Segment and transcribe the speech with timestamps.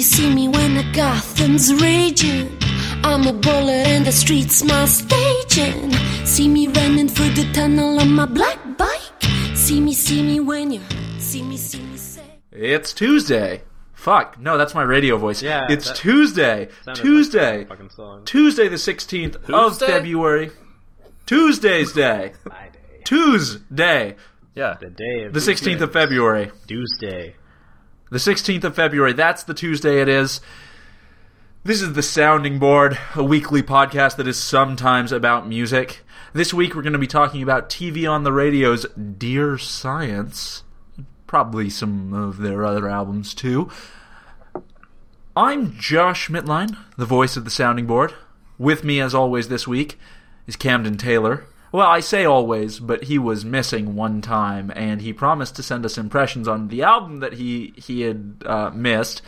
[0.00, 2.48] me, see me when the Gotham's raging.
[3.04, 5.92] I'm a bullet and the streets my staging.
[6.24, 9.22] See me running through the tunnel on my black bike.
[9.54, 10.80] See me, see me when you
[11.18, 12.22] see me, see me say.
[12.50, 13.60] It's Tuesday.
[13.92, 14.40] Fuck.
[14.40, 15.42] No, that's my radio voice.
[15.42, 16.68] Yeah, It's that Tuesday.
[16.94, 17.58] Tuesday.
[17.58, 18.24] like fucking song.
[18.24, 20.50] Tuesday the 16th of February.
[21.26, 22.32] Tuesday's day.
[22.42, 23.02] Friday.
[23.04, 24.16] Tuesday.
[24.54, 24.76] Yeah.
[24.80, 26.52] The day of The 16th of February.
[26.66, 27.34] Tuesday.
[28.10, 29.12] The 16th of February.
[29.12, 30.40] That's the Tuesday it is.
[31.62, 36.00] This is the Sounding Board, a weekly podcast that is sometimes about music.
[36.32, 40.64] This week we're going to be talking about TV on the Radio's Dear Science.
[41.28, 43.70] Probably some of their other albums too.
[45.36, 48.12] I'm Josh Mitline, the voice of the Sounding Board.
[48.58, 50.00] With me, as always, this week
[50.48, 51.46] is Camden Taylor.
[51.72, 55.84] Well, I say always, but he was missing one time, and he promised to send
[55.86, 59.22] us impressions on the album that he he had uh, missed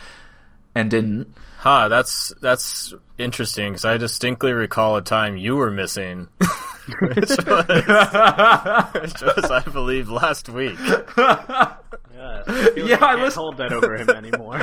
[0.75, 1.35] and didn't.
[1.59, 6.27] Huh, that's that's interesting because I distinctly recall a time you were missing.
[7.01, 7.39] which, was,
[8.95, 10.77] which was, I believe, last week.
[10.79, 11.77] Yeah,
[12.47, 14.59] I feel Yeah, like I I can't listen- hold that over him anymore.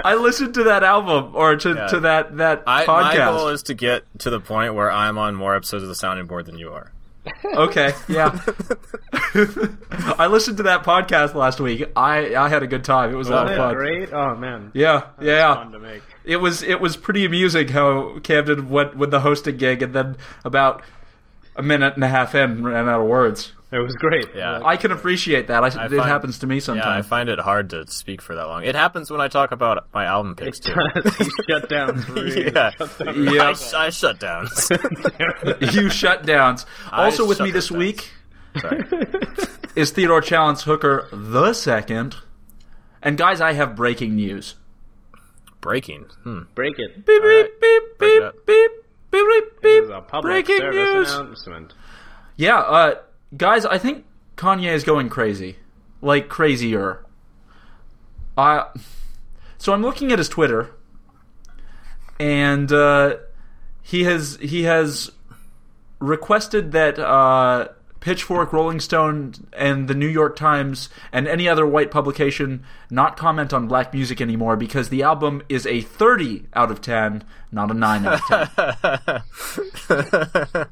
[0.04, 1.86] I listened to that album or to, Yeah.
[1.86, 3.36] to that that I, my podcast.
[3.38, 6.26] goal is to get to the point where I'm on more episodes of the sounding
[6.26, 6.92] board than you are.
[7.44, 8.38] Okay, yeah.
[10.18, 11.84] I listened to that podcast last week.
[11.94, 13.12] I I had a good time.
[13.12, 13.74] It was a lot of fun.
[13.74, 14.12] great.
[14.12, 15.54] Oh man, Yeah, yeah.
[15.54, 16.02] fun to make.
[16.24, 20.16] It was it was pretty amusing how Camden went with the hosting gig and then
[20.44, 20.82] about
[21.54, 23.52] a minute and a half in ran out of words.
[23.72, 24.26] It was great.
[24.34, 24.60] Yeah.
[24.62, 25.64] I can appreciate that.
[25.64, 26.84] I, it find- happens to me sometimes.
[26.86, 28.64] Yeah, I find it hard to speak for that long.
[28.64, 30.74] It happens when I talk about my album picks too.
[31.18, 31.98] he shut down.
[32.02, 32.50] Three.
[32.52, 32.70] Yeah.
[32.72, 33.24] Shut down.
[33.24, 33.54] Yeah.
[33.74, 34.46] I, I shut down.
[35.72, 36.66] you shut downs.
[36.90, 38.10] I Also with me this them week
[38.60, 38.84] Sorry.
[39.76, 42.16] is Theodore Challenge Hooker the second.
[43.02, 44.54] And guys, I have breaking news.
[45.62, 46.04] Breaking.
[46.24, 46.40] Hmm.
[46.54, 47.06] Break it.
[47.06, 47.48] Beep right.
[47.60, 48.34] beep beep Break it beep up.
[48.46, 48.70] beep
[49.10, 49.94] beep beep This beep.
[49.96, 51.14] a public Breaking service news.
[51.14, 51.74] announcement.
[52.36, 52.94] Yeah, uh,
[53.36, 54.04] guys, I think
[54.36, 55.56] Kanye is going crazy,
[56.00, 57.04] like crazier.
[58.36, 58.66] I
[59.58, 60.70] so I'm looking at his Twitter,
[62.18, 63.16] and uh,
[63.82, 65.10] he has he has
[65.98, 67.68] requested that uh,
[68.02, 73.52] Pitchfork, Rolling Stone, and the New York Times and any other white publication not comment
[73.52, 77.74] on black music anymore because the album is a 30 out of 10, not a
[77.74, 79.22] 9 out of
[79.88, 80.66] 10.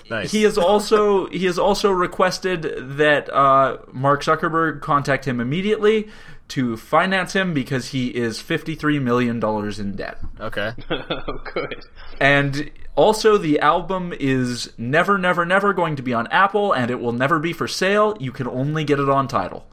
[0.10, 0.30] nice.
[0.30, 2.62] He has also he has also requested
[2.96, 6.08] that uh, Mark Zuckerberg contact him immediately
[6.48, 10.18] to finance him because he is fifty three million dollars in debt.
[10.40, 10.72] okay.
[10.90, 11.84] oh, good.
[12.20, 16.98] And also, the album is never, never, never going to be on Apple, and it
[16.98, 18.16] will never be for sale.
[18.18, 19.66] You can only get it on Tidal.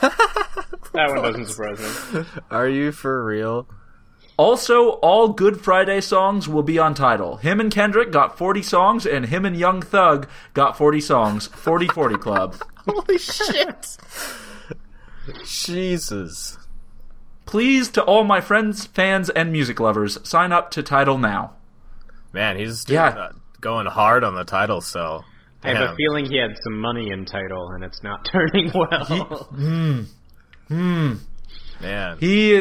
[0.94, 2.24] That one doesn't surprise me.
[2.52, 3.66] Are you for real?
[4.36, 7.38] Also, all Good Friday songs will be on Tidal.
[7.38, 11.46] Him and Kendrick got 40 songs, and him and Young Thug got 40 songs.
[11.48, 12.56] 40 40 Club.
[12.86, 13.96] Holy shit!
[15.44, 16.58] Jesus.
[17.44, 21.54] Please, to all my friends, fans, and music lovers, sign up to Tidal now.
[22.34, 23.08] Man, he's doing, Yeah.
[23.08, 25.24] uh, going hard on the Tidal sell.
[25.62, 29.48] I have a feeling he had some money in Tidal, and it's not turning well.
[30.68, 31.12] Hmm.
[31.80, 32.60] Man, He.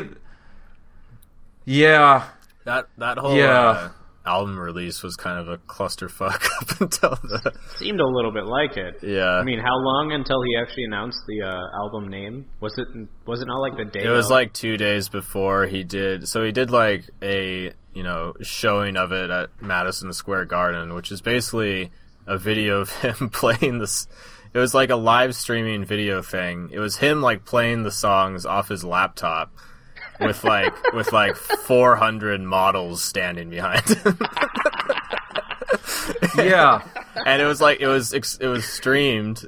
[1.66, 2.26] Yeah.
[2.66, 3.50] that that whole Yeah.
[3.70, 3.90] uh,
[4.26, 8.78] album release was kind of a clusterfuck up until the Seemed a little bit like
[8.78, 8.96] it.
[9.02, 9.32] yeah.
[9.32, 12.46] I mean, how long until he actually announced the uh, album name?
[12.62, 12.88] Was it
[13.26, 14.06] was it not like the day?
[14.06, 14.32] it was of?
[14.32, 16.28] like two days before he did.
[16.28, 21.12] So he did like a you know showing of it at Madison Square Garden, which
[21.12, 21.92] is basically
[22.28, 24.08] a video of him playing this.
[24.54, 26.70] It was like a live streaming video thing.
[26.72, 29.52] It was him like playing the songs off his laptop
[30.20, 34.18] with like with like 400 models standing behind him.
[36.36, 36.82] Yeah.
[37.26, 39.46] and it was like it was it was streamed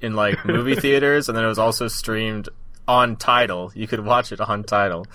[0.00, 2.48] in like movie theaters, and then it was also streamed
[2.86, 3.72] on Tidal.
[3.74, 5.06] You could watch it on Tidal.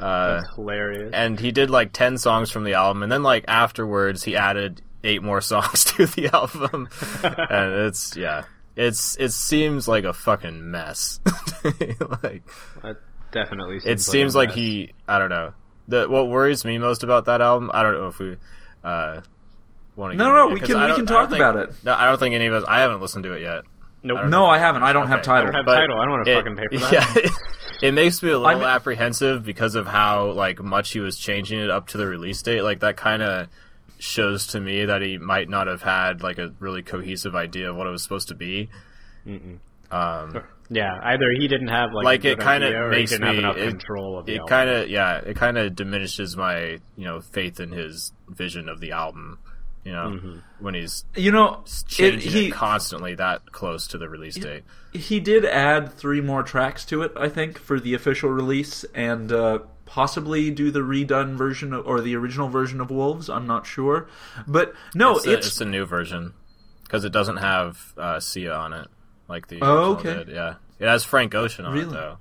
[0.00, 1.10] Uh, hilarious.
[1.12, 4.80] and he did like 10 songs from the album and then like afterwards he added
[5.04, 6.88] eight more songs to the album
[7.22, 8.44] and it's yeah
[8.76, 11.18] it's it seems like a fucking mess
[12.22, 12.42] like
[12.82, 12.96] That
[13.32, 13.80] definitely.
[13.80, 14.56] Seems it seems a like mess.
[14.56, 15.52] he i don't know
[15.88, 18.36] the what worries me most about that album i don't know if we
[18.84, 19.20] uh
[19.96, 21.70] want to No, no, we can- we can talk about it.
[21.84, 23.64] no i don't think any of us i haven't listened to it yet
[24.08, 24.26] Nope.
[24.26, 24.82] No, I haven't.
[24.82, 25.30] I don't have Okay.
[25.30, 25.52] I Tidal.
[25.52, 25.98] don't have Tidal.
[26.00, 27.16] I don't want to it- fucking pay for that.
[27.82, 31.18] Yeah, it makes me a little I'm- apprehensive because of how like much he was
[31.18, 32.62] changing it up to the release date.
[32.62, 33.48] Like that kind of
[34.00, 37.76] shows to me that he might not have had like a really cohesive idea of
[37.76, 38.68] what it was supposed to be.
[39.90, 43.68] Um, Yeah, either he didn't have like, like a it kind of makes me it,
[43.70, 47.72] control of it kind of yeah it kind of diminishes my you know faith in
[47.72, 49.38] his vision of the album
[49.84, 50.38] you know Mm-hmm.
[50.60, 54.64] when he's You know, it, changing he it constantly that close to the release date
[54.92, 59.30] he did add three more tracks to it, I think, for the official release, and
[59.30, 63.28] uh, possibly do the redone version of, or the original version of Wolves.
[63.28, 64.08] I'm not sure,
[64.46, 66.32] but no, it's, it's, a, it's a new version
[66.84, 68.88] because it doesn't have uh, Sia on it
[69.28, 70.14] like the Oh, okay.
[70.24, 70.28] did.
[70.28, 71.92] Yeah, it has Frank Ocean on it Really?
[71.92, 72.18] though.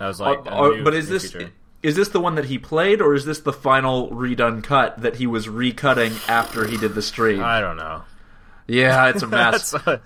[0.00, 1.52] That was like, uh, new- but is this feature.
[1.82, 5.16] Is this the one that he played, or is this the final redone cut that
[5.16, 7.42] he was recutting after he did the stream?
[7.42, 8.02] I don't know.
[8.66, 9.70] yeah, it's a mess.
[9.70, 10.00] That's-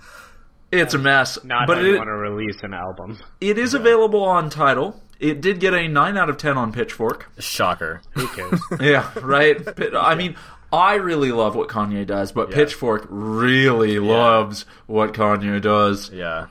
[0.71, 1.37] it's a mess.
[1.43, 3.19] Not but how you it, want to release an album.
[3.39, 4.99] it is available on Tidal.
[5.19, 7.29] It did get a nine out of ten on Pitchfork.
[7.39, 8.01] shocker.
[8.11, 8.59] Who cares?
[8.81, 9.63] Yeah, right.
[9.75, 10.35] Pit- I mean,
[10.71, 12.55] I really love what Kanye does, but Yeah.
[12.55, 16.09] Pitchfork really loves what Kanye does.
[16.11, 16.47] Yeah.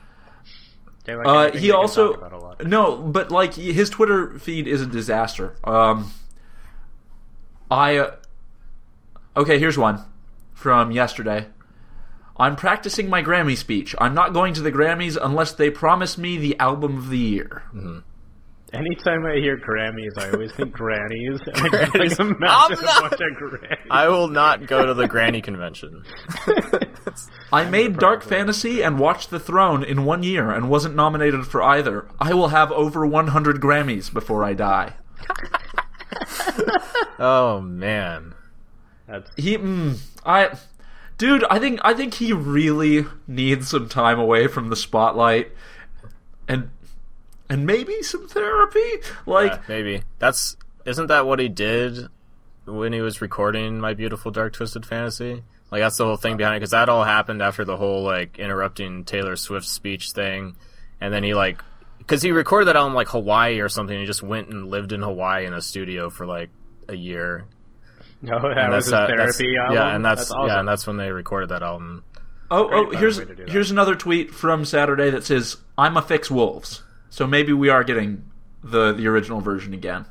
[1.05, 2.65] They like Uh, he also about a lot.
[2.65, 5.55] no, but like his Twitter feed is a disaster.
[5.63, 6.11] Um,
[7.69, 8.15] I uh,
[9.35, 9.59] okay.
[9.59, 10.03] Here's one
[10.53, 11.47] from yesterday.
[12.37, 13.93] I'm practicing my Grammy speech.
[13.99, 17.63] I'm not going to the Grammys unless they promise me the album of the year.
[18.73, 21.39] Anytime I hear Grammys, I always think grannies.
[21.45, 23.87] And I just like I'm imagine a not- bunch of grannies.
[23.91, 26.03] I will not go to the Granny convention.
[27.51, 31.61] I made Dark Fantasy and watched the Throne in one year and wasn't nominated for
[31.61, 32.07] either.
[32.19, 34.93] I will have over 100 Grammys before I die.
[37.19, 38.33] Oh man.
[39.07, 40.57] That's He, mm, I,
[41.17, 45.51] dude, I think I think he really needs some time away from the spotlight,
[46.47, 46.69] and
[47.49, 48.79] and maybe some therapy.
[49.25, 50.03] Like, Yeah, maybe.
[50.19, 52.07] That's isn't that what he did
[52.65, 55.43] when he was recording My Beautiful Dark Twisted Fantasy?
[55.71, 58.37] Like that's the whole thing behind it because that all happened after the whole like
[58.37, 60.55] interrupting Taylor Swift speech thing,
[61.01, 61.61] and then he like
[61.97, 63.97] because he recorded that album like Hawaii or something.
[63.99, 66.49] He just went and lived in Hawaii in a studio for like
[66.89, 67.45] a year.
[68.21, 69.75] no, that And was his uh, that's- therapy album.
[69.75, 70.47] Yeah, and that's, awesome.
[70.47, 72.03] yeah, and that's when they recorded that album.
[72.51, 73.51] oh, oh, here's way to do that.
[73.51, 77.83] here's another tweet from Saturday that says, "I'm a fix wolves." So maybe we are
[77.83, 78.23] getting
[78.63, 80.05] the the original version again.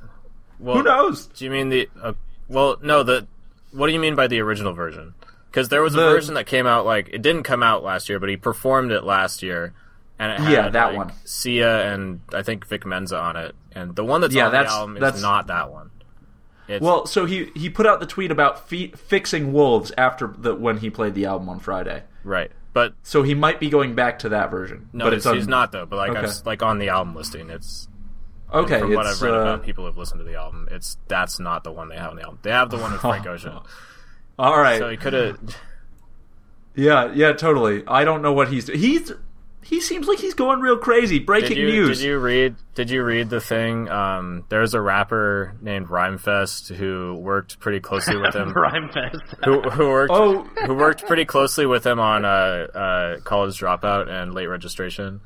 [0.60, 1.26] Well, Who knows?
[1.26, 1.88] Do you mean the?
[2.00, 2.12] Uh,
[2.46, 3.02] well, no.
[3.02, 3.26] The
[3.72, 5.14] what do you mean by the original version?
[5.50, 8.08] Because there was a The- version that came out like it didn't come out last
[8.08, 9.72] year, but he performed it last year,
[10.20, 11.12] and it had, Yeah, that like, one.
[11.24, 14.72] Sia and I think Vic Mensa on it, and the one that's Yeah, on that's-
[14.72, 15.90] the album that's- is not that one.
[16.68, 20.54] It's, Well, so he he put out the tweet about fi- fixing wolves after the
[20.54, 22.04] when he played the album on Friday.
[22.22, 24.88] right, but So he might be going back to that version.
[24.92, 25.86] no, but it's, it's he's not though.
[25.86, 26.20] But like, Okay.
[26.20, 27.88] I've, like on the album listing, it's
[28.52, 30.68] Okay, from what I've read uh, about people who've listened to the album.
[30.70, 32.38] It's that's not the one they have on the album.
[32.42, 33.58] They have the one with Frank Ocean.
[34.38, 34.78] all right.
[34.78, 35.38] So he could have.
[36.74, 37.82] yeah, yeah, totally.
[37.86, 39.12] I don't know what he's he's
[39.64, 41.18] he seems like he's going real crazy.
[41.18, 41.98] Breaking Did you, news.
[41.98, 42.56] did you read?
[42.74, 43.88] Did you read the thing?
[43.88, 48.52] Um, there's a rapper named Rhymefest who worked pretty closely with him.
[48.54, 49.44] Rhymefest.
[49.44, 50.12] who, who worked?
[50.12, 50.42] Oh.
[50.66, 55.20] who worked pretty closely with him on uh, uh, College Dropout and Late Registration.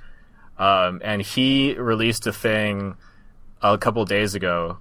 [0.59, 2.97] Um, and he released a thing
[3.63, 4.79] a couple days ago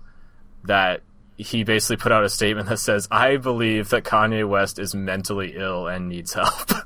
[0.63, 1.01] that
[1.37, 5.53] he basically put out a statement that says, "I believe that Kanye West is mentally
[5.55, 6.71] ill and needs help."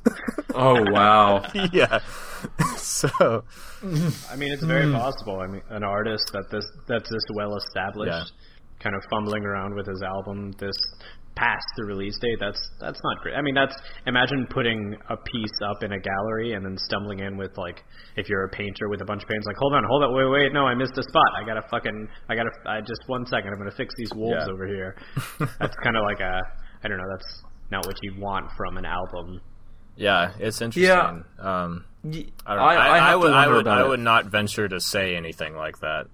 [0.56, 1.46] Oh wow.
[1.72, 2.00] yeah.
[2.78, 3.10] so
[4.32, 4.94] I mean, it's very hmm.
[4.94, 5.40] possible.
[5.40, 8.82] I mean, an artist that this that's this well established, Yeah.
[8.84, 10.76] kind of fumbling around with his album this
[11.36, 12.38] past the release date.
[12.40, 13.36] That's that's not great.
[13.36, 17.38] I mean, that's imagine putting a piece up in a gallery and then stumbling in
[17.38, 17.82] with like,
[18.18, 20.30] if you're a painter with a bunch of paints, like, hold on, hold on, wait,
[20.30, 21.30] wait, no, I missed a spot.
[21.42, 24.54] I gotta fucking, I gotta, I just one second, I'm gonna fix these wolves Yeah.
[24.54, 24.96] over here.
[25.60, 26.42] that's kind of like a,
[26.84, 29.40] I don't know, that's not what you want from an album.
[30.00, 31.24] Yeah, it's interesting.
[31.40, 32.64] Um, Y- I, don't know.
[32.70, 33.88] I, I, I, have to would, I would, I it.
[33.90, 36.08] would not venture to say anything like that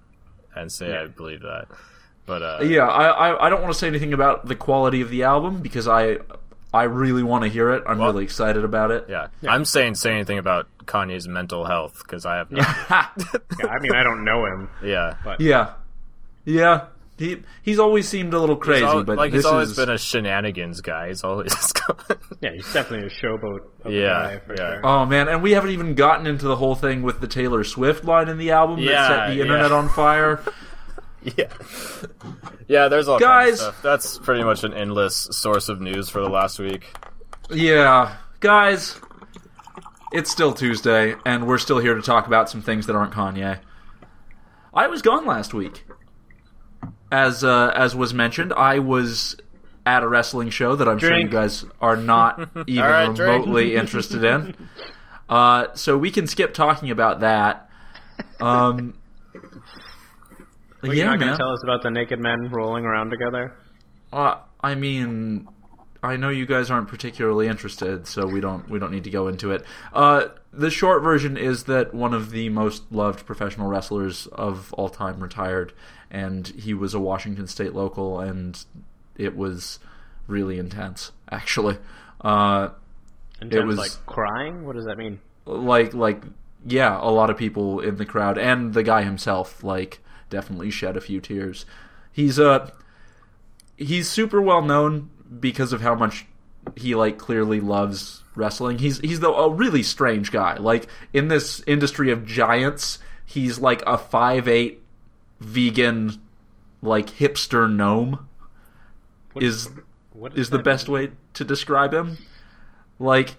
[0.55, 1.67] and say I believe that.
[2.25, 5.09] But uh, Yeah, I, I I don't want to say anything about the quality of
[5.11, 6.17] the album because I
[6.73, 7.83] I really want to hear it.
[7.85, 9.05] I'm Well- really excited about it.
[9.07, 12.61] yeah, I'm saying say anything about Kanye's mental health because I have no.
[12.61, 15.73] Yeah, I mean, I don't know him, yeah, but yeah,
[16.45, 16.87] yeah.
[17.17, 19.77] He he's always seemed a little crazy, He's al- but like this he's always is,
[19.77, 21.07] been a shenanigans guy.
[21.07, 22.19] He's always going.
[22.41, 23.59] yeah, he's definitely a showboat.
[23.85, 24.73] Of Yeah, guy for yeah.
[24.73, 24.85] sure.
[24.85, 28.03] Oh man, and we haven't even gotten into the whole thing with the Taylor Swift
[28.03, 29.41] line in the album Yeah, that set the yeah.
[29.43, 30.43] internet on fire.
[31.23, 31.45] yeah,
[32.67, 32.87] yeah.
[32.89, 33.81] There's all Guys- kinds of stuff.
[33.81, 36.85] That's pretty much an endless source of news for the last week.
[37.49, 38.99] Yeah, guys,
[40.11, 43.59] it's still Tuesday, and we're still here to talk about some things that aren't Kanye.
[44.73, 45.84] I was gone last week,
[47.15, 48.51] as uh, as was mentioned.
[48.53, 49.37] I was
[49.85, 54.23] at a wrestling show that I'm sure you guys are not even right, remotely interested
[54.23, 54.55] in.
[55.29, 57.69] Uh, so we can skip talking about that.
[58.41, 58.95] Um,
[60.81, 63.53] Well, yeah, you're not gonna tell us about the naked men rolling around together.
[64.11, 65.47] Uh, I mean,
[66.03, 69.27] I know you guys aren't particularly interested, so we don't we don't need to go
[69.27, 69.63] into it.
[69.93, 74.89] Uh, the short version is that one of the most loved professional wrestlers of all
[74.89, 75.73] time retired,
[76.11, 78.63] and he was a Washington State local, and
[79.17, 79.79] it was
[80.27, 81.77] really intense, actually.
[82.21, 82.69] Uh,
[83.41, 84.65] In It was- of, like crying.
[84.65, 85.19] What does that mean?
[85.45, 86.23] like like
[86.65, 89.99] yeah, a lot of people in the crowd and the guy himself like
[90.31, 91.65] definitely shed a few tears.
[92.11, 92.71] He's uh
[93.77, 95.09] he's super well known
[95.39, 96.25] because of how much
[96.75, 98.79] he like clearly loves wrestling.
[98.79, 100.55] He's he's the, a really strange guy.
[100.57, 104.81] Like in this industry of giants, he's like a five eight
[105.39, 106.21] vegan
[106.81, 108.27] like hipster gnome
[109.39, 109.69] is
[110.13, 110.93] What, is is the best mean?
[110.93, 112.17] way to describe him.
[112.99, 113.35] Like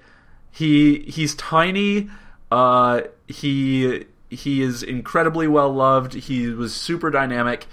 [0.51, 2.09] he he's tiny.
[2.51, 6.15] Uh, he he is incredibly well loved.
[6.15, 7.67] He was super dynamic,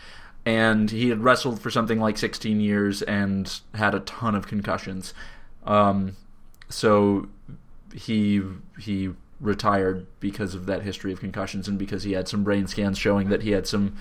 [0.45, 5.13] and he had wrestled for something like 16 years and had a ton of concussions.
[5.65, 6.15] Um,
[6.69, 7.27] so
[7.93, 8.41] he
[8.79, 9.13] he
[9.43, 13.29] retired because of that history of concussions and because he had some brain scans showing
[13.29, 13.95] that he had some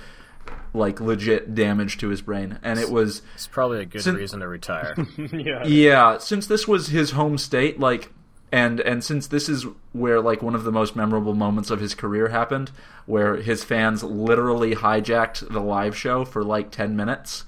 [0.73, 4.41] like legit damage to his brain and it was It's probably a good Sin- reason
[4.41, 4.95] to retire.
[5.33, 5.67] yeah.
[5.67, 8.11] yeah, since this was his home state, like,
[8.51, 11.95] and and since this is where like one of the most memorable moments of his
[11.95, 12.71] career happened,
[13.07, 17.45] where his fans literally hijacked the live show for like ten minutes,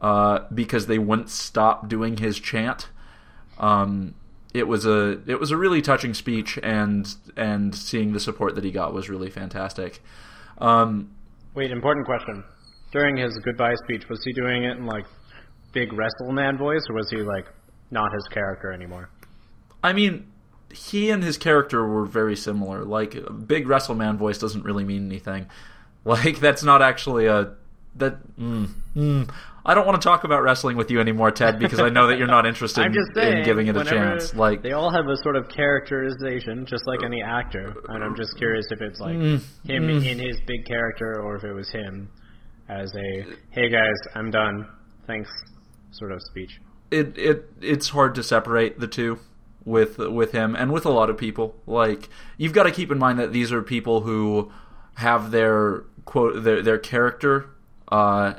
[0.00, 2.88] uh, because they wouldn't stop doing his chant.
[3.58, 4.14] Um,
[4.54, 8.64] it was a it was a really touching speech, and and seeing the support that
[8.64, 10.02] he got was really fantastic.
[10.58, 11.10] Um,
[11.54, 12.44] Wait, important question.
[12.92, 15.04] During his goodbye speech, was he doing it in like
[15.72, 17.46] big wrestle man voice, or was he like
[17.90, 19.10] not his character anymore?
[19.82, 20.26] I mean,
[20.72, 22.84] he and his character were very similar.
[22.84, 25.46] Like, big WrestleMan voice doesn't really mean anything.
[26.04, 27.54] Like, that's not actually a
[27.96, 28.16] that.
[28.38, 29.30] Mm, mm.
[29.68, 32.18] I don't want to talk about wrestling with you anymore, Ted, because I know that
[32.18, 32.80] you're not interested
[33.14, 34.34] saying, in giving it a chance.
[34.34, 37.74] Like, they all have a sort of characterization, just like any actor.
[37.88, 41.44] And I'm just curious if it's like Mm, him in his big character, or if
[41.44, 42.08] it was him
[42.68, 44.66] as a "Hey guys, I'm done,
[45.06, 45.30] thanks"
[45.90, 46.60] sort of speech.
[46.90, 49.18] it it it's hard to separate the two
[49.64, 51.54] with with him and with a lot of people.
[51.66, 52.08] Like
[52.38, 54.50] you've got to keep in mind that these are people who
[54.94, 57.50] have their quote their their character
[57.90, 58.34] uh,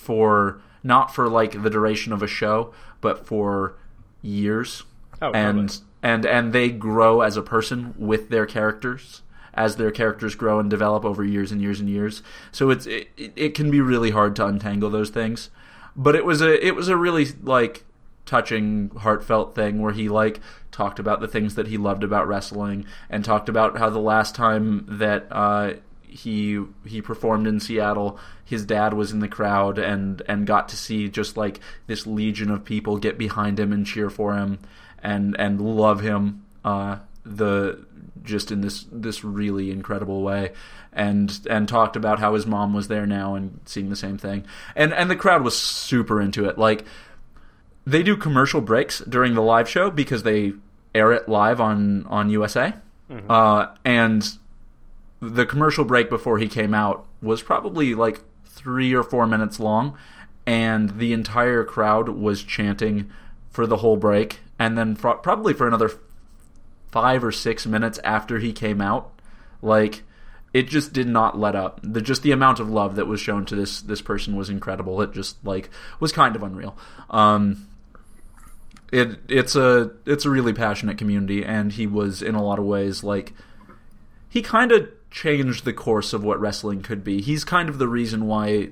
[0.00, 3.76] for not for like the duration of a show, but for
[4.22, 4.84] years.
[5.22, 5.86] Oh, and totally.
[6.02, 10.70] and and they grow as a person with their characters as their characters grow and
[10.70, 12.22] develop over years and years and years.
[12.52, 15.50] So it's it, it can be really hard to untangle those things.
[15.96, 17.84] But it was a it was a really like
[18.24, 20.40] touching heartfelt thing where he like
[20.70, 24.34] talked about the things that he loved about wrestling and talked about how the last
[24.34, 25.72] time that uh
[26.10, 28.18] he he performed in Seattle.
[28.44, 32.50] His dad was in the crowd and and got to see just like this legion
[32.50, 34.58] of people get behind him and cheer for him
[35.02, 36.44] and and love him.
[36.64, 37.84] Uh, the
[38.22, 40.52] just in this this really incredible way
[40.92, 44.44] and and talked about how his mom was there now and seeing the same thing
[44.76, 46.84] and and the crowd was super into it like
[47.86, 50.52] they do commercial breaks during the live show because they
[50.94, 52.74] air it live on on USA
[53.28, 54.38] uh, and
[55.20, 59.96] the commercial break before he came out was probably like three or four minutes long,
[60.46, 63.10] and the entire crowd was chanting
[63.50, 65.90] for the whole break, and then probably for another
[66.90, 69.12] five or six minutes after he came out,
[69.62, 70.02] like
[70.52, 71.80] it just did not let up.
[71.82, 75.00] The just the amount of love that was shown to this this person was incredible.
[75.02, 76.76] It just like was kind of unreal.
[77.10, 77.68] Um,
[78.90, 82.64] it it's a it's a really passionate community, and he was in a lot of
[82.64, 83.32] ways like
[84.28, 87.20] he kind of changed the course of what wrestling could be.
[87.20, 88.70] He's kind of the reason why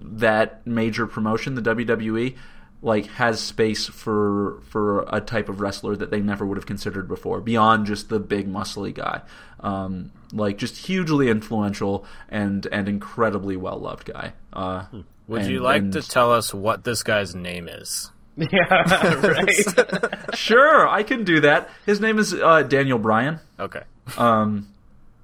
[0.00, 2.36] that major promotion, the WWE,
[2.82, 7.06] like has space for for a type of wrestler that they never would have considered
[7.08, 9.20] before, beyond just the big muscly guy.
[9.60, 14.32] Um, like just hugely influential and and incredibly well loved guy.
[14.52, 14.84] Uh,
[15.28, 18.10] Would and- you like and- to tell us what this guy's name is?
[18.36, 20.34] Yeah, right.
[20.34, 21.68] sure, I can do that.
[21.84, 23.40] His name is uh, Daniel Bryan.
[23.58, 23.82] Okay.
[24.16, 24.68] Um,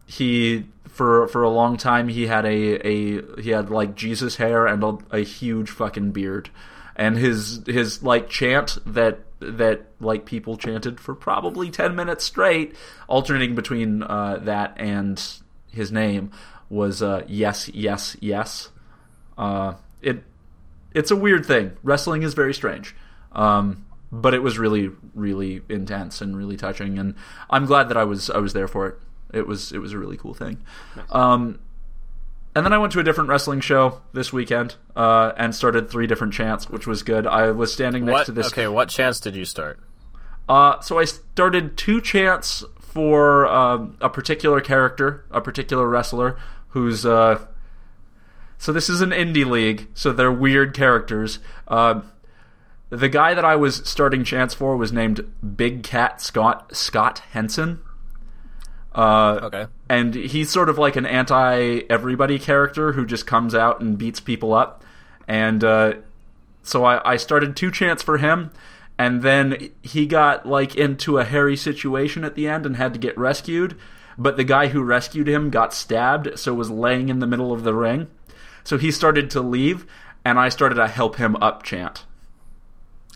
[0.07, 4.67] he for for a long time he had a a he had like Jesus hair
[4.67, 6.49] and a, a huge fucking beard,
[6.95, 12.75] and his his like chant that that like people chanted for probably ten minutes straight,
[13.09, 15.23] alternating between uh, that and
[15.71, 16.31] his name
[16.71, 18.71] was uh, yes yes yes.
[19.37, 20.23] Uh, it
[20.95, 21.77] it's a weird thing.
[21.83, 22.95] Wrestling is very strange.
[23.33, 27.15] Um, but it was really, really intense and really touching, and
[27.51, 28.99] I'm glad that I was I was there for it.
[29.33, 30.59] It was it was a really cool thing.
[31.11, 31.59] Um,
[32.55, 36.07] and then I went to a different wrestling show this weekend uh, and started three
[36.07, 37.27] different chants, which was good.
[37.27, 38.27] I was standing next What?
[38.27, 38.47] to this.
[38.47, 39.79] Okay, what chance did you start?
[40.49, 47.05] Uh, so I started two chants for um, a particular character, a particular wrestler who's.
[47.05, 47.45] Uh,
[48.59, 51.41] so this is an indie league, so they're weird characters.
[51.69, 52.01] Uh,
[52.89, 57.81] the guy that I was starting chants for was named Big Cat Scott Scott Henson.
[58.97, 59.67] Uh, Okay.
[59.91, 64.21] and he's sort of like an anti everybody character who just comes out and beats
[64.21, 64.83] people up.
[65.29, 65.95] And uh,
[66.63, 68.51] so I, I started two chants for him,
[68.99, 72.99] and then he got like into a hairy situation at the end and had to
[72.99, 73.77] get rescued.
[74.19, 77.65] But the guy who rescued him got stabbed, so was laying in the middle of
[77.65, 78.07] the ring.
[78.65, 79.85] So he started to leave,
[80.25, 82.05] and I started a help him up chant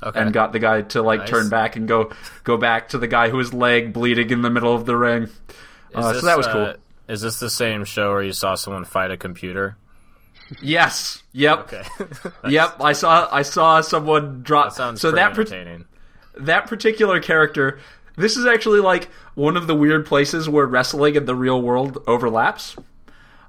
[0.02, 0.20] Okay.
[0.20, 1.30] and got the guy to like Nice.
[1.30, 2.10] turn back and go
[2.44, 5.28] go back to the guy who was leg bleeding in the middle of the ring.
[5.90, 6.74] Is Uh, this, so that was uh, cool.
[7.08, 9.76] Is this the same show where you saw someone fight a computer?
[10.62, 11.22] Yes.
[11.32, 11.58] Yep.
[11.60, 11.82] Okay.
[12.48, 12.76] Yep.
[12.80, 14.70] I saw I saw someone drop.
[14.70, 15.84] that sounds so that par- entertaining.
[16.38, 17.78] that particular character.
[18.16, 22.02] This is actually like one of the weird places where wrestling and the real world
[22.06, 22.76] overlaps.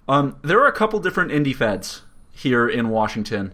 [0.08, 3.54] Um, there are a couple different indie feds here in Washington,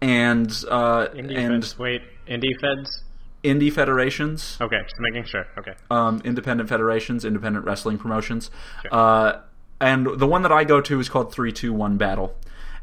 [0.00, 1.78] and uh, Indie and feds.
[1.78, 3.01] Wait, indie feds.
[3.42, 4.56] Indie federations.
[4.60, 5.46] Okay, just making sure.
[5.58, 5.74] Okay.
[5.90, 8.50] um, independent federations, independent wrestling promotions.
[8.90, 9.40] Uh,
[9.80, 12.36] and the one that I go to is called 321 Battle.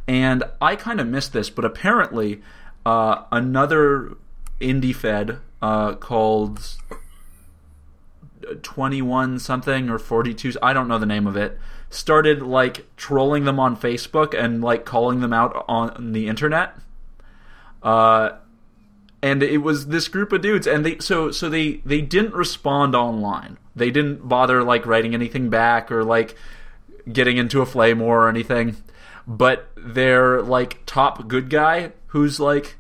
[0.08, 2.42] And I kind of missed this, but apparently
[2.86, 4.18] uh, another
[4.60, 6.78] indie fed uh, called
[8.64, 11.58] 21 something or 42, I don't know the name of it,
[11.90, 16.76] started like trolling them on Facebook and like calling them out on the internet.
[17.82, 18.32] Uh,
[19.22, 22.96] and it was this group of dudes and they so so they they didn't respond
[22.96, 26.36] online they didn't bother like writing anything back or like
[27.12, 28.76] getting into a flame war or anything
[29.28, 32.78] but their like top good guy who's like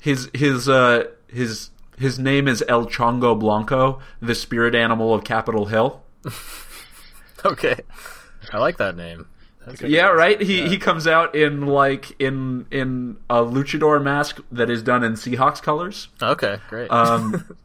[0.00, 5.66] his his uh his his name is El Chongo Blanco, the spirit animal of Capitol
[5.66, 6.02] Hill.
[7.44, 7.76] Okay.
[8.52, 9.28] I like that name.
[9.66, 10.40] That's Yeah, right.
[10.40, 15.14] He he comes out in like in in a luchador mask that is done in
[15.14, 16.08] Seahawks colors.
[16.22, 16.90] Okay, great.
[16.90, 17.56] um,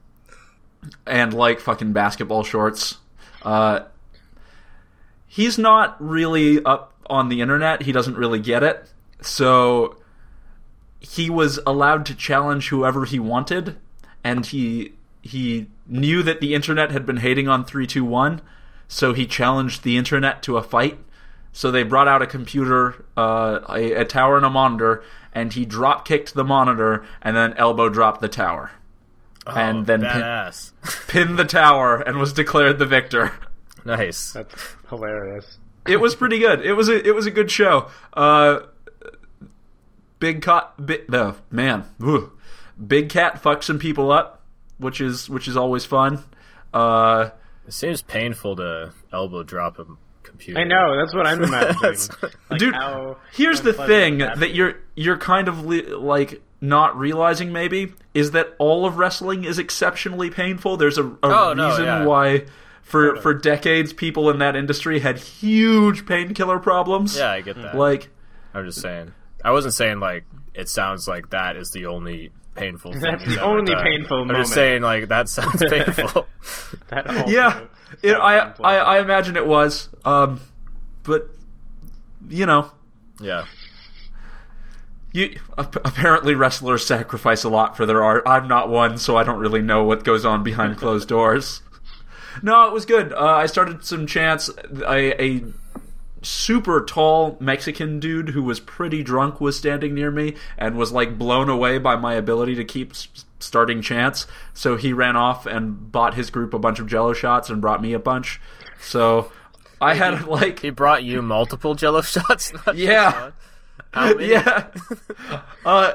[1.05, 2.97] and like fucking basketball shorts.
[3.43, 3.81] Uh,
[5.27, 7.83] he's not really up on the internet.
[7.83, 8.89] He doesn't really get it.
[9.21, 9.97] So
[10.99, 13.77] he was allowed to challenge whoever he wanted,
[14.23, 18.41] and he he knew that the internet had been hating on three two one,
[18.87, 20.97] so he challenged the internet to a fight.
[21.53, 25.65] So they brought out a computer, uh, a, a tower, and a monitor, and he
[25.65, 28.71] drop kicked the monitor and then elbow dropped the tower
[29.45, 30.13] and then pin,
[31.07, 33.33] pinned the tower and was declared the victor.
[33.85, 34.31] nice.
[34.33, 35.57] That's hilarious.
[35.87, 36.61] It was pretty good.
[36.65, 37.89] It was a it was a good show.
[38.13, 38.59] Uh,
[40.19, 42.31] big cat, big, the man, whew.
[42.85, 44.41] big cat fucks some people up,
[44.77, 46.23] which is which is always fun.
[46.73, 47.31] Uh,
[47.67, 49.85] It seems painful to elbow drop a
[50.23, 50.60] computer.
[50.60, 50.97] I know.
[50.97, 51.97] That's what I'm imagining.
[52.49, 56.97] Like dude, how here's the thing that that you're you're kind of li- like not
[56.97, 60.77] realizing maybe is that all of wrestling is exceptionally painful.
[60.77, 62.05] There's a, a Oh, no, reason yeah.
[62.05, 62.45] why
[62.84, 67.17] for for decades people in that industry had huge painkiller problems.
[67.17, 67.75] Yeah, I get that.
[67.75, 68.10] Like
[68.53, 69.13] I'm just saying.
[69.43, 72.91] I wasn't saying like it sounds like that is the only painful.
[72.99, 73.84] That's you've the only done.
[73.84, 74.43] painful I'm moment.
[74.45, 76.27] just saying like that sounds painful.
[76.89, 77.62] that also yeah,
[78.01, 78.75] it, I, I.
[78.77, 80.41] I imagine it was, um,
[81.04, 81.30] but
[82.30, 82.71] you know,
[83.19, 83.45] yeah.
[85.12, 88.23] you apparently wrestlers sacrifice a lot for their art.
[88.25, 91.62] I'm not one, so I don't really know what goes on behind closed doors.
[92.41, 93.12] No, it was good.
[93.13, 94.49] Uh, I started some chants.
[94.88, 95.43] A, a
[96.21, 101.17] super tall Mexican dude who was pretty drunk was standing near me and was like
[101.17, 102.93] blown away by my ability to keep
[103.41, 104.27] starting chance.
[104.54, 107.82] So he ran off and bought his group a bunch of Jello shots and brought
[107.82, 108.39] me a bunch.
[108.82, 109.32] So
[109.80, 112.54] I had like He brought you multiple Jello shots.
[112.73, 113.32] Yeah.
[113.93, 114.67] How yeah.
[115.65, 115.93] uh,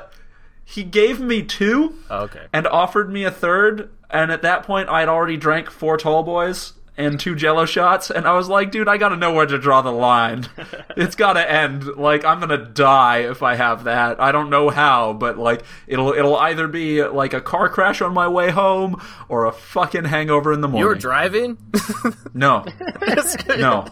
[0.64, 2.46] he gave me two Oh, okay.
[2.52, 6.22] and offered me a third, and at that point, I had already drank four tall
[6.22, 9.58] boys and two Jello shots, and I was like, dude, I gotta know where to
[9.58, 10.46] draw the line.
[10.96, 11.84] it's gotta end.
[11.84, 14.20] Like, I'm gonna die if I have that.
[14.20, 18.14] I don't know how, but like, it'll it'll either be like a car crash on
[18.14, 20.80] my way home or a fucking hangover in the morning.
[20.82, 21.58] You were driving?
[22.34, 22.64] no,
[23.48, 23.86] no,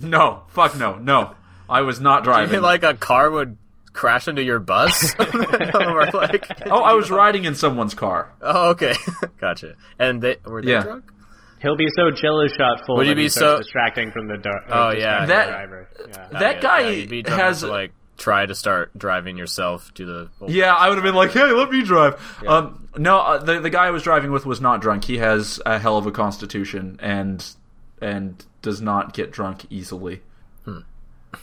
[0.00, 1.34] no, fuck no, no.
[1.68, 2.52] I was not You driving.
[2.52, 3.58] mean like a car would
[3.92, 5.14] crash into your bus?
[5.18, 8.32] or like oh, I was riding in someone's car.
[8.40, 8.94] Oh, okay.
[9.40, 9.74] gotcha.
[9.98, 10.82] And they were they Yeah.
[10.82, 11.04] drunk?
[11.60, 14.64] He'll be so jello shot full Would that he be so- distracting from the dar-
[14.68, 15.26] Oh, uh, yeah.
[15.26, 15.88] That- driver.
[16.08, 16.28] Yeah.
[16.32, 19.92] that Yeah, guy yeah, you'd be dumb has to, like try to start driving yourself
[19.94, 20.28] to the.
[20.46, 22.14] Yeah, I would have been like, "Hey, let me drive."
[22.46, 25.04] Um, no, uh, the the guy I was driving with was not drunk.
[25.04, 27.44] He has a hell of a constitution and
[28.00, 30.22] and does not get drunk easily.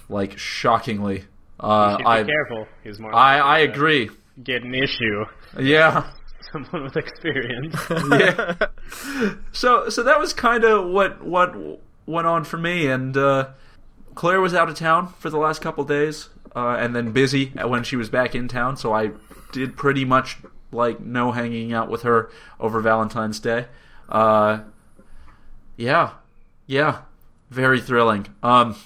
[0.10, 1.25] Like shockingly,
[1.60, 2.67] uh, Should I careful.
[2.84, 3.13] He's more.
[3.13, 4.10] I I agree.
[4.43, 5.25] Get an issue.
[5.60, 6.10] Yeah.
[6.56, 7.76] Someone with experience.
[7.89, 8.56] yeah.
[9.52, 11.54] So so that was kind of what what
[12.06, 13.50] went on for me, and uh,
[14.13, 17.84] Claire was out of town for the last couple days, uh, and then busy when
[17.84, 18.78] she was back in town.
[18.78, 19.12] So I
[19.52, 20.38] did pretty much
[20.72, 23.65] like no hanging out with her over Valentine's Day.
[24.08, 24.60] Uh,
[25.76, 26.12] yeah,
[26.68, 27.02] yeah,
[27.50, 28.28] very thrilling.
[28.41, 28.78] Um,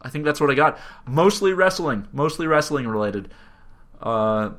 [0.00, 0.76] I think that's what I got.
[1.06, 3.32] Mostly wrestling, mostly wrestling related.
[4.00, 4.50] Uh,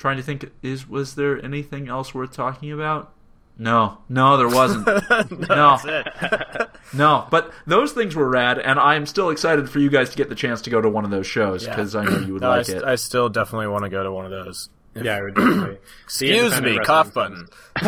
[0.00, 3.12] trying to think is was there anything else worth talking about
[3.58, 4.86] no no there wasn't
[5.50, 5.78] no
[6.94, 10.30] no but those things were rad and i'm still excited for you guys to get
[10.30, 11.70] the chance to go to one of those shows Yeah.
[11.76, 13.90] because i know you would No, I, like st- it I still definitely want to
[13.90, 14.70] go to one of those.
[14.94, 15.78] yeah, I would definitely.
[16.04, 17.46] Excuse me, cough button.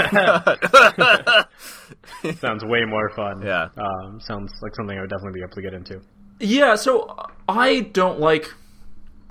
[2.41, 3.43] Sounds way more fun.
[3.43, 3.69] Yeah.
[3.77, 6.01] Um, sounds like something I would definitely be able to get into.
[6.41, 7.17] yeah so
[7.49, 8.53] i don't like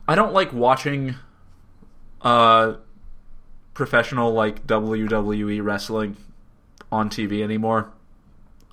[0.08, 1.16] i don't like watching
[2.24, 2.76] uh
[3.74, 6.18] professional like wwe wrestling
[6.92, 7.92] on tv anymore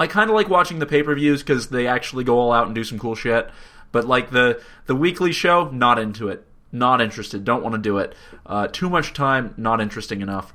[0.01, 2.67] I kind of like watching the pay per views because they actually go all out
[2.67, 3.51] and do some cool shit.
[3.91, 6.45] But like the the weekly show, not into it.
[6.71, 7.45] Not interested.
[7.45, 8.15] Don't want to do it.
[8.47, 9.55] Uh, too much time.
[9.57, 10.53] Not interesting enough.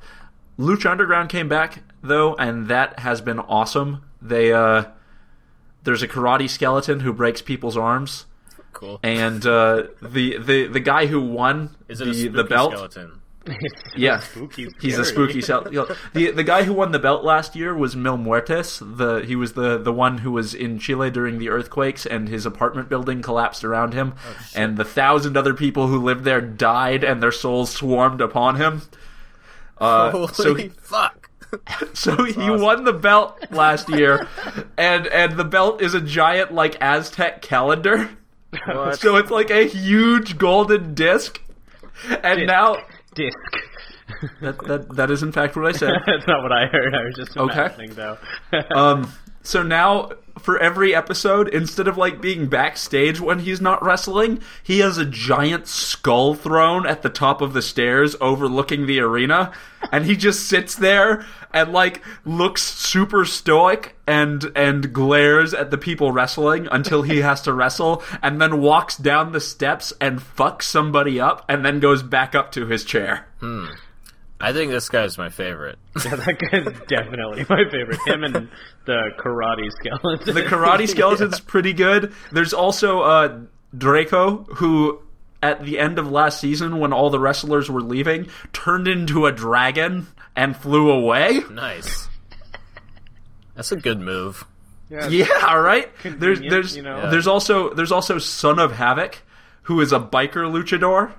[0.57, 4.03] Lucha Underground came back though, and that has been awesome.
[4.21, 4.85] They uh,
[5.83, 8.25] there's a karate skeleton who breaks people's arms,
[8.83, 8.99] Cool.
[9.03, 12.71] and uh, the the the guy who won Is it the a spooky the belt.
[12.73, 13.19] skeleton?
[13.97, 15.41] Yeah, Spooky he's a spooky.
[15.41, 15.63] Cel-
[16.13, 18.79] the the guy who won the belt last year was Mil Muertes.
[18.97, 22.45] The he was the the one who was in Chile during the earthquakes, and his
[22.45, 24.13] apartment building collapsed around him,
[24.55, 28.81] and the thousand other people who lived there died, and their souls swarmed upon him.
[29.77, 31.29] Uh, Holy so he, fuck!
[31.93, 34.25] so he won the belt last year,
[34.77, 38.09] and and the belt is a giant like Aztec calendar.
[38.65, 38.99] What?
[38.99, 41.39] So it's like a huge golden disc,
[42.09, 42.47] and Disc.
[42.47, 42.77] now
[43.15, 43.37] Disc.
[44.41, 45.93] that, that that is in fact what I said.
[46.05, 46.93] That's not what I heard.
[46.95, 47.87] I was just Okay.
[47.93, 48.17] though.
[48.75, 49.11] Um,
[49.43, 54.79] so now for every episode, instead of like being backstage when he's not wrestling, he
[54.79, 59.51] has a giant skull throne at the top of the stairs overlooking the arena,
[59.91, 65.77] and he just sits there and like looks super stoic and and glares at the
[65.77, 70.63] people wrestling until he has to wrestle, and then walks down the steps and fucks
[70.63, 73.27] somebody up, and then goes back up to his chair.
[73.39, 73.67] Hmm.
[74.39, 75.79] I think this guy's my favorite.
[76.05, 77.99] yeah, that guy's definitely my favorite.
[78.05, 78.49] Him and
[78.85, 80.33] the karate skeleton.
[80.33, 82.13] The karate skeleton's pretty good.
[82.31, 83.39] There's also uh,
[83.75, 85.01] Drago, who
[85.41, 89.31] at the end of last season, when all the wrestlers were leaving, turned into a
[89.31, 91.41] dragon and flew away.
[91.51, 92.07] Nice.
[93.55, 94.45] That's a good move.
[94.89, 95.89] Yeah, Yeah, all right.
[96.03, 97.09] There's there's you know?
[97.09, 99.19] there's also there's also Son of Havoc,
[99.63, 101.13] who is a biker luchador.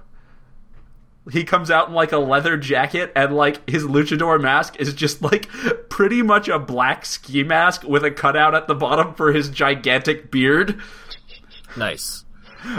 [1.31, 5.23] He comes out in like a leather jacket and like his luchador mask is just
[5.23, 5.49] like
[5.89, 10.31] pretty much a black ski mask with a cutout at the bottom for his gigantic
[10.31, 10.81] beard.
[11.77, 12.25] Nice.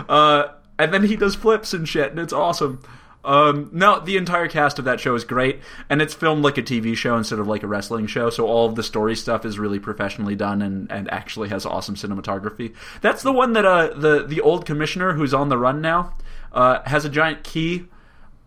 [0.07, 2.81] Uh, and then he does flips and shit, and it's awesome.
[3.23, 6.61] Um, no, the entire cast of that show is great, and it's filmed like a
[6.61, 8.29] TV show instead of like a wrestling show.
[8.29, 11.95] So all of the story stuff is really professionally done, and, and actually has awesome
[11.95, 12.75] cinematography.
[13.01, 16.13] That's the one that uh, the the old commissioner who's on the run now
[16.51, 17.87] uh, has a giant key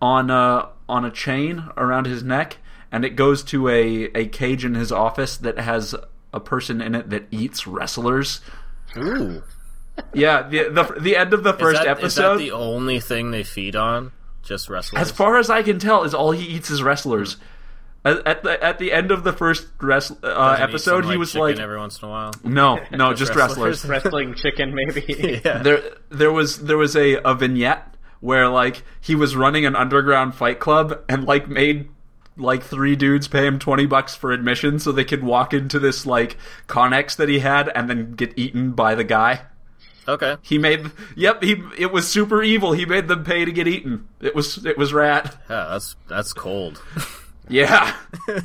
[0.01, 2.59] on uh, on a chain around his neck,
[2.91, 5.95] and it goes to a a cage in his office that has
[6.33, 8.41] a person in it that eats wrestlers.
[8.97, 9.43] Ooh.
[10.13, 12.35] Yeah, the the, the end of the Is first that, is episode.
[12.35, 14.13] that the only thing they feed on?
[14.43, 15.03] Just wrestlers?
[15.03, 17.37] As far as I can tell, is all he eats is wrestlers.
[18.05, 21.35] At, at the at the end of the first wrest, uh, episode, some, he was
[21.35, 22.33] like, every once in a while.
[22.45, 23.85] "No, no, just wrestlers?
[23.85, 25.41] wrestlers." wrestling chicken, maybe.
[25.45, 25.63] Yeah.
[25.63, 30.35] There there was there was a, a vignette where like he was running an underground
[30.35, 31.89] fight club and like made
[32.37, 36.07] like three dudes pay him 20 bucks for admission so they could walk into this
[36.07, 39.43] like connex that he had and then get eaten by the guy.
[40.07, 40.37] Okay.
[40.41, 42.73] He made yep, he it was super evil.
[42.73, 44.09] He made them pay to get eaten.
[44.21, 46.83] It was it was rat Yeah, that's that's cold.
[47.49, 47.93] Yeah.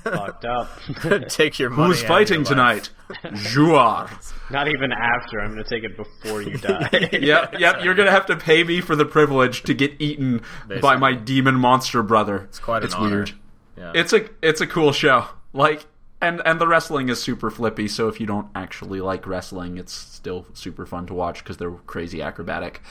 [0.03, 0.69] Fucked up.
[1.29, 1.87] Take your money.
[1.89, 2.89] Who's out of fighting your tonight?
[3.23, 4.09] Juar.
[4.49, 5.39] Not even after.
[5.39, 6.89] I'm gonna take it before you die.
[7.11, 7.83] yep, yep.
[7.83, 10.41] You're gonna have to pay me for the privilege to get eaten
[10.81, 12.43] by my demon monster brother.
[12.43, 13.15] It's quite an honor.
[13.15, 13.31] weird.
[13.77, 13.91] Yeah.
[13.95, 15.25] It's a it's a cool show.
[15.53, 15.85] Like
[16.21, 17.87] and and the wrestling is super flippy.
[17.87, 21.71] So if you don't actually like wrestling, it's still super fun to watch because they're
[21.71, 22.81] crazy acrobatic.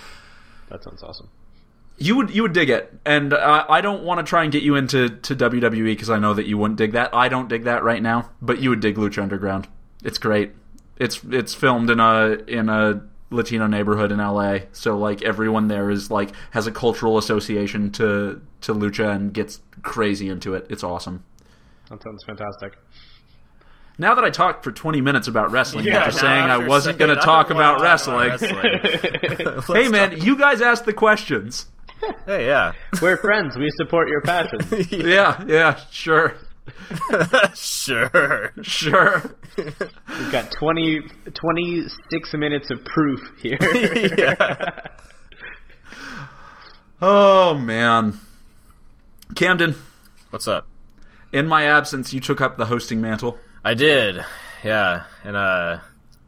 [0.69, 1.29] That sounds awesome.
[1.99, 4.63] You would you would dig it, and uh, I don't want to try and get
[4.63, 7.15] you into to WWE because I know that you wouldn't dig that.
[7.15, 9.69] I don't dig that right now, but you would dig Lucha Underground.
[10.03, 10.53] It's great.
[10.97, 15.91] It's it's filmed in a in a Latino neighborhood in LA, so like everyone there
[15.91, 20.67] is like has a cultural association to to lucha and gets crazy into it.
[20.71, 21.25] It's awesome.
[21.89, 22.77] That sounds fantastic.
[23.99, 27.15] Now that I talked for 20 minutes about wrestling Yeah, after saying I wasn't going
[27.15, 28.31] to talk about wanna wrestling,
[29.69, 31.67] hey man, you guys asked the questions.
[32.27, 32.73] Hey, yeah.
[33.01, 33.57] We're friends.
[33.57, 34.59] We support your passion.
[34.91, 36.35] Yeah, yeah, sure,
[37.55, 38.53] sure.
[38.63, 39.23] sure.
[39.57, 41.01] We've got 20,
[41.35, 43.59] 26 minutes of proof here.
[44.19, 44.81] yeah.
[47.01, 48.19] Oh man,
[49.35, 49.75] Camden.
[50.31, 50.67] What's up?
[51.33, 53.39] In my absence, you took up the hosting mantle.
[53.65, 54.25] I did.
[54.65, 55.05] Yeah.
[55.25, 55.79] And, uh,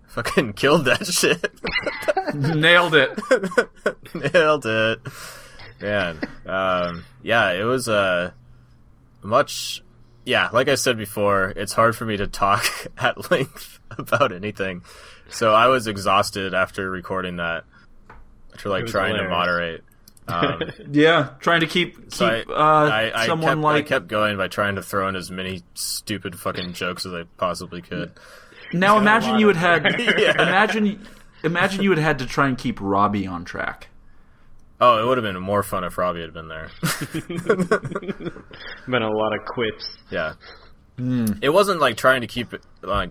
[0.08, 1.52] fucking killed that shit.
[2.34, 3.18] Nailed it.
[4.34, 4.98] Nailed it.
[5.80, 6.20] Man.
[6.46, 8.30] Um, yeah, it was, uh,
[9.22, 9.82] much,
[10.24, 12.64] yeah, like I said before, it's hard for me to talk
[12.98, 14.82] at length about anything.
[15.28, 17.64] So I was exhausted after recording that,
[18.54, 19.30] after like trying hilarious.
[19.30, 19.84] to moderate.
[20.26, 23.88] Um, Yeah, trying to keep keep so I, uh, I, I someone kept, like I
[23.88, 27.82] kept going by trying to throw in as many stupid fucking jokes as I possibly
[27.82, 28.12] could.
[28.72, 28.96] now.
[28.98, 30.32] Imagine you had had Yeah.
[30.32, 31.06] imagine
[31.42, 33.88] imagine you had had to try and keep Robbie on track.
[34.80, 36.68] Oh, it would have been more fun if Robbie had been there.
[38.88, 39.96] Been a lot of quips.
[40.10, 40.34] Yeah.
[40.98, 41.26] Hmm.
[41.40, 43.10] It wasn't like trying to keep it, like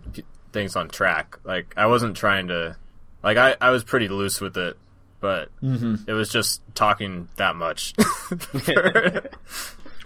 [0.52, 1.40] things on track.
[1.44, 2.76] Like I wasn't trying to,
[3.24, 4.78] like I, I was pretty loose with it,
[5.20, 5.96] but mm-hmm.
[6.06, 7.94] it was just talking that much.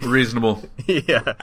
[0.02, 1.34] Reasonable, yeah.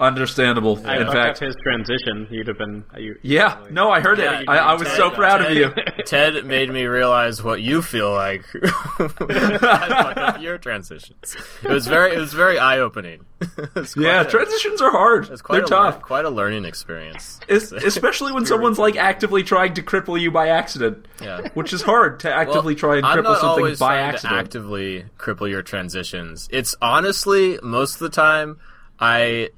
[0.00, 0.80] Understandable.
[0.86, 2.26] I In fucked fact, his transition.
[2.30, 2.84] You'd have been.
[2.94, 3.58] Uh, you, yeah.
[3.70, 4.48] No, I heard Yeah, it.
[4.48, 4.80] I, I did.
[4.84, 5.70] was so Ted- proud of you.
[6.06, 8.44] Ted made me realize what you feel like.
[8.64, 11.36] I fucked up your transitions.
[11.62, 13.24] It was very, it was very eye opening.
[13.96, 15.28] Yeah, transitions are hard.
[15.30, 16.02] It's quite They're a tough.
[16.02, 17.40] quite a learning experience.
[17.48, 21.06] Es- especially when someone's like actively trying to cripple you by accident.
[21.22, 21.48] Yeah.
[21.54, 24.34] Which is hard to actively try and I'm cripple not something by accident.
[24.34, 26.48] To actively cripple your transitions.
[26.52, 28.58] It's honestly most of the time
[28.98, 29.50] I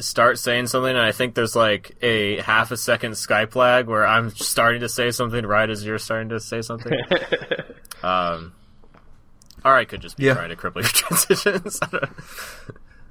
[0.00, 4.06] start saying something and I think there's like a half a second Skype lag where
[4.06, 6.92] I'm starting to say something right as you're starting to say something.
[8.02, 8.52] um,
[9.64, 10.34] or I could just be Yeah.
[10.34, 11.78] trying to cripple your transitions.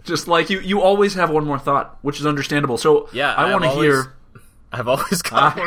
[0.04, 2.78] Just like you, you always have one more thought, which is understandable.
[2.78, 4.14] So Yeah, I I've want to hear.
[4.72, 5.58] I've always got.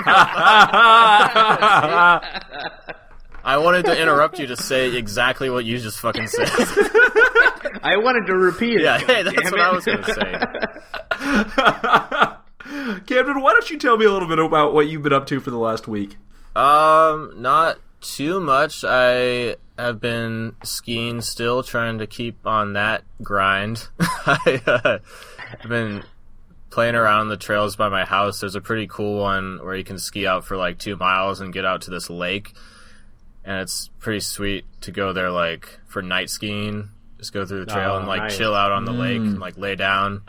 [3.44, 6.48] I wanted to interrupt you to say exactly what you just fucking said.
[7.82, 8.82] I wanted to repeat it.
[8.82, 9.60] yeah, hey, that's what it.
[9.60, 10.38] I was going to say.
[13.06, 15.40] Camden, why don't you tell me a little bit about what you've been up to
[15.40, 16.16] for the last week?
[16.54, 18.84] Um, not too much.
[18.86, 23.88] I have been skiing still, trying to keep on that grind.
[24.00, 24.98] I, uh,
[25.58, 26.04] have been
[26.70, 28.40] playing around the trails by my house.
[28.40, 31.52] There's a pretty cool one where you can ski out for like two miles and
[31.52, 32.52] get out to this lake.
[33.44, 36.90] And it's pretty sweet to go there like for night skiing.
[37.18, 38.36] Just go through the trail Oh, and like nice.
[38.36, 40.22] chill out on the lake and like lay down,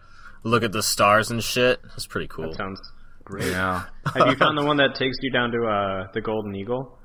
[0.44, 1.80] look at the stars and shit.
[1.96, 2.50] It's pretty cool.
[2.50, 2.82] That sounds
[3.24, 3.52] great.
[3.52, 3.84] Yeah.
[4.16, 6.98] Have you found the one that takes you down to uh, the Golden Eagle?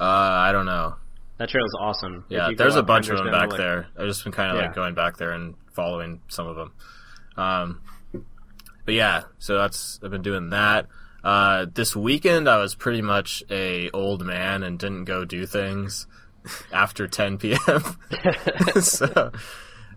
[0.00, 0.94] Uh, I don't know.
[1.38, 2.24] That trail is awesome.
[2.28, 3.86] Yeah, there's a bunch of them back like- there.
[3.96, 4.66] I've just been kind of Yeah.
[4.66, 6.72] like going back there and following some of them.
[7.36, 7.80] Um,
[8.84, 10.86] but yeah, so that's I've been doing that.
[11.28, 16.06] Uh, this weekend I was pretty much a old man and didn't go do things
[16.72, 17.82] after 10 p.m.
[18.80, 19.30] so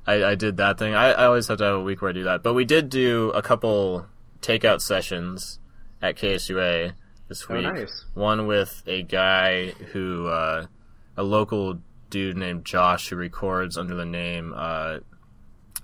[0.05, 0.93] I, I did that thing.
[0.93, 2.43] I, I always have to have a week where I do that.
[2.43, 4.07] But we did do a couple
[4.41, 5.59] takeout sessions
[6.01, 6.95] at KSUA
[7.29, 7.63] this Oh, week.
[7.63, 8.03] nice.
[8.13, 10.65] One with a guy who, uh,
[11.15, 14.97] a local dude named Josh who records under the name uh,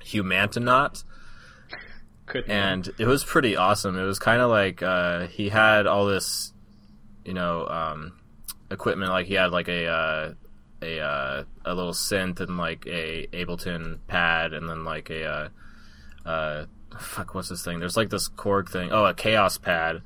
[0.04, 1.06] Humantonaut
[2.48, 3.98] And it was pretty awesome.
[3.98, 6.54] It was kind of like uh, he had all this,
[7.26, 8.20] you know, um,
[8.70, 9.12] equipment.
[9.12, 10.34] Like he had like a uh,
[10.82, 15.50] a uh, a little synth and like a Ableton pad, and then like a uh,
[16.30, 16.66] uh,
[17.00, 17.80] fuck, what's this thing?
[17.80, 18.92] There's like this Korg thing.
[18.92, 20.02] Oh, a Kaoss pad,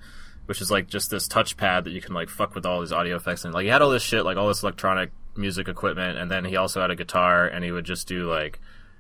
[0.46, 2.94] which is like just this touch pad that you can like fuck with all these
[2.94, 6.18] audio effects and like he had all this shit, like all this electronic music equipment,
[6.18, 8.60] and then he also had a guitar, and he would just do like.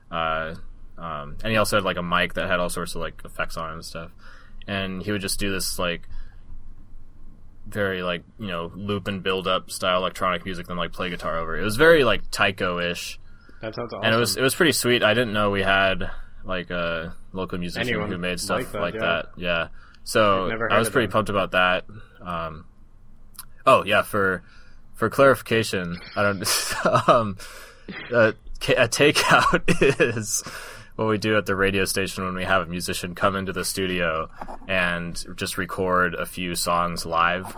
[0.09, 0.55] Uh,
[1.01, 3.57] um, and he also had like a mic that had all sorts of like effects
[3.57, 4.11] on it and stuff.
[4.67, 6.07] And he would just do this like
[7.67, 11.37] very like you know loop and build up style electronic music, then like play guitar
[11.37, 11.57] over.
[11.57, 11.61] it.
[11.61, 13.19] It was very like Tycho ish,
[13.61, 14.05] That sounds awesome.
[14.05, 15.03] and it was it was pretty sweet.
[15.03, 16.09] I didn't know we had
[16.43, 19.25] like a local musician Anyone who made stuff like like that, that.
[19.37, 19.47] yeah.
[19.47, 19.67] Yeah.
[20.03, 21.11] So I was pretty them.
[21.13, 21.85] pumped about that.
[22.21, 22.65] Um,
[23.65, 24.43] oh yeah, for
[24.95, 26.43] for clarification, I don't.
[27.09, 27.37] um,
[28.11, 29.63] a, ca- a takeout
[30.15, 30.43] is
[31.01, 33.65] what we do at the radio station when we have a musician come into the
[33.65, 34.29] studio
[34.67, 37.55] and just record a few songs live,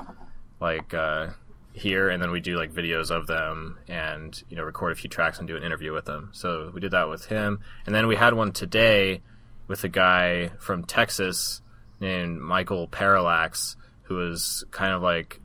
[0.60, 1.28] like uh,
[1.74, 5.10] here, and then we do like videos of them and you know record a few
[5.10, 6.30] tracks and do an interview with them.
[6.32, 9.22] So we did that with him, and then we had one today
[9.68, 11.62] with a guy from Texas
[12.00, 15.40] named Michael Parallax, who was kind of like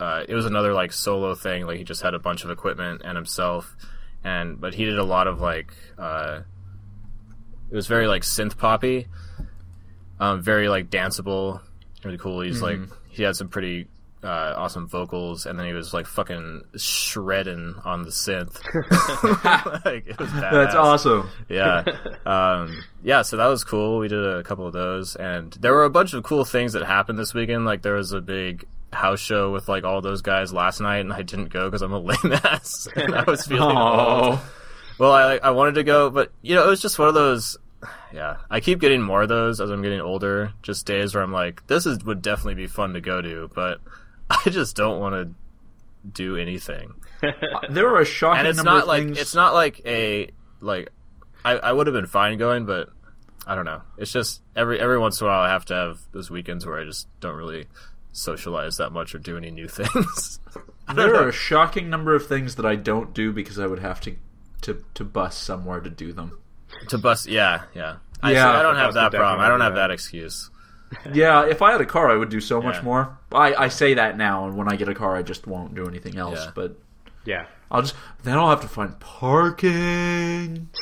[0.00, 1.66] uh, it was another like solo thing.
[1.66, 3.76] Like he just had a bunch of equipment and himself,
[4.22, 6.40] and but he did a lot of like uh,
[7.70, 9.08] it was very like synth poppy,
[10.20, 11.60] um, very like danceable,
[12.04, 12.40] really cool.
[12.40, 13.88] He's like he had some pretty
[14.24, 18.56] uh, awesome vocals, and then he was like fucking shredding on the synth.
[19.84, 20.32] like it was.
[20.32, 21.28] That's awesome.
[21.48, 21.84] Yeah.
[22.24, 23.98] Um, yeah, so that was cool.
[23.98, 26.84] We did a couple of those and there were a bunch of cool things that
[26.84, 27.66] happened this weekend.
[27.66, 31.12] Like there was a big house show with like all those guys last night and
[31.12, 34.38] I didn't go because I'm a lame ass and I was feeling old.
[34.98, 37.56] Well, I I wanted to go, but you know, it was just one of those
[38.12, 40.52] yeah, I keep getting more of those as I'm getting older.
[40.62, 43.80] Just days where I'm like, this is would definitely be fun to go to, but
[44.30, 45.34] I just don't want to
[46.12, 46.92] do anything
[47.70, 49.18] there are a shocking and it's number not of like things.
[49.18, 50.30] it's not like a
[50.60, 50.90] like
[51.44, 52.88] I, I would have been fine going, but
[53.46, 53.82] I don't know.
[53.98, 56.78] It's just every every once in a while I have to have those weekends where
[56.78, 57.66] I just don't really
[58.12, 60.40] socialize that much or do any new things.
[60.94, 64.00] there are a shocking number of things that I don't do because I would have
[64.02, 64.16] to
[64.64, 66.38] to to bus somewhere to do them.
[66.88, 67.96] to bust, yeah, yeah.
[68.22, 69.40] I, Yeah, I don't have that problem.
[69.40, 69.90] I don't have that that.
[69.92, 70.50] excuse.
[71.12, 72.82] Yeah, if I had a car, I would do so much Yeah.
[72.82, 73.18] more.
[73.32, 75.86] I, I say that now, and when I get a car, I just won't do
[75.88, 76.38] anything else.
[76.44, 76.50] Yeah.
[76.54, 76.78] But
[77.24, 80.68] Yeah, I'll just then I'll have to find parking.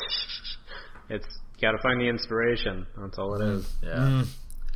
[1.09, 1.27] It's
[1.61, 2.87] got to find the inspiration.
[2.97, 3.71] That's all it is.
[3.83, 4.27] Yeah, Mm.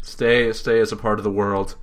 [0.01, 1.75] Stay stay as a part of the world.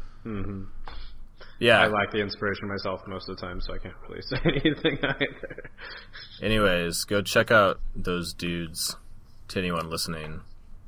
[1.65, 1.81] Yeah.
[1.81, 4.99] I lack the inspiration myself most of the time, so I can't really say anything
[5.03, 5.71] either.
[6.43, 8.97] Anyways, go check out those dudes.
[9.49, 10.41] To anyone listening,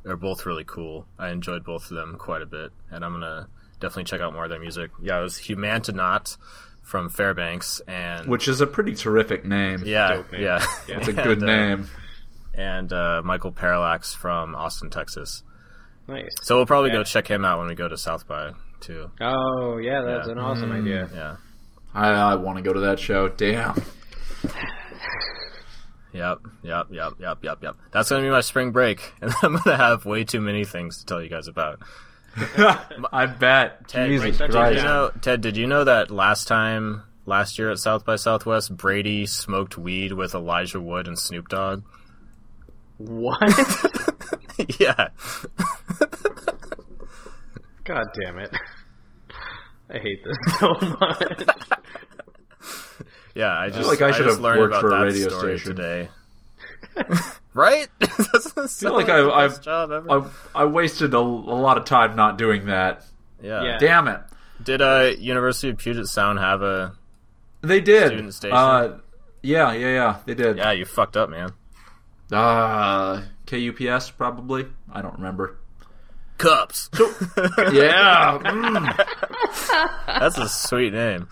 [0.03, 1.07] they're both really cool.
[1.19, 3.49] I enjoyed both of them quite a bit, and I'm gonna
[3.81, 4.91] definitely check out more of their music.
[5.03, 6.39] Yeah, it was Humantonaut
[6.83, 9.83] from Fairbanks, and Which is a pretty terrific name.
[9.85, 10.41] yeah, name.
[10.43, 10.97] yeah, Yeah.
[10.99, 11.89] It's a good And, uh, name.
[12.55, 15.43] and uh, Michael Parallax from Austin, Texas.
[16.09, 16.31] Nice.
[16.43, 16.97] So we'll probably Yeah.
[16.99, 19.11] go check him out when we go to South by too.
[19.21, 20.33] Oh yeah, that's Yeah.
[20.33, 21.09] an awesome mm, idea.
[21.15, 21.37] Yeah.
[21.95, 23.29] I, I want to go to that show.
[23.29, 23.75] Damn.
[26.13, 27.77] Yep, yep, yep, yep, yep, yep.
[27.93, 31.07] That's gonna be my spring break, and I'm gonna have way too many things to
[31.07, 31.81] tell you guys about.
[33.13, 33.89] I bet.
[33.89, 34.53] Ted, Jesus Christ.
[34.53, 35.41] Did you know, Ted?
[35.41, 40.13] Did you know that last time, last year at South by Southwest, Brady smoked weed
[40.13, 41.83] with Elijah Wood and Snoop Dogg?
[42.99, 43.41] What?
[44.81, 45.09] yeah,
[47.87, 48.51] God damn it!
[49.91, 51.43] I hate this so much.
[53.35, 53.57] yeah.
[53.59, 55.59] I just like I should just have learned worked about for a that radio story
[55.59, 55.77] station.
[55.77, 56.09] today.
[57.55, 57.89] right?
[58.01, 60.11] Doesn't I feel like I, I've best job ever?
[60.11, 63.05] I, I wasted a, a lot of time not doing that.
[63.43, 63.63] yeah.
[63.63, 63.79] Yeah.
[63.79, 64.21] Damn it.
[64.63, 66.95] Did uh, University of Puget Sound have a?
[67.63, 68.09] They did.
[68.09, 68.57] Student station?
[68.57, 68.99] Uh,
[69.43, 70.17] yeah, yeah, yeah.
[70.25, 70.57] They did.
[70.57, 71.53] Yeah, you fucked up, man.
[72.33, 74.67] Uh, KUPS probably.
[74.93, 75.59] I don't remember.
[76.39, 76.91] Cups.
[77.73, 78.39] Yeah.
[78.43, 78.97] mm.
[80.21, 81.29] That's a sweet name.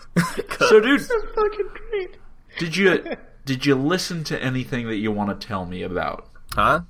[0.59, 2.17] So, dude, fucking great.
[2.59, 3.15] did you
[3.45, 6.27] did you listen to anything that you want to tell me about?
[6.53, 6.81] Huh?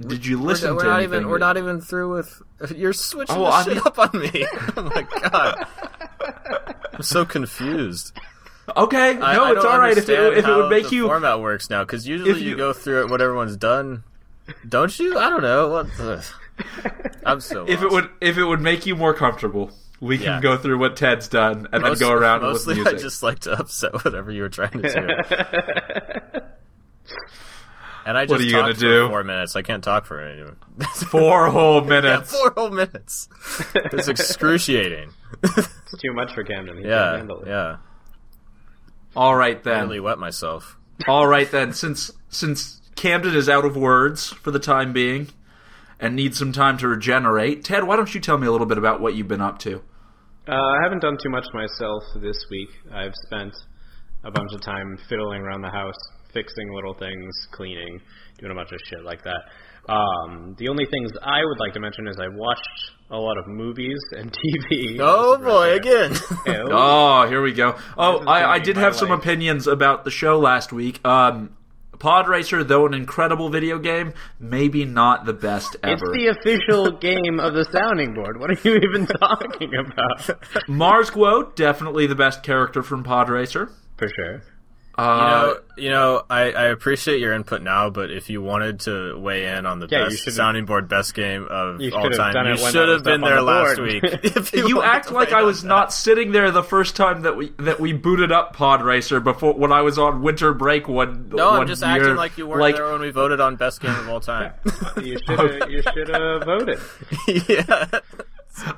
[0.00, 1.18] Did you We're, listen we're to not anything?
[1.20, 1.28] even.
[1.28, 2.42] We're that- not even through with.
[2.74, 4.46] You're switching Oh, the I shit up on me.
[4.76, 5.66] oh my god.
[6.92, 8.12] I'm so confused.
[8.76, 11.06] Okay, I- no, I it's all right if it, if it would make the you.
[11.06, 14.02] format works now because usually you, you- go through it what everyone's done.
[14.68, 15.16] Don't you?
[15.18, 15.68] I don't know.
[15.68, 15.86] What?
[15.96, 16.26] The,
[17.26, 17.64] I'm so.
[17.68, 20.40] If it would if it would make you more comfortable, we can Yeah.
[20.40, 23.40] go through what Ted's done and Most- then go around Mostly, with I just like
[23.40, 26.40] to upset whatever you were trying to do.
[28.06, 29.08] And I just What are you talked gonna for do?
[29.08, 29.56] four minutes.
[29.56, 30.44] I can't talk for any
[31.08, 32.38] Four whole yeah, minutes.
[32.38, 33.28] four whole minutes.
[33.74, 35.08] It's excruciating.
[35.42, 35.68] It's
[36.02, 36.76] too much for Camden.
[36.76, 37.48] He can't Yeah, handle it.
[37.48, 37.76] yeah.
[39.16, 39.82] All right I then.
[39.84, 40.76] really wet myself.
[41.08, 41.72] All right then.
[41.72, 45.28] Since since Camden is out of words for the time being
[46.04, 48.76] and needs some time to regenerate, Ted, why don't you tell me a little bit
[48.76, 49.80] about what you've been up to?
[50.46, 52.68] Uh, I haven't done too much myself this week.
[52.92, 53.54] I've spent
[54.22, 55.96] a bunch of time fiddling around the house,
[56.34, 58.02] fixing little things, cleaning,
[58.38, 59.90] doing a bunch of shit like that.
[59.90, 62.60] Um, the only things I would like to mention is I watched
[63.10, 64.30] a lot of movies and
[64.70, 64.98] TV.
[65.00, 66.12] Oh boy, again.
[66.46, 67.78] Oh, here we go.
[67.96, 71.00] Oh, I, I did my have some opinions about the show last week.
[71.06, 71.56] Um,
[71.98, 75.92] Pod Racer, though an incredible video game, maybe not the best ever.
[75.94, 78.38] It's the official game of the sounding board.
[78.38, 80.68] What are you even talking about?
[80.68, 83.70] Mars Guo, definitely the best character from Pod Racer.
[83.96, 84.42] For sure.
[84.96, 88.80] Uh, You know, you know, I, I appreciate your input now, but if you wanted
[88.80, 92.56] to weigh in on the Yeah, best sounding board best game of all time, you
[92.70, 94.04] should have been there the last week.
[94.22, 97.36] If you wanted act like I was on not sitting there the first time that
[97.36, 101.28] we that we booted up Pod Racer before when I was on winter break one.
[101.30, 101.90] No, one I'm just year.
[101.90, 104.52] acting like you weren't Like, there when we voted on best game of all time.
[105.02, 105.70] You should have.
[105.70, 106.78] You should have voted.
[107.48, 108.00] yeah,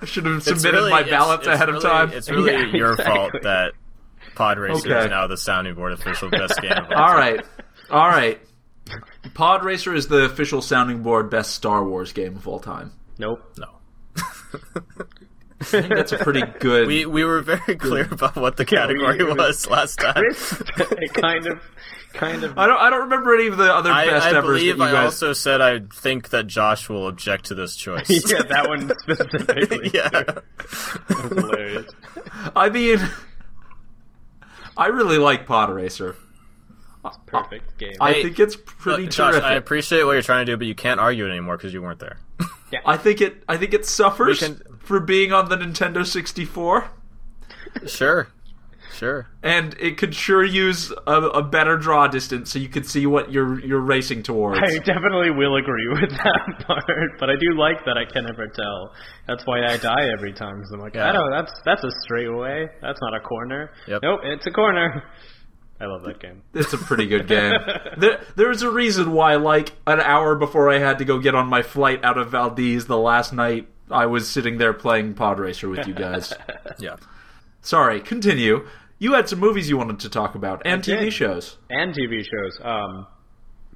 [0.01, 2.11] I should have submitted really- my ballots it's ahead of time.
[2.13, 3.15] It's really Yeah, your exactly.
[3.17, 3.73] fault that
[4.37, 5.05] Pod Racer Okay.
[5.07, 6.71] is now the sounding board official best game.
[6.73, 7.19] Of all, All time.
[7.19, 7.47] right,
[7.91, 8.41] all right.
[9.35, 12.93] Pod Racer is the official sounding board best Star Wars game of all time.
[13.19, 13.43] Nope.
[13.59, 13.71] No.
[15.59, 16.87] I think that's a pretty good.
[16.89, 20.23] We we were very clear about what the category it was- was last time.
[20.27, 21.61] it kind of,
[22.13, 22.59] kind of.
[22.59, 22.79] I don't.
[22.79, 25.05] I don't remember any of the other I, best I believe that you I guys.
[25.07, 28.09] also said I think that Josh will object to this choice.
[28.31, 29.91] yeah, that one specifically.
[29.95, 30.09] yeah.
[30.11, 31.91] That's hilarious.
[32.55, 33.01] I mean,
[34.77, 36.17] I really like Pod Racer.
[37.27, 37.95] Perfect game.
[38.01, 39.45] I Hey, think it's pretty Look, Josh, terrific.
[39.45, 41.81] I appreciate what you're trying to do, but you can't argue it anymore because you
[41.81, 42.19] weren't there.
[42.85, 43.45] I think it.
[43.49, 46.91] I think it suffers can- for being on the Nintendo 64,
[47.87, 48.29] sure,
[48.97, 49.29] sure.
[49.43, 53.31] and it could sure use a, a better draw distance so you could see what
[53.33, 54.59] you're you're racing towards.
[54.61, 58.47] I definitely will agree with that part, but I do like that I can never
[58.49, 58.93] tell.
[59.27, 60.57] That's why I die every time.
[60.57, 61.11] Because I'm like, Yeah.
[61.11, 62.67] I know that's that's a straightaway.
[62.83, 63.71] That's not a corner.
[63.87, 64.03] Yep.
[64.03, 65.05] Nope, it's a corner.
[65.79, 66.43] I love that game.
[66.55, 67.53] It's a pretty good game.
[67.99, 71.49] there, there's a reason why, like an hour before I had to go get on
[71.49, 75.69] my flight out of Valdez the last night, I was sitting there playing Pod Racer
[75.69, 76.33] with you guys.
[76.79, 76.97] Yeah.
[77.61, 78.67] Sorry, continue.
[78.99, 80.99] You had some movies you wanted to talk about and did.
[80.99, 81.59] TV shows.
[81.69, 82.59] And TV shows.
[82.63, 83.07] Um,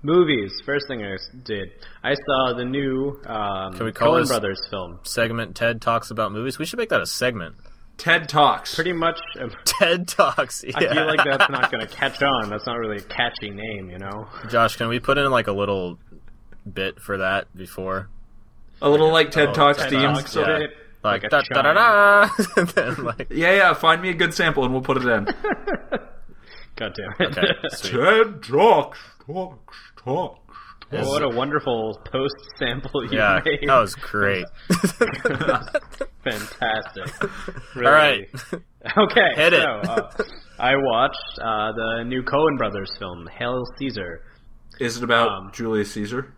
[0.03, 0.53] movies.
[0.65, 1.69] First thing I did,
[2.03, 4.99] I saw the new um, Can we call Coen Brothers film.
[5.03, 6.59] Segment Ted talks about movies.
[6.59, 7.57] We should make that a segment.
[7.99, 8.75] TED Talks.
[8.75, 9.19] Pretty much.
[9.39, 10.65] um, Ted talks.
[10.67, 10.73] Yeah.
[10.77, 12.49] I feel like that's not going to catch on.
[12.49, 14.27] That's not really a catchy name, you know.
[14.49, 15.99] Josh, can we put in like a little
[16.73, 18.09] bit for that before?
[18.81, 20.15] a little like TED Oh, Talks TED theme.
[20.15, 20.67] Talks, yeah.
[21.03, 22.65] Like, Like da, da, da, da.
[22.75, 23.75] then like yeah, yeah.
[23.75, 25.25] Find me a good sample and we'll put it in.
[26.77, 27.39] God damn it.
[27.39, 27.53] okay.
[27.83, 30.37] TED Talks, Talks, Talks.
[30.93, 33.61] Well, what a wonderful post sample you Yeah, made.
[33.69, 34.45] that was great.
[36.25, 37.23] Fantastic.
[37.75, 37.87] Really.
[37.87, 38.29] All right.
[38.45, 39.35] Okay.
[39.37, 39.63] Hit it.
[39.63, 40.11] So, uh,
[40.59, 44.23] I watched uh, the new Coen Brothers film, Hail Caesar.
[44.81, 46.35] Is it about Um, Julius Caesar?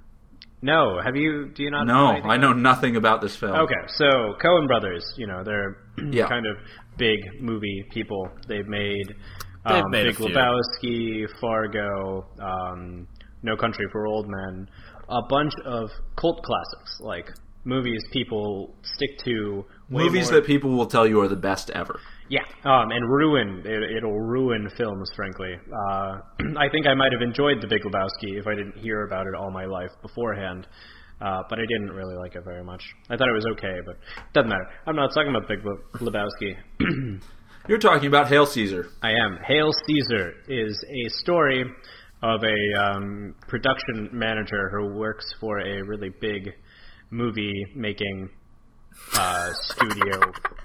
[0.62, 1.46] No, have you?
[1.54, 1.86] Do you not?
[1.86, 3.52] No, anything I know about- nothing about this film.
[3.52, 5.76] Okay, so Coen Brothers, you know, they're
[6.10, 6.28] Yeah.
[6.28, 6.56] kind of
[6.96, 8.28] big movie people.
[8.48, 9.08] They've made,
[9.66, 10.16] They've um, made Big.
[10.16, 13.06] Lebowski, Fargo, um,
[13.42, 14.68] No Country for Old Men,
[15.08, 17.28] a bunch of cult classics, like
[17.64, 19.64] movies people stick to.
[19.90, 21.98] way Movies more- that people will tell you are the best ever.
[22.28, 25.10] Yeah, um, and ruin it, it'll ruin films.
[25.14, 26.18] Frankly, uh,
[26.56, 29.34] I think I might have enjoyed The Big Lebowski if I didn't hear about it
[29.34, 30.66] all my life beforehand.
[31.20, 32.82] Uh, but I didn't really like it very much.
[33.08, 33.96] I thought it was okay, but
[34.32, 34.66] doesn't matter.
[34.88, 35.60] I'm not talking about Big
[36.00, 36.56] Lebowski.
[37.68, 38.88] You're talking about Hail Caesar.
[39.02, 39.38] I am.
[39.46, 41.64] Hail Caesar is a story
[42.22, 46.50] of a um, production manager who works for a really big
[47.10, 48.30] movie making
[49.14, 50.20] uh, studio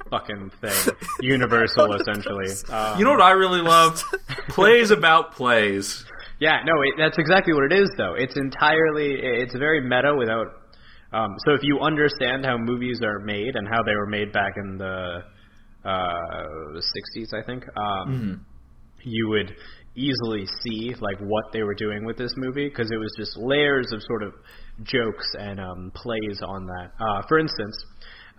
[0.10, 0.94] fucking thing.
[1.22, 2.50] Universal, essentially.
[2.70, 4.02] Um, You know what I really love?
[4.50, 6.06] plays about plays.
[6.40, 8.14] Yeah, no, it, that's exactly what it is, though.
[8.14, 10.48] It's entirely, it's very meta without.
[11.12, 14.54] Um, so if you understand how movies are made and how they were made back
[14.58, 15.24] in the
[15.86, 18.46] uh, 60s, I think, um,
[19.04, 19.56] you would
[19.96, 23.88] easily see like what they were doing with this movie because it was just layers
[23.94, 24.34] of sort of
[24.84, 26.92] jokes and um, plays on that.
[27.00, 27.76] Uh, for instance,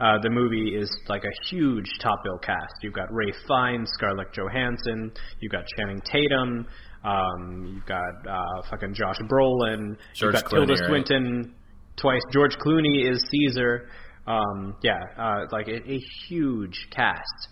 [0.01, 2.74] uh, the movie is like a huge top bill cast.
[2.82, 6.66] You've got Ray Fiennes, Scarlett Johansson, you've got Channing Tatum,
[7.05, 10.88] um, you've got uh, fucking Josh Brolin, George you've got Clooney, Tilda right?
[10.88, 11.55] Swinton
[11.96, 12.22] twice.
[12.32, 13.88] George Clooney is Caesar.
[14.26, 17.49] Um, yeah, uh, like a, a huge cast.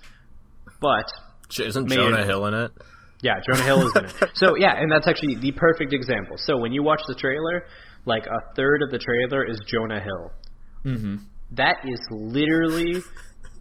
[0.81, 1.07] But
[1.59, 2.71] Isn't Jonah Hill in it?
[3.23, 4.13] yeah, Jonah Hill is in it.
[4.35, 6.37] So yeah, and that's actually the perfect example.
[6.39, 7.65] So when you watch the trailer,
[8.05, 10.33] like a third of the trailer is Jonah Hill.
[10.85, 11.17] Mm-hmm.
[11.53, 13.03] That is literally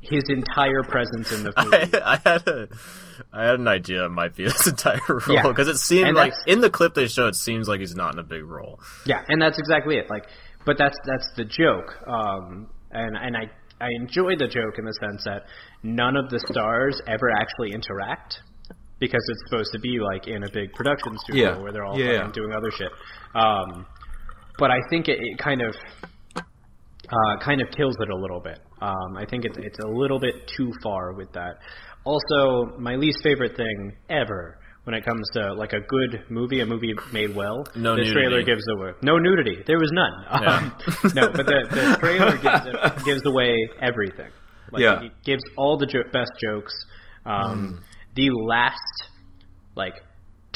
[0.01, 1.97] his entire presence in the movie.
[2.03, 2.67] I, I had a,
[3.33, 5.47] I had an idea it might be his entire role Yeah.
[5.47, 8.13] because it seemed And like in the clip they showed, it seems like he's not
[8.13, 8.79] in a big role.
[9.05, 10.09] Yeah, and that's exactly it.
[10.09, 10.25] Like,
[10.65, 11.95] but that's that's the joke.
[12.07, 13.49] Um, and and I
[13.81, 15.43] I enjoy the joke in the sense that
[15.83, 18.39] none of the stars ever actually interact.
[18.99, 21.61] because it's supposed to be like in a big production studio Yeah.
[21.61, 22.31] where they're all Yeah, yeah.
[22.31, 22.91] doing other shit.
[23.35, 23.85] Um,
[24.57, 25.75] but I think it, it kind of
[27.11, 28.59] uh, kind of kills it a little bit.
[28.81, 31.57] Um, I think it's it's a little bit too far with that.
[32.03, 36.65] Also, my least favorite thing ever when it comes to like a good movie, a
[36.65, 38.13] movie made well, No the nudity.
[38.13, 39.63] trailer gives away no nudity.
[39.65, 40.13] There was none.
[40.29, 40.75] Um,
[41.15, 44.29] no, but the, the trailer gives gives away everything.
[44.71, 45.01] Like, Yeah.
[45.03, 46.73] it gives all the jo- best jokes.
[47.25, 47.81] Um,
[48.15, 49.09] The last
[49.75, 49.95] like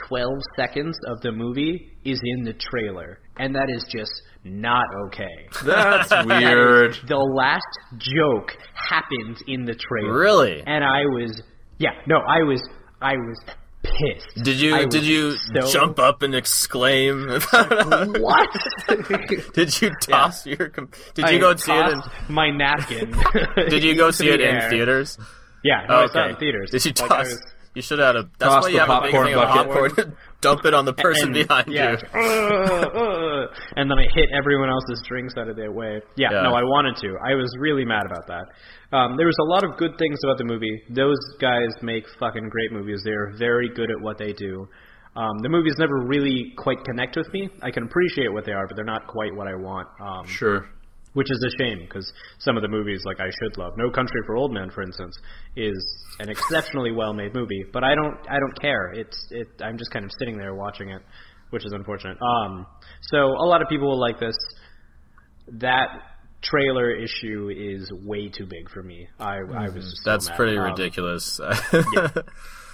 [0.08, 4.12] 12 seconds of the movie is in the trailer, and that is just
[4.44, 5.48] not okay.
[5.66, 6.98] That's That weird.
[7.08, 7.66] the last
[7.98, 10.18] joke happens in the trailer.
[10.18, 10.62] Really?
[10.66, 11.42] And I was,
[11.78, 12.62] yeah, no, I was,
[13.02, 13.38] I was
[13.84, 14.44] pissed.
[14.44, 17.30] Did you I did you so- jump up and exclaim?
[17.52, 18.50] What?
[19.54, 20.70] did you toss your?
[20.70, 21.92] Com- did I you go see it?
[21.94, 22.02] In,
[22.34, 23.14] my napkin.
[23.56, 24.70] did you go see it the in air.
[24.70, 25.18] theaters?
[25.64, 26.72] Yeah, no, Oh, I saw it in theaters.
[26.72, 27.28] Did you toss?
[27.28, 27.42] Was-
[27.76, 28.16] you should have.
[28.16, 30.18] had A, that's Toss why you the have a big popcorn thing popcorn.
[30.42, 31.98] Dump it on the person and, behind yeah, you.
[32.14, 32.20] uh,
[32.88, 36.02] uh, and then I hit everyone else's drinks out of their way.
[36.16, 36.42] Yeah, Yeah.
[36.44, 37.16] no, I wanted to.
[37.26, 38.96] I was really mad about that.
[38.96, 40.82] Um, there was a lot of good things about the movie.
[40.90, 43.02] Those guys make fucking great movies.
[43.04, 44.66] They're very good at what they do.
[45.16, 47.50] Um, the movies never really quite connect with me.
[47.62, 49.88] I can appreciate what they are, but they're not quite what I want.
[50.00, 50.70] Um, Sure.
[51.14, 54.22] Which is a shame because some of the movies like I should love, No Country
[54.26, 55.18] for Old Men, for instance,
[55.56, 55.78] is
[56.20, 57.66] an exceptionally well-made movie.
[57.74, 58.92] But I don't, I don't care.
[58.94, 59.48] It's, it.
[59.62, 61.02] I'm just kind of sitting there watching it,
[61.50, 62.18] which is unfortunate.
[62.22, 62.66] Um,
[63.02, 64.36] so a lot of people will like this.
[65.60, 65.88] That
[66.42, 69.08] trailer issue is way too big for me.
[69.20, 70.02] I, I was.
[70.04, 71.40] So That's pretty Um, ridiculous.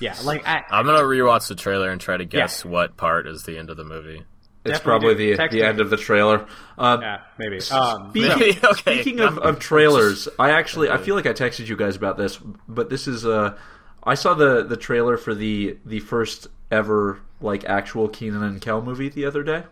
[0.02, 3.44] Yeah, like I, I'm gonna rewatch the trailer and try to guess what part is
[3.44, 4.24] the end of the movie.
[4.66, 5.32] It's probably do.
[5.32, 5.68] the Text the me.
[5.68, 6.46] end of the trailer.
[6.78, 7.60] Uh, yeah, maybe.
[7.72, 8.74] Um, Speaking, Maybe, okay.
[9.02, 12.38] speaking of, of trailers, I actually I feel like I texted you guys about this,
[12.68, 13.58] but this is uh
[14.04, 18.82] I saw the the trailer for the the first ever like actual Kenan and Kel
[18.82, 19.64] movie the other day.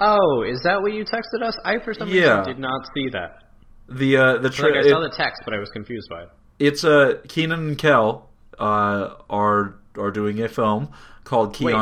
[0.00, 1.56] oh, is that what you texted us?
[1.64, 2.38] I for some Yeah.
[2.38, 3.44] reason did not see that.
[3.88, 6.28] The uh the Like I saw it- the text, but I was confused by it.
[6.58, 8.28] it's uh Kenan and Kel
[8.58, 10.88] uh are are doing a film
[11.24, 11.72] called Wait.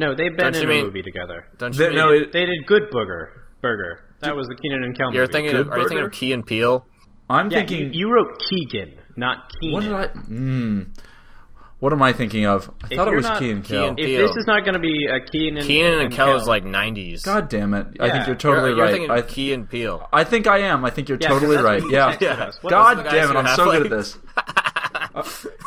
[0.00, 0.08] Keanu.
[0.08, 1.46] No, they've been Don't you in a mean- movie together.
[1.58, 1.78] Don't you?
[1.78, 3.28] They- mean, no, it- They did Good Booger.
[3.62, 4.00] Burger.
[4.20, 5.32] That was the Kenan and Kel you're movie.
[5.32, 5.52] thinking.
[5.52, 6.16] Good Of, are you thinking of Burger?
[6.18, 6.86] Key and Peele?
[7.28, 9.72] I'm Yeah, thinking you, you wrote Keegan, not Kenan.
[9.74, 10.86] what did I mm,
[11.78, 12.70] what am I thinking of?
[12.82, 13.88] I If thought it you're was not- Key and Key Kel.
[13.88, 14.26] and- If Peele.
[14.28, 17.22] this is not going to be a Kenan, and Kenan and Kel is like 90s.
[17.22, 17.86] God damn it!
[18.00, 18.12] I Yeah.
[18.12, 18.92] think you're totally you're, you're right.
[18.92, 20.08] thinking I, Key and Peele.
[20.12, 20.84] I think I am.
[20.84, 21.82] I think you're Yeah, 'cause totally right.
[21.88, 22.16] Yeah.
[22.20, 22.50] Yeah.
[22.62, 23.32] What God the guys damn it!
[23.32, 24.18] who I'm have, so good like- at this.
[25.12, 25.22] Uh,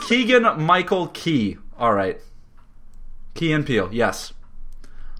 [0.07, 1.57] Keegan Michael Key.
[1.77, 2.17] All right.
[3.33, 3.89] Key and Peele.
[3.91, 4.33] Yes.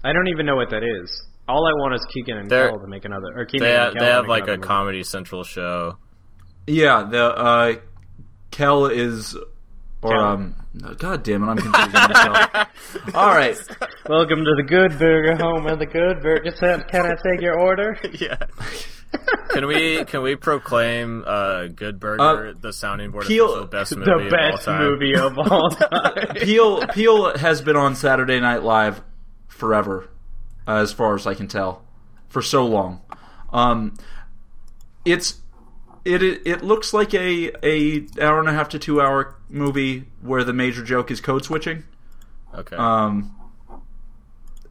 [0.04, 1.22] I don't even know what that is.
[1.48, 3.26] All I want is Keegan and They're- Kel to make another.
[3.36, 4.62] Or Kenan They and have, they have like a movie.
[4.62, 5.98] Comedy Central show.
[6.66, 7.06] Yeah.
[7.10, 7.74] The uh,
[8.50, 9.36] Kel is.
[10.02, 10.20] Or Kel.
[10.20, 10.54] um.
[10.98, 11.46] God damn it!
[11.46, 12.68] I'm confusing myself.
[13.14, 13.56] All right.
[14.08, 16.50] Welcome to the Good Burger home of the Good Burger.
[16.50, 17.96] Can I take your order?
[18.12, 18.36] yeah.
[19.50, 23.96] Can we can we proclaim uh, Good Burger Uh, the sounding board Peele- official best
[23.96, 24.82] movie the of all best time?
[24.82, 26.26] movie of all time.
[26.36, 29.02] Peele Peele has been on Saturday Night Live
[29.48, 30.08] forever,
[30.66, 31.84] as far as I can tell,
[32.28, 33.00] for so long.
[33.52, 33.94] Um,
[35.04, 35.40] it's
[36.04, 40.04] it it, it looks like a a hour and a half to two hour movie
[40.20, 41.84] where the major joke is code switching.
[42.52, 42.76] Okay.
[42.76, 43.34] Um,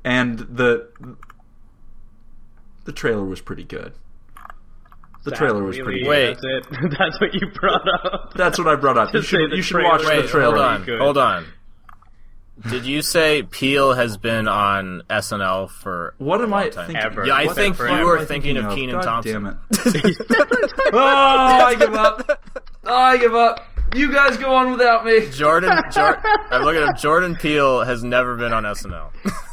[0.03, 0.89] and the
[2.85, 3.93] the trailer was pretty good.
[5.23, 6.33] The trailer was pretty Really?
[6.35, 6.43] good.
[6.43, 6.63] Wait.
[6.69, 6.95] That's it.
[6.99, 8.33] That's what you brought up.
[8.35, 9.13] That's what I brought up.
[9.13, 10.55] You To should you should watch Wait, the trailer.
[10.57, 10.99] hold on, Good.
[10.99, 11.45] hold on.
[12.69, 16.85] Did you say Peele has been on SNL for What am a I long time?
[16.87, 17.03] thinking?
[17.03, 17.25] Ever.
[17.25, 19.33] Yeah, I What think you fuck were am I thinking of Kenan God Thompson.
[19.43, 20.17] Damn it.
[20.93, 22.41] oh, I give up.
[22.85, 23.65] Oh, I give up.
[23.95, 25.29] You guys go on without me.
[25.29, 26.19] Jordan, Jor-
[26.51, 29.11] I'm looking at Jordan Peele has never been on SNL.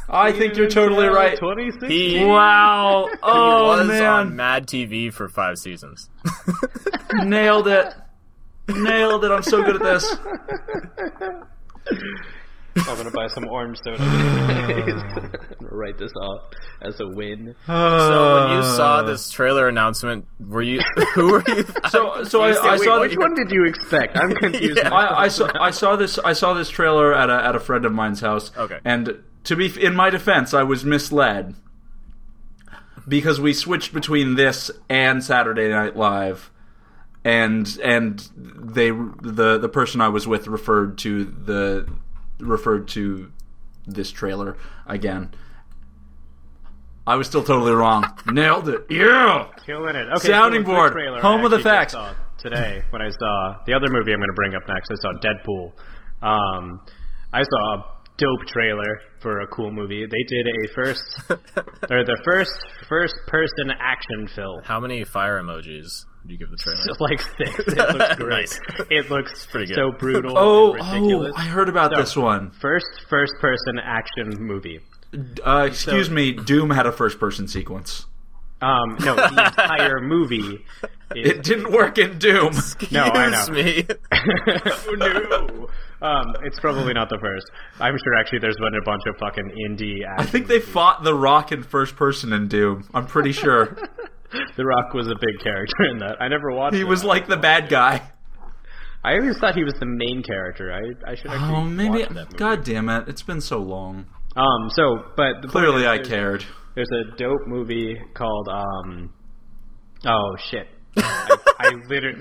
[0.09, 1.37] I think you're totally right.
[1.37, 1.89] 2016.
[1.89, 3.07] He, Wow.
[3.11, 6.09] he Oh was on Mad TV for five seasons.
[7.23, 7.93] nailed it.
[8.67, 9.31] Nailed it.
[9.31, 10.15] I'm so good at this.
[12.75, 13.99] I'm gonna buy some orange soda.
[15.59, 16.43] Write this off
[16.81, 17.55] as a win.
[17.67, 19.03] So when you saw ah.
[19.03, 20.79] this trailer announcement, were you
[21.13, 21.65] who were you?
[21.89, 24.17] so so I, I Wait, saw which one did you expect?
[24.17, 24.71] I'm confused.
[24.81, 24.93] Yeah.
[24.93, 27.85] I, I saw I saw this I saw this trailer at a at a friend
[27.85, 28.51] of mine's house.
[28.55, 28.79] Okay.
[28.85, 31.55] And to be in my defense, I was misled
[33.07, 36.51] because we switched between this and Saturday Night Live,
[37.23, 41.87] and and they the the person I was with referred to the
[42.41, 43.31] referred to
[43.87, 45.31] this trailer again.
[47.05, 48.05] I was still totally wrong.
[48.27, 48.85] Nailed it.
[48.89, 49.47] Yeah.
[49.65, 50.07] Killing it.
[50.17, 50.91] Okay, Sounding so board.
[50.93, 51.93] trailer Home I of the facts.
[51.93, 54.95] saw Today, when I saw the other movie I'm going to bring up next, I
[54.95, 55.73] saw Deadpool.
[56.27, 56.81] Um,
[57.31, 57.85] I saw a
[58.17, 60.05] dope trailer for a cool movie.
[60.05, 61.03] They did a first
[61.91, 62.51] or the first
[62.89, 64.61] first person action film.
[64.63, 66.83] How many fire emojis do you give the trailer?
[66.85, 67.59] Just like six.
[67.67, 68.29] It looks great.
[68.29, 68.59] Nice.
[68.89, 69.75] It looks pretty good.
[69.75, 70.37] so brutal.
[70.37, 71.33] Oh, and oh, ridiculous.
[71.37, 72.51] I heard about So, this one.
[72.51, 74.79] First first person action movie.
[75.45, 78.05] Uh, excuse So- me, Doom had a first person sequence.
[78.61, 79.27] Um, no, the
[79.59, 80.63] entire movie.
[81.15, 82.53] Is, It didn't work in Doom.
[82.91, 83.53] no, I Excuse know.
[83.53, 83.87] me.
[84.11, 85.67] oh no.
[86.07, 87.49] Um, it's probably not the first.
[87.79, 90.01] I'm sure actually there's been a bunch of fucking indie.
[90.07, 92.87] I think they fought The Rock in first person in Doom.
[92.93, 93.77] I'm pretty sure.
[94.55, 96.21] The Rock was a big character in that.
[96.21, 96.75] I never watched.
[96.75, 96.79] It.
[96.79, 98.01] He was like the bad guy.
[99.03, 100.71] I always thought he was the main character.
[100.71, 101.55] I I should actually.
[101.55, 101.89] Oh, maybe.
[101.99, 102.37] watch that movie.
[102.37, 103.07] God damn it.
[103.07, 104.05] It's been so long.
[104.35, 104.69] Um.
[104.69, 106.45] So, but Clearly, is I cared.
[106.75, 109.13] There's a dope movie called um.
[110.05, 110.67] Oh shit.
[110.97, 112.19] I, I literally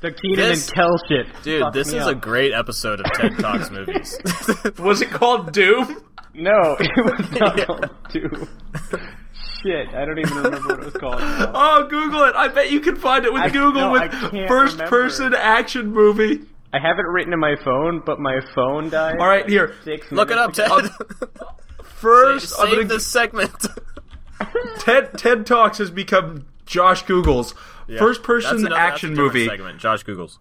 [0.00, 1.26] the Kenan This- and Kel shit.
[1.42, 2.12] Dude, this is up.
[2.12, 4.18] a great episode of TED Talks movies.
[4.78, 6.02] Was it called Doom?
[6.34, 6.76] no.
[6.80, 7.64] It was not Yeah.
[7.66, 8.48] called Doom.
[9.64, 11.20] Shit, I don't even remember what it was called.
[11.22, 12.34] Oh, Google it.
[12.36, 15.90] I bet you can find it with I- Google no, with can't first person action
[15.92, 16.42] movie.
[16.72, 19.18] I have it written in my phone, but my phone died.
[19.18, 19.74] All right, here.
[19.84, 21.12] Six Look it up, minutes Ted.
[21.20, 21.48] ago.
[21.84, 23.52] First, I'm Save gonna, this segment.
[24.80, 27.52] TED TED Talks has become Josh Google's
[27.98, 29.46] first That's person another- that's a action movie.
[29.46, 29.78] Segment.
[29.78, 30.38] Josh Googles.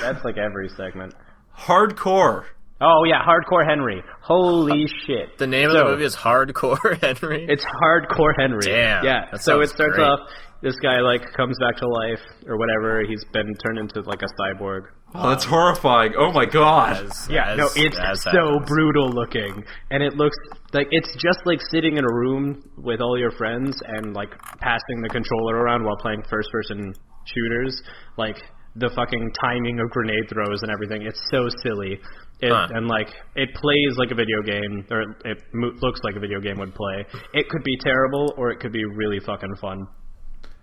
[0.00, 1.14] That's like every segment.
[1.58, 2.44] Hardcore.
[2.86, 4.02] Oh yeah, Hardcore Henry.
[4.20, 5.38] Holy uh, shit.
[5.38, 7.46] The name of the movie is Hardcore Henry.
[7.48, 8.60] It's Hardcore Henry.
[8.66, 9.26] Damn, Yeah.
[9.32, 10.04] that So it starts great.
[10.06, 10.20] off.
[10.60, 13.02] This guy like comes back to life or whatever.
[13.06, 14.82] He's been turned into like a cyborg.
[15.14, 16.14] Oh, that's horrifying.
[16.18, 17.04] Oh my god.
[17.06, 18.66] As- Yeah, as- no, it's as so happens.
[18.68, 20.36] brutal looking, and it looks
[20.72, 24.30] like it's just like sitting in a room with all your friends and like
[24.60, 26.92] passing the controller around while playing first-person
[27.26, 27.80] shooters.
[28.16, 28.38] Like
[28.76, 31.02] the fucking timing of grenade throws and everything.
[31.02, 32.00] It's so silly,
[32.44, 32.68] it, Huh.
[32.74, 36.40] and like it plays like a video game, or it mo- looks like a video
[36.40, 37.06] game would play.
[37.32, 39.86] It could be terrible, or it could be really fucking fun.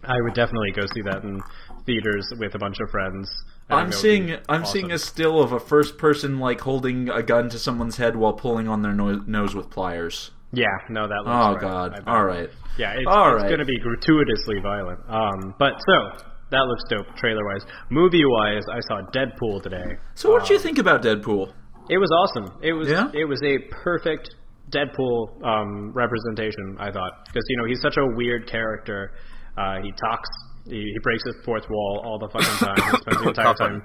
[0.03, 1.39] I would definitely go see that in
[1.85, 3.29] theaters with a bunch of friends.
[3.69, 4.65] I think I'm seeing I'm awesome.
[4.65, 8.33] seeing a still of a first person like holding a gun to someone's head while
[8.33, 10.31] pulling on their no- nose with pliers.
[10.53, 11.61] Yeah, no, that looks Oh right.
[11.61, 12.03] God.
[12.07, 12.49] All right.
[12.77, 13.47] Yeah, it's, All it's right.
[13.47, 14.99] going to be gratuitously violent.
[15.07, 17.65] Um, but so that looks dope, trailer wise.
[17.89, 19.97] Movie wise, I saw Deadpool today.
[20.15, 21.53] So what did you think about Deadpool?
[21.89, 22.59] It was awesome.
[22.61, 23.09] It was Yeah?
[23.13, 24.29] it was a perfect
[24.71, 26.77] Deadpool um, representation.
[26.79, 29.11] I thought because you know he's such a weird character.
[29.57, 30.29] Uh, he talks.
[30.65, 32.75] He, he breaks his fourth wall all the fucking time.
[32.77, 33.83] He spends the entire time.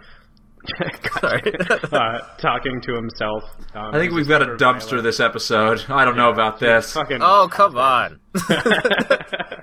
[1.21, 1.43] Sorry.
[1.93, 3.43] uh, talking to himself.
[3.75, 5.05] Um, I think we've got a dumpster violent.
[5.05, 5.85] this episode.
[5.89, 6.93] I don't know about this.
[6.93, 8.21] Fucking Oh, come on.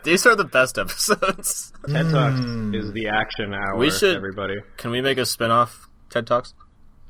[0.04, 1.72] These are the best episodes.
[1.88, 3.78] TED Talks is the action hour.
[3.78, 4.56] We should- everybody.
[4.78, 6.54] Can we make a spin-off TED Talks?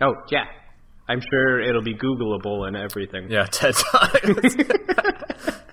[0.01, 0.45] Oh yeah,
[1.07, 3.29] I'm sure it'll be Googleable and everything.
[3.29, 4.21] Yeah, TED Talks.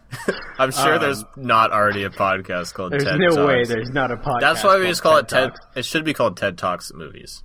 [0.58, 3.46] I'm sure there's not already a podcast called Um, There's TED no Talks.
[3.48, 4.40] way there's not a podcast.
[4.40, 5.50] That's why we just call it TED.
[5.50, 5.60] Talks.
[5.76, 7.42] It should be called TED Talks movies.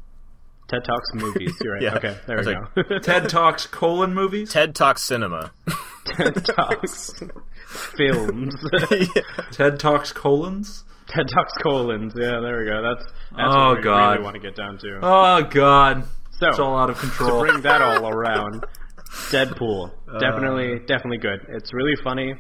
[0.67, 1.53] TED Talks movies.
[1.61, 1.81] You're right.
[1.81, 1.95] Yeah.
[1.95, 2.99] Okay, there we was go.
[2.99, 4.51] TED Talks colon movies.
[4.51, 5.51] TED Talks cinema.
[6.05, 7.13] TED Talks
[7.69, 8.53] films.
[9.51, 10.83] TED Talks colons.
[11.07, 12.13] TED Talks colons.
[12.17, 12.81] Yeah, there we go.
[12.81, 14.11] That's that's Oh, what we God.
[14.13, 14.99] really want to get down to.
[15.01, 16.03] Oh god.
[16.39, 17.41] So It's all out of to control.
[17.41, 18.65] bring that all around,
[19.31, 20.19] Deadpool Uh.
[20.19, 21.39] definitely definitely good.
[21.49, 22.33] It's really funny.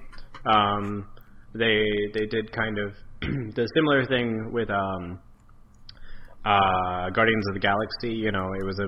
[0.45, 1.07] Um,
[1.53, 1.83] they
[2.13, 2.93] they did kind of
[3.55, 5.19] the similar thing with um,
[6.45, 8.13] uh, Guardians of the Galaxy.
[8.13, 8.87] You know, it was a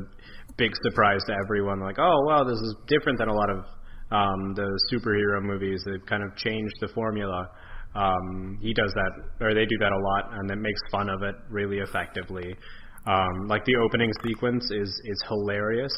[0.57, 1.79] big surprise to everyone.
[1.79, 3.57] Like, oh wow, this is different than a lot of
[4.11, 5.81] um, the superhero movies.
[5.85, 7.49] They've kind of changed the formula.
[7.95, 9.11] Um, he does that,
[9.45, 12.55] or they do that a lot, and it makes fun of it really effectively.
[13.07, 15.93] Um, like the opening sequence is is hilarious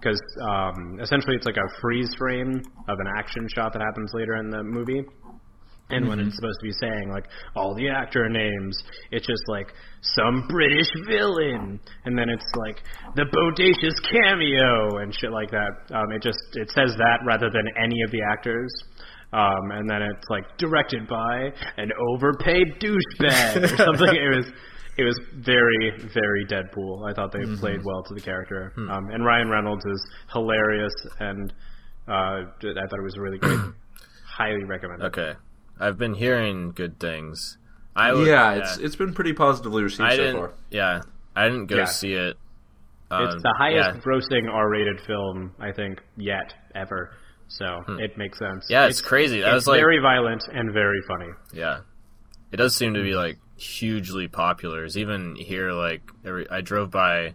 [0.00, 4.36] because um, essentially it's like a freeze frame of an action shot that happens later
[4.36, 5.04] in the movie.
[5.90, 8.76] And when it's supposed to be saying like all the actor names,
[9.10, 9.68] it's just like
[10.16, 12.82] some British villain, and then it's like
[13.16, 15.94] the bodacious cameo and shit like that.
[15.94, 18.72] Um, it just it says that rather than any of the actors.
[19.34, 24.08] Um, and then it's like directed by an overpaid douchebag or something.
[24.14, 24.46] it was
[24.96, 27.08] it was very very Deadpool.
[27.08, 28.72] I thought they played well to the character.
[28.76, 31.52] Um, and Ryan Reynolds is hilarious, and
[32.08, 33.58] uh, I thought it was really great.
[34.26, 35.06] Highly recommended.
[35.06, 35.34] Okay,
[35.80, 37.58] I've been hearing good things.
[37.96, 40.54] I would, yeah, it's it's been pretty positively received I so far.
[40.70, 41.00] Yeah,
[41.36, 41.84] I didn't go Yeah.
[41.84, 42.36] see it.
[43.12, 47.12] It's Um, the highest Yeah, grossing R-rated film I think yet ever.
[47.46, 48.66] So it makes sense.
[48.66, 48.72] Hmm.
[48.72, 49.40] Yeah, it's crazy.
[49.42, 51.28] That it's was like- very violent and very funny.
[51.52, 51.80] yeah.
[52.50, 54.84] It does seem to be like hugely popular.
[54.84, 57.34] It's even here, like every, I drove by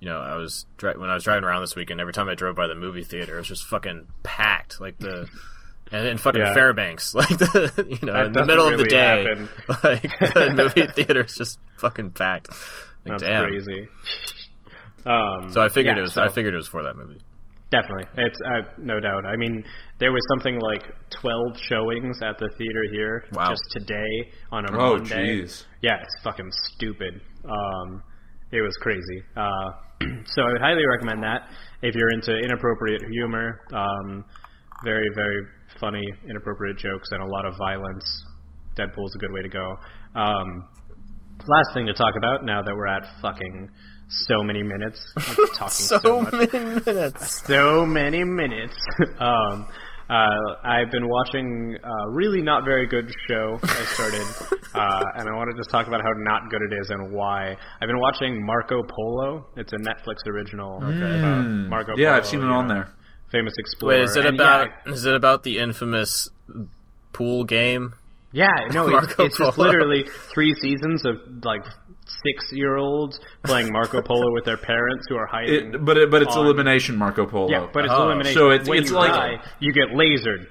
[0.00, 2.00] you know, I was dri- when I was driving around this weekend.
[2.00, 4.80] Every time I drove by the movie theater, it was just fucking packed.
[4.80, 5.28] Like the
[5.92, 6.54] and in fucking Yeah.
[6.54, 9.48] Fairbanks, like the you know, That in the middle of the day, happen.
[9.84, 12.48] like the movie theater is just fucking packed.
[13.04, 13.44] Like, That's damn.
[13.48, 13.88] crazy.
[15.04, 16.14] Um, So I figured yeah, it was.
[16.14, 17.20] so- I figured it was for that movie.
[17.70, 19.24] Definitely, it's uh, no doubt.
[19.24, 19.62] I mean,
[20.00, 20.82] there was something like
[21.20, 23.50] twelve showings at the theater here Wow.
[23.50, 25.42] just today on a Oh, Monday.
[25.42, 25.64] jeez.
[25.80, 27.20] Yeah, it's fucking stupid.
[27.44, 28.02] Um,
[28.50, 29.22] it was crazy.
[29.36, 29.70] Uh,
[30.34, 31.42] so I would highly recommend that
[31.82, 33.60] if you're into inappropriate humor.
[33.72, 34.24] Um,
[34.84, 35.40] very, very
[35.78, 38.24] funny, inappropriate jokes and a lot of violence.
[38.76, 39.76] Deadpool's a good way to go.
[40.16, 40.64] Um,
[41.46, 43.68] last thing to talk about now that we're at fucking
[44.10, 47.42] so many minutes of talking so, much many minutes.
[47.46, 48.76] so many minutes.
[49.18, 49.66] um,
[50.08, 50.26] uh,
[50.64, 54.26] I've been watching a really not very good show I started,
[54.74, 57.56] uh, and I want to just talk about how not good it is and why.
[57.80, 59.46] I've been watching Marco Polo.
[59.56, 60.78] It's a Netflix original.
[60.78, 62.92] about Marco Yeah, Polo, I've seen it you on know, there.
[63.30, 63.94] Famous explorer.
[63.98, 64.68] Wait, is it And about?
[64.86, 66.28] Yeah, Is it about the infamous
[67.12, 67.94] pool game?
[68.32, 70.04] Yeah, no, it's, it's just literally
[70.34, 71.62] three seasons of like
[72.24, 75.74] six-year-olds playing Marco Polo with their parents who are hiding.
[75.74, 77.50] It, but it, but it's on- elimination Marco Polo.
[77.50, 78.04] Yeah, but it's Oh.
[78.06, 78.34] elimination.
[78.34, 80.46] So it's- when it's you like- die, you get lasered.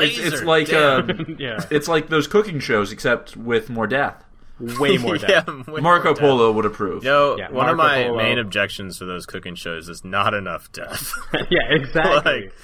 [0.00, 1.10] it's, it's like damn.
[1.10, 4.22] uh, yeah, it's like those cooking shows except with more death.
[4.58, 5.46] way more yeah, death.
[5.68, 6.18] way Marco more death.
[6.20, 7.04] Polo would approve.
[7.04, 8.16] You know, Yeah, one of my Polo.
[8.16, 11.12] main objections to those cooking shows is not enough death.
[11.50, 12.42] yeah, exactly.
[12.42, 12.54] like,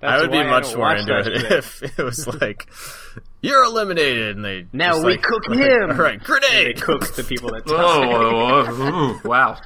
[0.00, 1.52] That's I would be I much more into it shit.
[1.52, 2.66] if it was like,
[3.42, 5.90] "You're eliminated," and they Now just, we like- cook like, him.
[5.90, 6.80] All right, They grenade.
[6.80, 7.74] cook the people that die.
[7.76, 9.56] oh, oh, wow.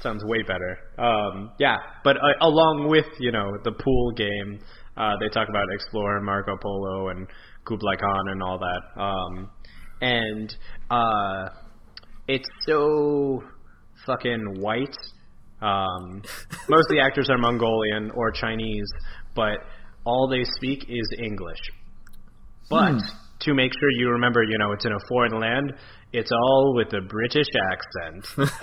[0.00, 0.78] Sounds way better.
[0.98, 4.60] Um, yeah, but uh, along with you know the pool game,
[4.96, 7.26] uh, they talk about Explorer, Marco Polo, and
[7.64, 9.00] Kublai Khan and all that.
[9.02, 9.50] Um,
[10.00, 10.54] and
[10.90, 11.48] uh,
[12.28, 13.42] it's so
[14.06, 14.94] fucking white.
[15.60, 16.22] Um,
[16.68, 18.86] most of the actors are Mongolian or Chinese,
[19.34, 19.58] but
[20.08, 21.60] all they speak is English.
[22.70, 22.98] But
[23.40, 25.72] to make sure you remember, you know, it's in a foreign land,
[26.12, 28.26] it's all with a British accent.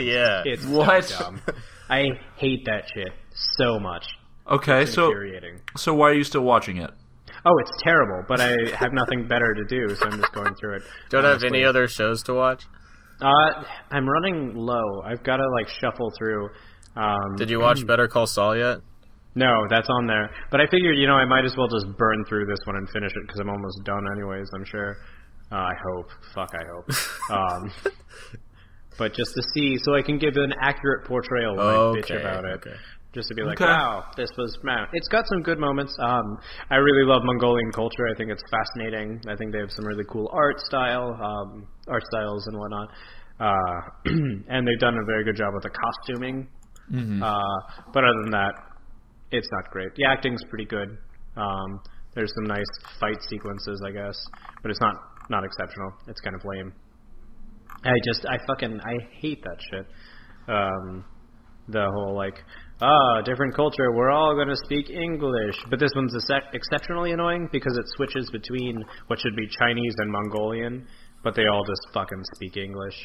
[0.00, 0.42] yeah.
[0.44, 1.04] It's What?
[1.04, 1.40] so dumb.
[1.88, 2.04] I
[2.36, 3.12] hate that shit
[3.58, 4.06] so much.
[4.50, 5.60] Okay, It's so infuriating.
[5.76, 6.90] so why are you still watching it?
[7.44, 10.76] Oh, it's terrible, but I have nothing better to do, so I'm just going through
[10.76, 10.82] it.
[11.10, 12.64] Don't have any other shows to watch.
[13.22, 15.02] Uh, I'm running low.
[15.04, 16.48] I've got to like shuffle through.
[16.96, 18.78] Um, Did you watch Better Call Saul yet?
[19.34, 20.28] No, that's on there.
[20.50, 22.88] But I figured, you know, I might as well just burn through this one and
[22.90, 24.48] finish it because I'm almost done, anyways.
[24.54, 24.96] I'm sure.
[25.52, 26.08] Uh, I hope.
[26.34, 26.90] Fuck, I hope.
[27.30, 27.72] um,
[28.98, 32.20] but just to see, so I can give an accurate portrayal when I bitch Okay,
[32.20, 32.54] about it.
[32.56, 32.76] okay.
[33.12, 33.64] Just to be like, Okay.
[33.70, 34.86] wow, this was man.
[34.92, 35.92] It's got some good moments.
[36.00, 36.38] Um,
[36.70, 38.06] I really love Mongolian culture.
[38.08, 39.20] I think it's fascinating.
[39.28, 42.88] I think they have some really cool art style, um, art styles and whatnot.
[43.40, 43.80] Uh,
[44.48, 46.46] and they've done a very good job with the costuming.
[46.92, 47.32] Uh,
[47.92, 48.52] but other than that,
[49.30, 49.94] it's not great.
[49.96, 50.96] The acting's pretty good.
[51.36, 51.80] Um,
[52.14, 54.16] there's some nice fight sequences, I guess,
[54.62, 54.94] but it's not
[55.28, 55.92] not exceptional.
[56.08, 56.72] It's kind of lame.
[57.84, 59.86] I just I fucking I hate that shit.
[60.48, 61.04] Um,
[61.68, 62.34] the whole like
[62.80, 67.76] ah different culture, we're all gonna speak English, but this one's ex- exceptionally annoying because
[67.78, 70.86] it switches between what should be Chinese and Mongolian,
[71.22, 72.96] but they all just fucking speak English.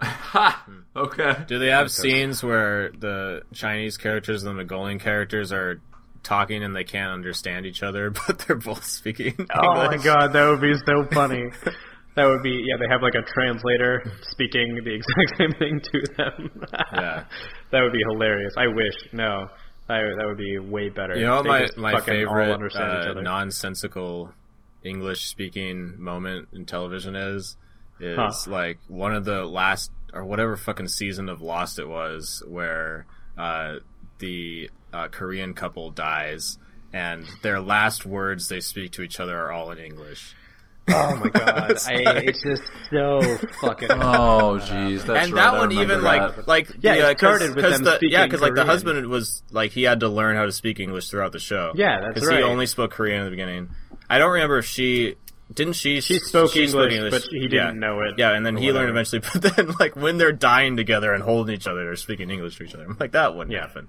[0.00, 0.66] Ha!
[0.96, 1.44] Okay.
[1.46, 5.80] Do they have scenes where the Chinese characters and the Mongolian characters are
[6.22, 9.48] talking and they can't understand each other, but they're both speaking English?
[9.54, 11.50] Oh my god, that would be so funny.
[12.16, 12.76] That would be yeah.
[12.78, 16.62] They have like a translator speaking the exact same thing to them.
[16.92, 17.24] Yeah.
[17.72, 18.54] that would be hilarious.
[18.56, 19.48] I wish no,
[19.88, 21.16] I, that would be way better.
[21.16, 24.32] You know They my my favorite uh, nonsensical
[24.84, 27.56] English speaking moment in television is
[28.00, 28.32] is Huh.
[28.50, 33.76] like one of the last or whatever fucking season of Lost it was where uh,
[34.18, 36.58] the uh, Korean couple dies
[36.92, 40.34] and their last words they speak to each other are all in English.
[40.88, 43.20] oh my god, It's I, like- it's just so
[43.60, 43.88] fucking.
[43.92, 46.02] Oh, jeez, that's and right, that I one even that.
[46.02, 48.54] like like Yeah, it uh, 'cause- started with 'cause them the, speaking yeah because like
[48.54, 51.72] the husband was like he had to learn how to speak English throughout the show.
[51.74, 52.14] Yeah, that's right.
[52.14, 53.70] because he only spoke Korean in the beginning.
[54.10, 55.14] I don't remember if she
[55.52, 57.70] didn't she She spoke English, but he didn't yeah.
[57.72, 59.20] know it Yeah, and then or he learned eventually.
[59.32, 62.64] But then like when they're dying together and holding each other, they're speaking English to
[62.64, 62.84] each other.
[62.84, 63.62] I'm like that wouldn't Yeah.
[63.66, 63.88] happen.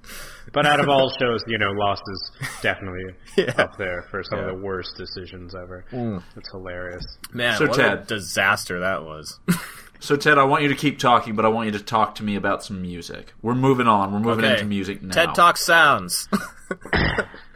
[0.51, 2.32] But out of all shows, you know, Lost is
[2.62, 3.53] definitely Yeah.
[3.58, 4.45] up there for some Yeah.
[4.49, 5.86] of the worst decisions ever.
[5.91, 6.22] Mm.
[6.36, 7.06] It's hilarious.
[7.34, 9.39] Man, So, what Ted- a disaster that was.
[10.01, 12.24] So Ted, I want you to keep talking, but I want you to talk to
[12.24, 13.34] me about some music.
[13.41, 14.12] We're moving on.
[14.12, 14.53] We're moving Okay.
[14.56, 15.14] into music now.
[15.14, 16.28] TED Talk sounds.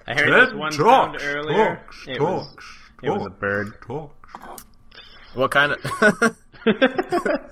[0.08, 1.76] I heard Ted this one talks, sound earlier.
[1.76, 2.66] talks, it was talks,
[3.04, 3.74] it was a bird.
[3.86, 4.64] talks.
[5.34, 6.36] what kind of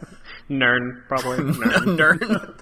[0.50, 1.38] Nern, probably.
[1.44, 1.98] Nern.
[1.98, 2.62] nerd?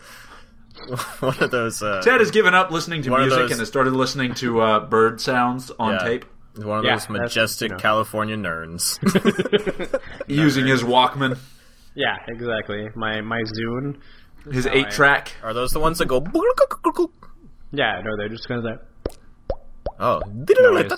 [1.21, 1.81] one of those.
[1.83, 4.33] Uh, Ted has given up listening to One of music those- and has started listening
[4.35, 6.25] to uh, bird sounds on yeah, tape
[6.57, 7.81] One of Yeah, those that's- majestic you know.
[7.81, 8.99] California nerds.
[10.27, 11.37] using his Walkman,
[11.95, 12.89] Yeah, exactly.
[12.95, 13.97] My my Zune.
[14.51, 15.33] his eight track.
[15.43, 16.19] Are those the ones that go?
[17.71, 19.15] Yeah, no, they're just gonna say.
[19.99, 20.91] Oh, Noise.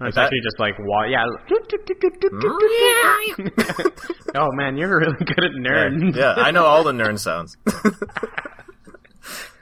[0.00, 1.24] It's actually just like wa- yeah.
[4.36, 6.14] oh man, you're really good at nerd.
[6.14, 7.56] yeah, I know all the nerd sounds.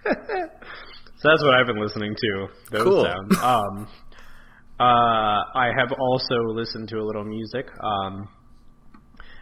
[1.19, 2.47] So that's what I've been listening to.
[2.71, 3.05] Those Cool.
[3.05, 3.39] sounds.
[3.43, 3.89] Um,
[4.79, 7.67] uh, I have also listened to a little music.
[7.83, 8.29] Um,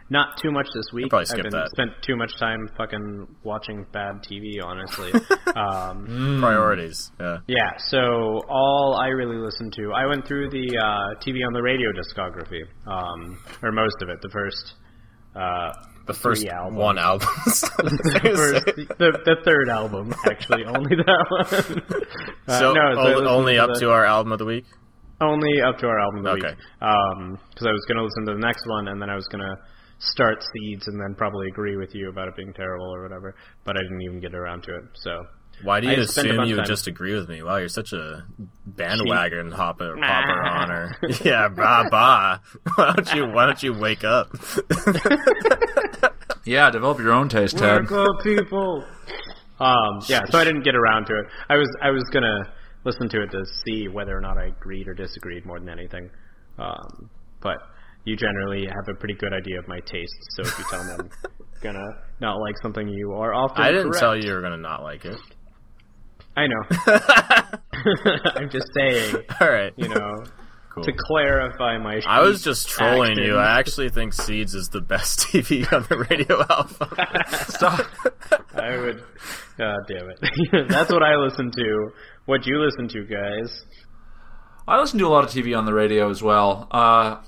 [0.09, 1.09] not too much this week.
[1.09, 1.69] probably I've been that.
[1.71, 4.63] spent too much time fucking watching bad TV.
[4.63, 5.11] Honestly.
[5.55, 7.11] um, Priorities.
[7.19, 7.37] Yeah.
[7.47, 7.71] yeah.
[7.89, 11.89] So all I really listened to, I went through the uh, TV on the radio
[11.91, 14.19] discography, um, or most of it.
[14.21, 14.73] The first.
[15.35, 15.71] Uh,
[16.07, 16.77] The first three albums.
[16.77, 17.27] one album.
[17.45, 22.05] the, the, the third album, actually, only that one.
[22.47, 24.65] Uh, so, no, I only, only to up the- to our album of the week.
[25.19, 26.55] only up to our album of the Okay.
[26.55, 27.39] week.
[27.49, 29.41] Because I was going to listen to the next one, and then I was going
[29.43, 29.55] to
[30.11, 33.35] start Seeds, and then probably agree with you about it being terrible or whatever.
[33.63, 34.83] But I didn't even get around to it.
[34.93, 35.23] So
[35.63, 37.43] Why do you spent a assume you would just agree with me?
[37.43, 38.25] Wow, you're such a
[38.65, 40.95] bandwagon hopper, hopper honor.
[41.23, 42.39] yeah, bah bah.
[42.75, 44.35] Why don't you Why don't you wake up?
[46.45, 47.89] Yeah, develop your own taste, Ted.
[47.89, 48.85] Work people.
[49.59, 51.25] Um, yeah, so I didn't get around to it.
[51.49, 52.53] I was I was gonna
[52.83, 56.09] listen to it to see whether or not I agreed or disagreed more than anything.
[56.59, 57.09] Um,
[57.41, 57.57] but
[58.05, 60.91] you generally have a pretty good idea of my tastes, so if you tell me
[60.99, 61.09] I'm
[61.61, 61.85] gonna
[62.21, 63.99] not like something, you are often I didn't correct.
[63.99, 65.17] tell you you were gonna not like it.
[66.37, 66.63] I know.
[68.35, 70.23] I'm just saying, All right, you know,
[70.73, 70.83] cool.
[70.83, 72.01] to clarify my.
[72.05, 73.35] I was just trolling you.
[73.37, 76.89] I actually think Seeds is the best TV on the radio album.
[77.47, 77.85] Stop.
[78.53, 79.03] I would.
[79.57, 80.67] God damn it.
[80.69, 81.89] That's what I listen to.
[82.25, 83.63] What you listen to, guys?
[84.67, 86.67] I listen to a lot of TV on the radio as well.
[86.71, 87.21] Uh,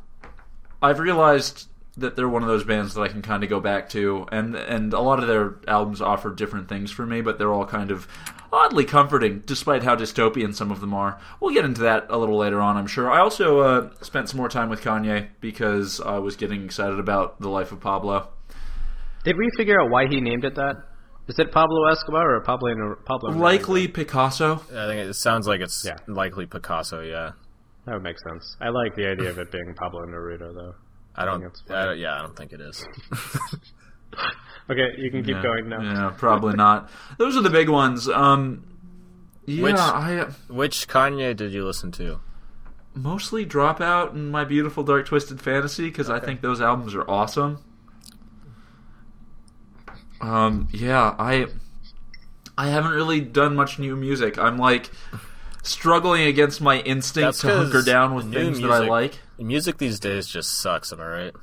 [0.81, 1.67] I've realized
[1.97, 4.55] that they're one of those bands that I can kind of go back to, and
[4.55, 7.89] and a lot of their albums offer different things for me, but they're all kind
[7.89, 8.07] of
[8.53, 11.19] oddly comforting, despite how dystopian some of them are.
[11.39, 13.11] We'll get into that a little later on, I'm sure.
[13.11, 17.41] I also uh, spent some more time with Kanye because I was getting excited about
[17.41, 18.29] the life of Pablo.
[19.25, 20.75] Did we figure out why he named it that?
[21.27, 23.31] Is it Pablo Escobar or Pablo Pablo?
[23.31, 24.61] Likely Picasso.
[24.71, 25.97] I think it sounds like it's Yeah.
[26.07, 27.01] likely Picasso.
[27.01, 27.31] Yeah,
[27.87, 28.55] That would make sense.
[28.61, 30.75] I like the idea of it being Pablo Neruda, though.
[31.15, 31.39] I don't.
[31.39, 32.85] think it's I don't- yeah, I don't think it is.
[34.69, 35.81] Okay, you can keep Yeah, going now.
[35.81, 36.89] Yeah, probably not.
[37.17, 38.09] Those are the big ones.
[38.09, 38.65] Um,
[39.45, 42.19] yeah, Which- I uh, Which Kanye did you listen to?
[42.93, 47.59] mostly Dropout and My Beautiful Dark Twisted Fantasy because I think those albums are awesome.
[50.19, 51.45] Um, yeah, I
[52.57, 54.37] I haven't really done much new music.
[54.37, 54.89] I'm like
[55.67, 59.19] struggling against my instinct That's to hunker 'cause down with new things that I like.
[59.39, 60.91] Music these days just sucks.
[60.91, 61.33] Am I right?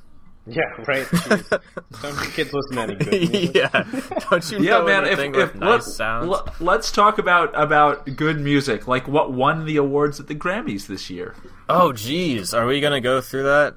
[0.47, 1.05] Yeah, right.
[1.07, 1.61] Jeez.
[2.01, 3.55] Some kids listen to any good music.
[3.55, 3.83] yeah.
[4.29, 5.03] Don't you Yeah, know man.
[5.05, 6.29] If, anything if with let, nice sounds?
[6.59, 10.85] let, us talk about about good music, like what won the awards at the Grammys
[10.85, 11.33] this year.
[11.67, 12.53] oh, geez.
[12.53, 13.73] Are we gonna go through that?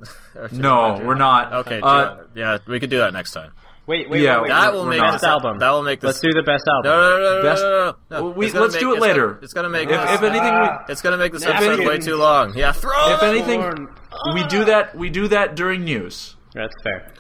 [0.53, 1.53] No, we- we're not.
[1.55, 1.80] Okay.
[1.82, 3.53] Uh, yeah, we could do that next time.
[3.89, 4.49] Wait, wait, Yeah, wait, wait.
[4.51, 5.12] That will we're make not.
[5.12, 5.59] this best album.
[5.59, 6.09] That will make this.
[6.09, 6.91] Let's do the best album.
[6.91, 8.34] No, no, no, no, Best- no, no, no, no.
[8.36, 9.39] We- let's do it it's gonna- later.
[9.43, 9.89] It's gonna make.
[9.89, 12.53] If, this, if anything, we, uh, it's gonna make this Nah, episode way too long.
[12.55, 13.14] Yeah, throw.
[13.14, 13.89] if anything, Corn.
[14.34, 14.95] we do that.
[14.95, 16.36] We do that during news.
[16.55, 17.12] That's fair.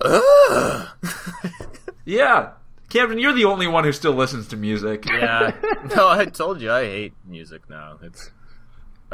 [2.06, 2.50] Yeah,
[2.90, 5.06] Camden, you're the only one who still listens to music.
[5.08, 5.52] yeah.
[5.96, 7.98] No, I told you I hate music now.
[8.02, 8.30] It's.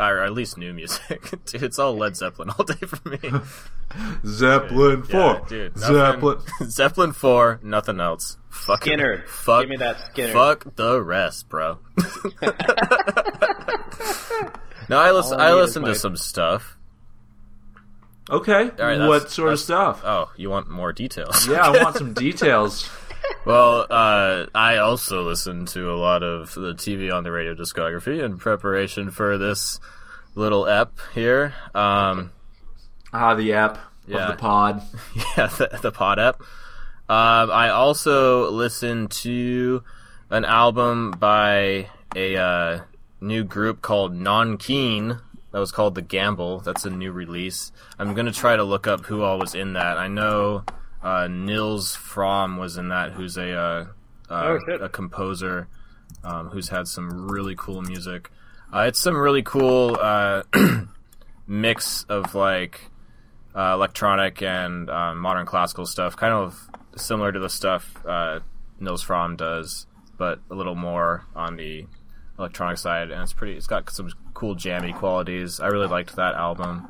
[0.01, 1.29] Or at least new music.
[1.45, 3.19] Dude, it's all Led Zeppelin all day for me.
[4.27, 5.47] Zeppelin Yeah, four.
[5.49, 5.77] dude.
[5.77, 6.39] nothing- Zeppelin.
[6.71, 8.39] Zeppelin four, nothing else.
[8.49, 8.99] Fuck it.
[8.99, 9.29] Skynyrd.
[9.29, 9.61] Fuck.
[9.63, 10.33] Give me that Skynyrd.
[10.33, 11.79] Fuck the rest, bro.
[14.89, 15.35] no, I listen.
[15.35, 16.77] All I I need is listen my- to some stuff.
[18.29, 18.71] Okay.
[18.79, 20.03] right, what sort of stuff?
[20.05, 21.49] Oh, you want more details?
[21.49, 22.89] yeah, I want some details.
[23.45, 28.23] Well, uh, I also listen to a lot of the TV on the radio discography
[28.23, 29.81] in preparation for this
[30.35, 31.55] little ep here.
[31.75, 32.33] Um,
[33.13, 34.27] Ah, the app Yeah.
[34.29, 34.83] of the pod.
[35.37, 36.41] yeah, the, the pod app.
[37.09, 39.83] Um, I also listened to
[40.29, 42.81] an album by a uh,
[43.21, 45.21] new group called Nonkeen.
[45.51, 46.61] That was called The Gamble.
[46.61, 47.73] That's a new release.
[47.99, 49.99] I'm gonna try to look up who all was in that.
[49.99, 50.63] I know
[51.03, 53.87] uh, Nils Frahm was in that, who's a uh,
[54.29, 55.69] uh, Oh, a composer
[56.25, 58.31] um, who's had some really cool music.
[58.73, 60.43] Uh, it's some really cool uh,
[61.47, 62.91] mix of like
[63.55, 68.41] uh, electronic and um, modern classical stuff, kind of similar to the stuff uh,
[68.79, 69.87] Nils Frahm does.
[70.17, 71.87] but a little more on the
[72.39, 73.57] electronic side, and it's pretty.
[73.57, 75.61] It's got some cool jammy qualities.
[75.61, 76.87] I really liked that album.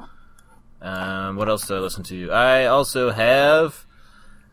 [0.83, 2.31] Um, what else did I listen to?
[2.33, 3.87] I also have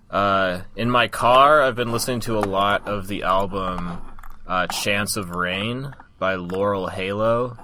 [0.10, 1.62] uh, in my car.
[1.62, 4.02] I've been listening to a lot of the album
[4.48, 7.58] uh, "Chance of Rain" by Laurel Halo,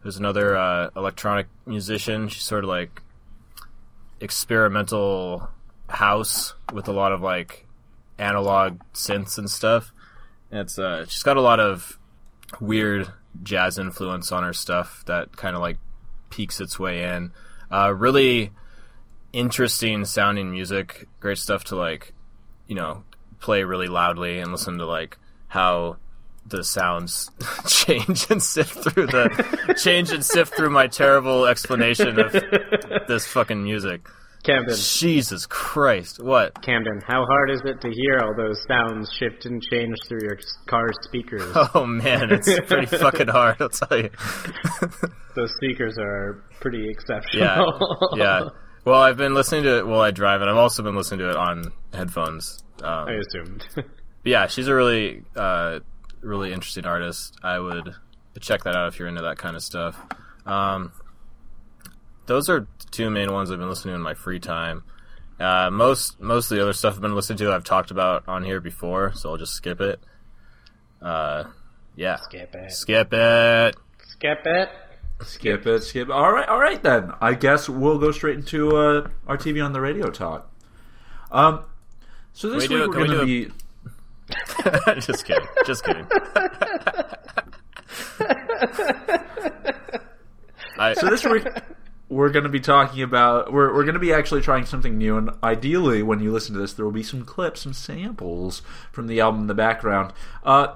[0.00, 2.28] who's another uh, electronic musician.
[2.28, 3.02] She's sort of like
[4.20, 5.48] experimental
[5.88, 7.66] house with a lot of like
[8.18, 9.92] analog synths and stuff.
[10.50, 11.98] And it's uh, she's got a lot of
[12.60, 15.78] weird jazz influence on her stuff that kind of like
[16.30, 17.32] peeks its way in.
[17.70, 18.50] Uh, really
[19.32, 22.12] interesting sounding music, great stuff to like,
[22.66, 23.04] you know,
[23.40, 25.18] play really loudly and listen to like
[25.48, 25.96] how
[26.46, 27.30] the sounds
[27.66, 32.32] change and sift through the change and sift through my terrible explanation of
[33.06, 34.06] this fucking music.
[34.42, 36.22] Camden, Jesus Christ!
[36.22, 36.62] What?
[36.62, 40.38] Camden, how hard is it to hear all those sounds shift and change through your
[40.66, 41.54] car's speakers?
[41.74, 43.60] Oh man, it's pretty fucking hard.
[43.60, 44.08] I'll tell you.
[45.36, 48.14] those speakers are pretty exceptional.
[48.16, 48.48] Yeah, yeah.
[48.84, 51.30] Well, I've been listening to it while I drive, and I've also been listening to
[51.30, 52.62] it on headphones.
[52.82, 53.66] Um, I assumed.
[54.24, 55.80] yeah, she's a really, uh,
[56.22, 57.36] really interesting artist.
[57.42, 57.94] I would
[58.40, 60.00] check that out if you're into that kind of stuff.
[60.46, 60.92] Um,
[62.26, 64.84] those are two main ones I've been listening to in my free time.
[65.38, 68.44] Uh, most most of the other stuff I've been listening to I've talked about on
[68.44, 70.00] here before, so I'll just skip it.
[71.02, 71.44] Uh,
[71.96, 72.72] yeah, Skip it.
[72.72, 73.76] skip it.
[74.02, 74.68] Skip it.
[75.22, 76.12] Skip it, skip it.
[76.12, 77.12] All right, all right then.
[77.20, 80.50] I guess we'll go straight into uh, our TV on the radio talk.
[81.30, 81.64] Um,
[82.32, 83.52] so this we week do- we're going to do be.
[85.00, 86.06] just kidding, just kidding.
[90.78, 91.46] I, So this week
[92.08, 95.16] we're going to be talking about we're we're going to be actually trying something new,
[95.16, 99.06] and ideally, when you listen to this, there will be some clips, some samples from
[99.06, 100.12] the album in the background.
[100.42, 100.74] Uh,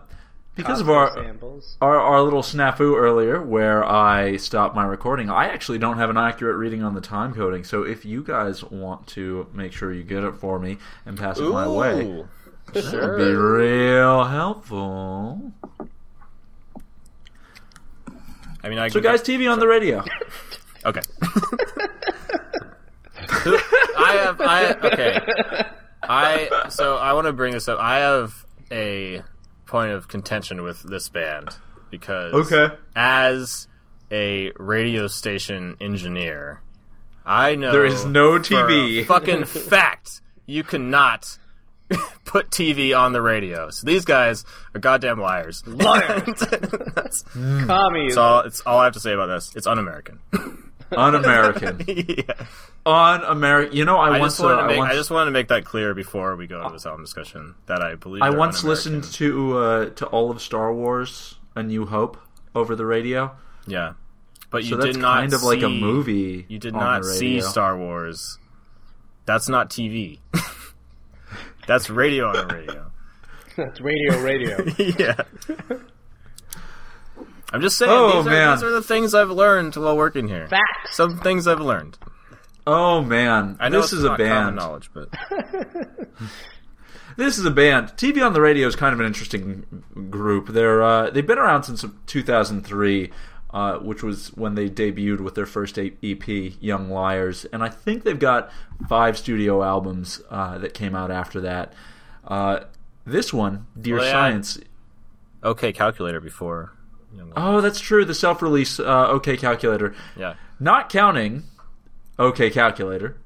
[0.54, 1.76] because of our samples.
[1.80, 6.16] our, our little snafu earlier where I stopped my recording, I actually don't have an
[6.16, 7.64] accurate reading on the time coding.
[7.64, 11.38] So if you guys want to make sure you get it for me and pass
[11.38, 12.28] it my way, Ooh,
[12.72, 13.16] that sure.
[13.16, 15.52] would be real helpful.
[18.62, 20.04] I mean, I So, guys, TV on the radio.
[20.86, 21.00] Okay.
[23.96, 25.18] I have I okay.
[26.02, 27.78] I so I want to bring this up.
[27.80, 29.22] I have a
[29.66, 31.50] point of contention with this band
[31.90, 32.74] because Okay.
[32.96, 33.68] as
[34.10, 36.60] a radio station engineer,
[37.26, 39.06] I know There is no for a TV.
[39.06, 41.38] fucking fact you cannot
[42.24, 43.70] put TV on the radio.
[43.70, 44.44] So these guys
[44.74, 45.66] are goddamn liars.
[45.66, 46.22] Liars.
[46.94, 48.14] that's, Commies.
[48.14, 48.40] that's all.
[48.40, 49.54] It's all I have to say about this.
[49.56, 50.18] It's un-American.
[50.96, 51.84] Un-American.
[51.88, 52.46] yeah.
[52.86, 53.76] Un-American.
[53.76, 55.24] You know, I, I once just, wanted uh, to make, I once I just wanted
[55.26, 58.30] to make that clear before we go to this album discussion that I believe I
[58.30, 62.18] once listened to uh, to all of Star Wars: A New Hope
[62.54, 63.32] over the radio.
[63.66, 63.94] Yeah,
[64.50, 66.46] but you So that's did not kind of like a movie.
[66.48, 67.40] You did on not the see.
[67.40, 68.38] Star Wars.
[69.26, 70.18] That's not TV.
[71.66, 72.90] That's radio on the radio.
[73.56, 74.64] That's radio, radio.
[74.98, 75.76] yeah.
[77.54, 78.56] I'm just saying Oh, these, are, man.
[78.56, 80.48] these are the things I've learned while working here.
[80.48, 80.96] Facts.
[80.96, 81.96] Some things I've learned.
[82.66, 84.56] Oh man, I know this it's is a not common band.
[84.56, 85.08] knowledge, but
[87.16, 87.88] This is a band.
[87.90, 90.48] TV on the radio is kind of an interesting group.
[90.48, 93.10] They're uh, they've been around since 2003,
[93.52, 96.26] uh, which was when they debuted with their first EP,
[96.60, 98.50] Young Liars, and I think they've got
[98.88, 101.72] five studio albums uh, that came out after that.
[102.26, 102.60] Uh,
[103.06, 104.10] this one, Dear Well, yeah.
[104.12, 104.58] Science.
[105.44, 106.72] okay, calculator before.
[107.36, 108.04] Oh, that's true.
[108.04, 109.94] The self-release uh, OK Calculator.
[110.16, 110.34] yeah.
[110.60, 111.44] not counting
[112.18, 113.16] OK Calculator,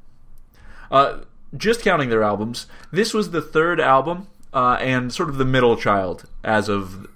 [0.91, 1.19] uh,
[1.57, 5.77] just counting their albums, this was the third album uh, and sort of the middle
[5.77, 7.07] child as of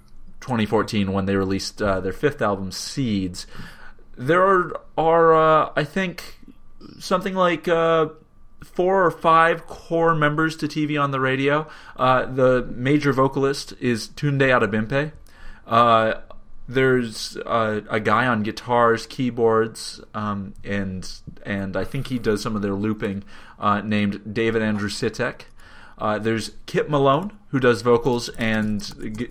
[0.41, 3.47] 2014 when they released uh, their fifth album, Seeds.
[4.17, 6.37] There are, are uh, I think,
[6.99, 8.09] something like uh,
[8.63, 11.67] four or five core members to TV on the radio.
[11.97, 15.11] Uh, the major vocalist is Tunde Adebimpe.
[15.65, 16.15] Uh,
[16.67, 21.09] there's uh, a guy on guitars, keyboards, um, and
[21.45, 23.23] and I think he does some of their looping,
[23.59, 25.41] uh, named David Andrew Sitek.
[25.97, 29.29] Uh, there's Kyp Malone who does vocals and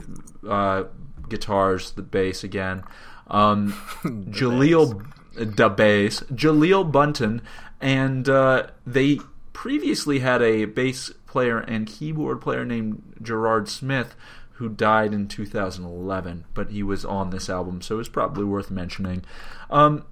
[0.48, 0.84] uh,
[1.28, 2.84] guitars, the bass again.
[3.28, 3.72] Um,
[4.04, 5.04] Jaleel
[5.34, 7.42] the bass, Jaleel Bunton,
[7.80, 9.18] and uh, they
[9.52, 14.14] previously had a bass player and keyboard player named Gerard Smith
[14.62, 19.24] who died in 2011, but he was on this album, so it's probably worth mentioning.
[19.68, 20.06] Um,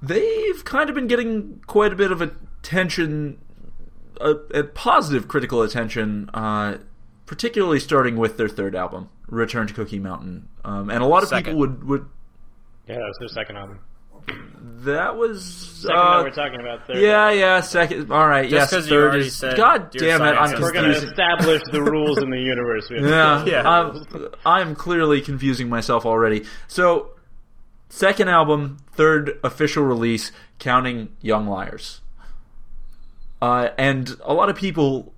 [0.00, 3.38] they've kind of been getting quite a bit of attention,
[4.18, 6.78] a, a positive critical attention, uh,
[7.26, 10.48] particularly starting with their third album, Return to Cookie Mountain.
[10.64, 11.44] Um, and a lot of Second.
[11.44, 12.06] people would would
[12.88, 13.80] Yeah, that was their second album.
[14.84, 16.86] That was Second uh, that we're talking about.
[16.86, 16.96] Third.
[16.98, 20.24] yeah yeah second all right yes 'cause you third already is said God damn it
[20.24, 22.88] I'm Science, We're going to establish the rules in the universe.
[22.90, 23.68] We have yeah, Yeah.
[23.68, 24.06] I'm,
[24.46, 26.44] I'm clearly confusing myself already.
[26.68, 27.10] So,
[27.88, 32.00] second album, third official release, counting Young Liars.
[33.40, 35.12] Uh, and a lot of people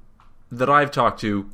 [0.50, 1.50] that I've talked to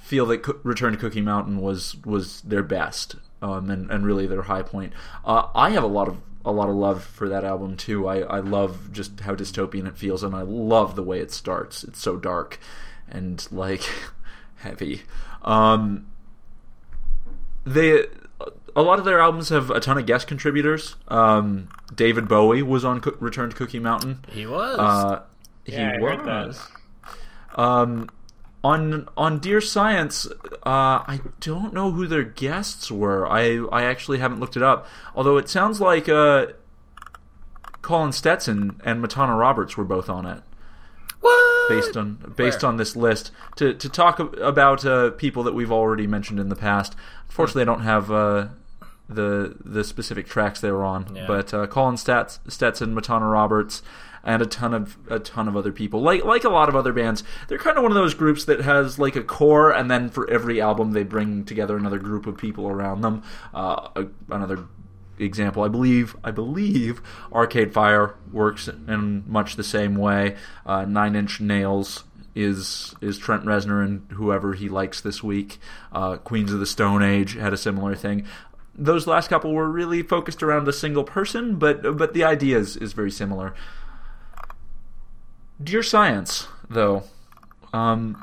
[0.00, 4.26] feel that Co- Return to Cookie Mountain was was their best, um, and and really
[4.26, 4.94] their high point.
[5.24, 8.06] Uh, I have a lot of a lot of love for that album too.
[8.08, 11.84] I, I love just how dystopian it feels, and I love the way it starts.
[11.84, 12.58] It's so dark
[13.08, 13.82] and like
[14.56, 15.02] heavy.
[15.42, 16.06] Um,
[17.64, 18.06] they
[18.76, 20.94] a lot of their albums have a ton of guest contributors.
[21.08, 24.24] Um, David Bowie was on Co- Return to Cookie Mountain.
[24.30, 24.78] He was.
[24.78, 25.22] Uh,
[25.64, 26.46] he Yeah, I heard that.
[26.48, 26.68] was.
[27.56, 28.08] Um,
[28.64, 33.26] on on Dear Science, uh, I don't know who their guests were.
[33.26, 34.86] I I actually haven't looked it up.
[35.14, 36.46] Although it sounds like uh,
[37.82, 40.42] Colin Stetson and Matana Roberts were both on it
[41.20, 41.68] what?
[41.68, 42.68] based on based Where?
[42.70, 46.56] on this list to to talk about uh, people that we've already mentioned in the
[46.56, 46.94] past.
[47.28, 48.48] Unfortunately, I don't have uh,
[49.08, 51.26] the the specific tracks they were on, Yeah.
[51.26, 53.82] but uh, Colin Stats, Stetson, Matana Roberts,
[54.24, 56.00] and a ton of a ton of other people.
[56.00, 58.60] Like like a lot of other bands, they're kind of one of those groups that
[58.60, 62.36] has like a core, and then for every album they bring together another group of
[62.36, 63.22] people around them.
[63.54, 64.64] Uh, another
[65.18, 65.62] example.
[65.62, 67.02] I believe I believe
[67.32, 70.36] Arcade Fire works in much the same way.
[70.64, 72.04] Uh, Nine Inch Nails
[72.34, 75.58] is is Trent Reznor and whoever he likes this week.
[75.92, 78.24] Uh, Queens of the Stone Age had a similar thing.
[78.74, 82.76] Those last couple were really focused around a single person, but but the idea is,
[82.76, 83.54] is very similar.
[85.62, 87.02] Dear Science, though,
[87.72, 88.22] um,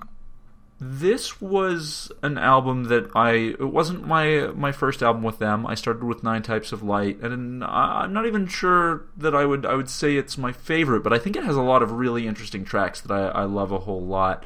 [0.80, 5.66] this was an album that I it wasn't my my first album with them.
[5.66, 9.66] I started with Nine Types of Light, and I'm not even sure that I would
[9.66, 12.28] I would say it's my favorite, but I think it has a lot of really
[12.28, 14.46] interesting tracks that I, I love a whole lot.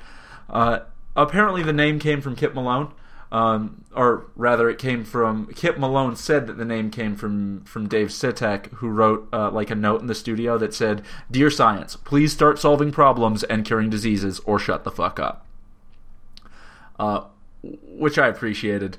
[0.50, 0.80] Uh,
[1.16, 2.92] apparently, the name came from Kyp Malone.
[3.32, 6.16] Um, or rather, it came from Kyp Malone.
[6.16, 10.02] Said that the name came from from Dave Sitek, who wrote uh, like a note
[10.02, 14.58] in the studio that said, "Dear Science, please start solving problems and curing diseases, or
[14.58, 15.46] shut the fuck up."
[17.00, 17.24] uh,
[17.64, 18.98] which I appreciated.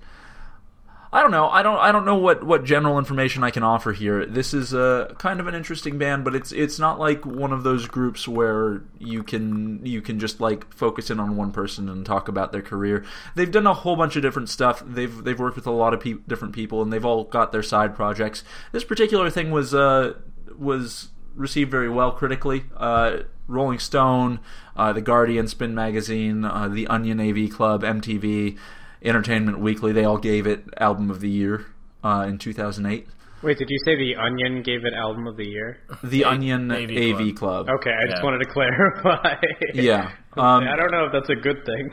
[1.13, 1.49] I don't know.
[1.49, 1.79] I don't.
[1.79, 4.25] I don't know what, what general information I can offer here.
[4.25, 7.65] This is a kind of an interesting band, but it's it's not like one of
[7.65, 12.07] those groups where you can you can just like focus in on one person and
[12.07, 13.05] talk about their career.
[13.35, 14.85] They've done a whole bunch of different stuff.
[14.87, 17.65] They've they've worked with a lot of pe- different people, and they've all got their
[17.65, 18.45] side projects.
[18.71, 20.15] This particular thing was uh
[20.57, 22.65] was received very well critically.
[22.77, 24.39] Uh, Rolling Stone,
[24.77, 28.57] uh, The Guardian, Spin Magazine, uh, The Onion AV Club, MTV,
[29.03, 31.67] Entertainment Weekly, they all gave it Album of the Year
[32.05, 33.07] uh, in 2008.
[33.43, 35.79] Wait, did you say the Onion gave it Album of the Year?
[36.05, 37.71] The Onion AV AV, Club.
[37.71, 38.25] Okay, I just Yeah.
[38.25, 39.35] wanted to clarify.
[39.75, 40.11] Yeah.
[40.37, 41.91] Um, I don't know if that's a good thing.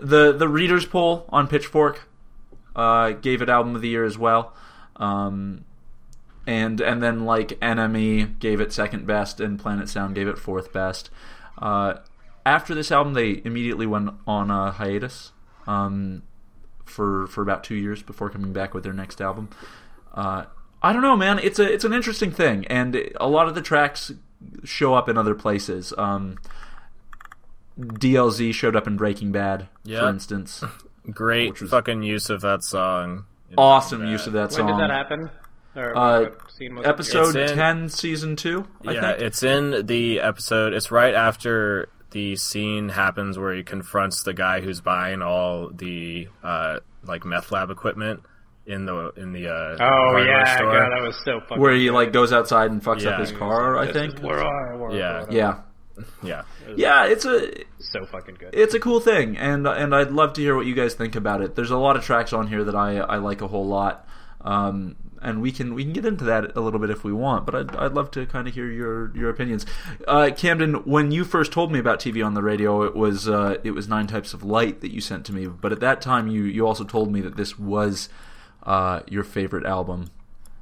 [0.00, 2.08] the the readers poll on Pitchfork
[2.76, 4.54] uh, gave it album of the year as well,
[4.96, 5.64] um,
[6.46, 10.72] and and then like NME gave it second best, and Planet Sound gave it fourth
[10.72, 11.10] best.
[11.58, 11.94] Uh,
[12.46, 15.32] after this album, they immediately went on a hiatus
[15.66, 16.22] um,
[16.84, 19.48] for for about two years before coming back with their next album.
[20.14, 20.44] Uh,
[20.82, 21.38] I don't know, man.
[21.38, 24.12] It's a it's an interesting thing, and a lot of the tracks
[24.64, 25.92] show up in other places.
[25.96, 26.38] Um,
[27.78, 30.00] DLZ showed up in Breaking Bad, Yeah.
[30.00, 30.62] for instance.
[31.10, 33.24] Great was- fucking use of that song.
[33.56, 34.66] Awesome use of that When song.
[34.66, 35.30] When did that happen?
[35.76, 36.88] Or Uh, what scene was it?
[36.88, 38.66] Episode in- ten, season two.
[38.86, 39.22] I yeah, think.
[39.22, 40.72] it's in the episode.
[40.74, 46.28] It's right after the scene happens where he confronts the guy who's buying all the
[46.42, 48.22] uh, like meth lab equipment
[48.66, 50.72] in the in the uh, Oh hardware yeah, store.
[50.72, 51.60] God, that was so fucking.
[51.60, 51.92] where he good.
[51.94, 53.10] like goes outside and fucks Yeah.
[53.10, 53.76] up his car.
[53.78, 54.20] I think.
[54.20, 55.12] Where I work, Yeah.
[55.20, 55.32] whatever.
[55.32, 55.58] Yeah,
[56.22, 56.42] yeah,
[56.76, 57.04] yeah.
[57.06, 58.50] It's a so fucking good.
[58.54, 61.42] it's a cool thing, and and I'd love to hear what you guys think about
[61.42, 61.54] it.
[61.54, 64.06] There's a lot of tracks on here that I I like a whole lot,
[64.40, 67.46] um, and we can we can get into that a little bit if we want.
[67.46, 69.64] But I'd I'd love to kind of hear your your opinions.
[70.06, 73.58] Uh, Camden, when you first told me about TV on the radio, it was uh,
[73.64, 75.46] it was Nine Types of Light that you sent to me.
[75.46, 78.08] But at that time, you you also told me that this was
[78.64, 80.10] uh, your favorite album.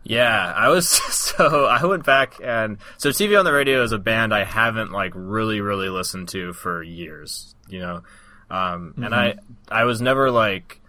[0.05, 0.53] yeah.
[0.57, 4.33] I was so I went back and so TV on the radio is a band
[4.35, 7.55] I haven't like really really listened to for years.
[7.69, 8.03] You know,
[8.51, 9.37] um, and I
[9.71, 10.81] I was never like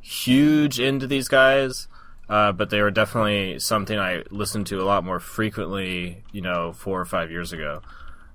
[0.00, 1.88] huge into these guys.
[2.30, 6.72] Uh, but they were definitely something I listened to a lot more frequently, you know,
[6.72, 7.82] four or five years ago.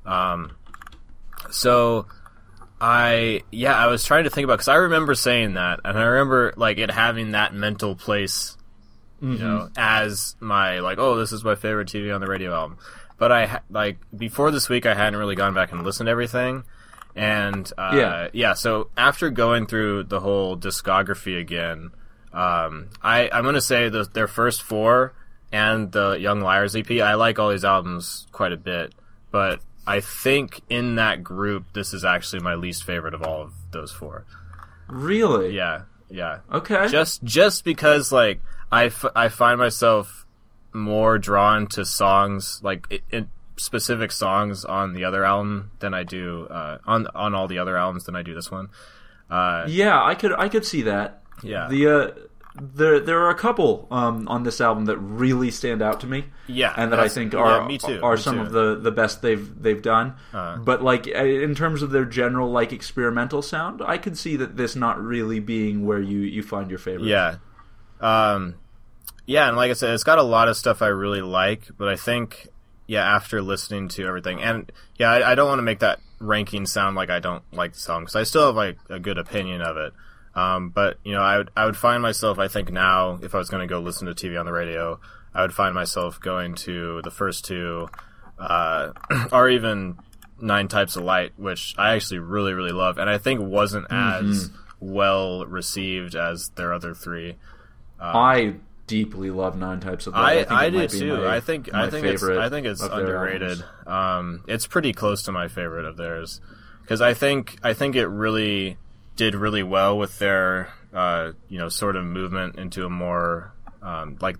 [0.05, 0.51] Um,
[1.49, 2.05] so
[2.81, 6.03] I yeah, I was trying to think about because I remember saying that, and I
[6.03, 8.57] remember like it having that mental place,
[9.21, 9.43] you Mm-hmm.
[9.43, 12.77] know, as my like, oh, this is my favorite TV on the radio album.
[13.17, 16.65] But I like before this week, I hadn't really gone back and listened to everything,
[17.15, 18.27] and uh, Yeah.
[18.33, 18.53] yeah.
[18.55, 21.91] So after going through the whole discography again,
[22.35, 25.13] um, I I'm gonna say the, their first four
[25.51, 26.91] and the Young Liars EP.
[26.91, 28.93] I like all these albums quite a bit,
[29.31, 33.53] but I think in that group, this is actually my least favorite of all of
[33.71, 34.25] those four.
[34.87, 35.55] Really?
[35.55, 36.39] Yeah, yeah.
[36.51, 36.87] Okay.
[36.89, 38.41] Just just because like
[38.71, 40.25] I, f- I find myself
[40.73, 43.01] more drawn to songs like
[43.57, 47.77] specific songs on the other album than I do uh, on on all the other
[47.77, 48.69] albums than I do this one.
[49.29, 51.21] Uh, yeah, I could I could see that.
[51.43, 51.67] Yeah.
[51.69, 52.11] The uh,
[52.55, 56.25] there there are a couple um, on this album that really stand out to me.
[56.47, 58.41] Yeah, and that I think yeah, are me too, are me some too.
[58.43, 60.15] of the, the best they've they've done.
[60.33, 60.57] Uh.
[60.57, 64.55] but like uh, in terms of their general like experimental sound, I could see that
[64.55, 67.07] this not really being where you you find your favorite.
[67.07, 67.37] Yeah.
[67.99, 68.55] Um,
[69.25, 71.87] yeah, and like I said, it's got a lot of stuff I really like, but
[71.87, 72.47] I think,
[72.87, 76.65] yeah, after listening to everything, and yeah, I, I don't want to make that ranking
[76.67, 79.61] sound like I don't like the song, because I still have like a good opinion
[79.61, 79.93] of it.
[80.35, 83.37] Um, but you know, I would I would find myself, I think now, if I
[83.37, 84.99] was going to go listen to TV on the radio,
[85.33, 87.87] I would find myself going to the first two,
[88.37, 88.91] uh,
[89.31, 89.97] or even
[90.41, 94.49] Nine Types of Light, which I actually really really love, and I think wasn't as
[94.81, 97.35] well received as their other three.
[97.99, 98.55] I
[98.87, 100.23] deeply love Nine Types of Light.
[100.23, 101.17] I, think I, do too.
[101.17, 103.63] my- I think I think it's I think it's underrated.
[103.87, 106.41] Um, it's pretty close to my favorite of theirs
[106.81, 108.77] because I think I think it really
[109.15, 114.17] did really well with their uh, you know sort of movement into a more um,
[114.21, 114.37] like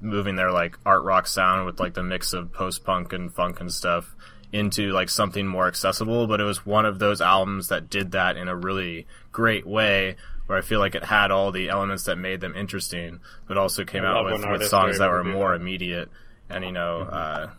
[0.00, 3.60] moving their like art rock sound with like the mix of post punk and funk
[3.60, 4.14] and stuff
[4.52, 6.26] into like something more accessible.
[6.26, 10.16] But it was one of those albums that did that in a really great way.
[10.46, 13.18] Where I feel like it had all the elements that made them interesting,
[13.48, 15.60] but also came I out with, with songs that were more that.
[15.60, 16.08] immediate
[16.48, 17.50] and you know uh,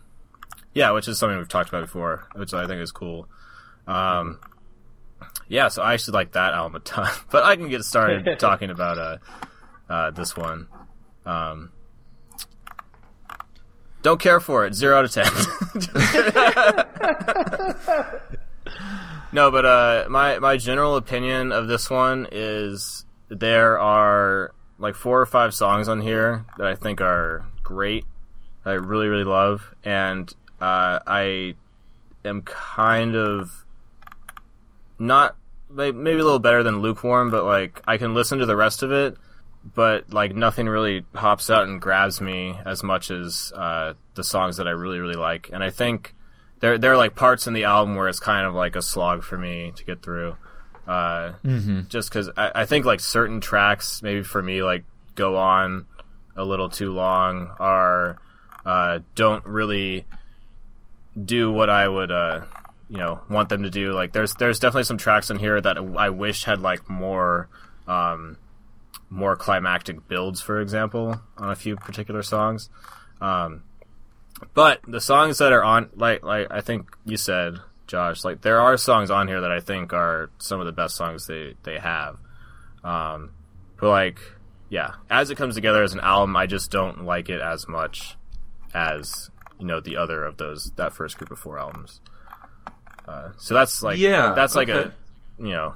[0.74, 3.28] yeah which is something we've talked about before which i think is cool
[3.86, 4.38] um,
[5.48, 7.10] yeah so i actually like that album a ton.
[7.30, 9.18] But i can get started talking about uh,
[9.88, 10.66] uh, this one.
[11.24, 11.70] Um,
[14.02, 14.74] don't care for it.
[14.74, 15.26] Zero out of ten.
[19.30, 25.20] No but uh, my, my general opinion of this one is there are like four
[25.20, 28.06] or five songs on here that i think are great
[28.68, 30.30] I really really love, and
[30.60, 31.54] uh, I
[32.24, 33.64] am kind of
[34.98, 35.36] not
[35.70, 38.82] may- maybe a little better than lukewarm, but like I can listen to the rest
[38.82, 39.16] of it,
[39.74, 44.56] but like nothing really hops out and grabs me as much as uh, the songs
[44.56, 46.14] that I really really like, and I think
[46.60, 49.22] there there are like parts in the album where it's kind of like a slog
[49.22, 50.36] for me to get through.
[50.86, 51.32] Uh,
[51.88, 54.84] Just because I, I think like certain tracks, maybe for me, like
[55.14, 55.86] go on
[56.34, 58.18] a little too long, are
[58.64, 60.06] uh, don't really
[61.22, 62.42] do what I would, uh,
[62.88, 63.92] you know, want them to do.
[63.92, 67.48] Like, there's there's definitely some tracks in here that I wish had like more,
[67.86, 68.36] um,
[69.10, 72.70] more climactic builds, for example, on a few particular songs.
[73.20, 73.62] Um,
[74.54, 78.60] but the songs that are on, like like I think you said, Josh, like there
[78.60, 81.78] are songs on here that I think are some of the best songs they they
[81.78, 82.18] have.
[82.84, 83.30] Um,
[83.80, 84.20] but like,
[84.68, 88.16] yeah, as it comes together as an album, I just don't like it as much
[88.74, 92.00] as you know the other of those that first group of four albums.
[93.08, 94.90] Uh, so that's like Yeah, that's like okay.
[94.90, 95.74] a you know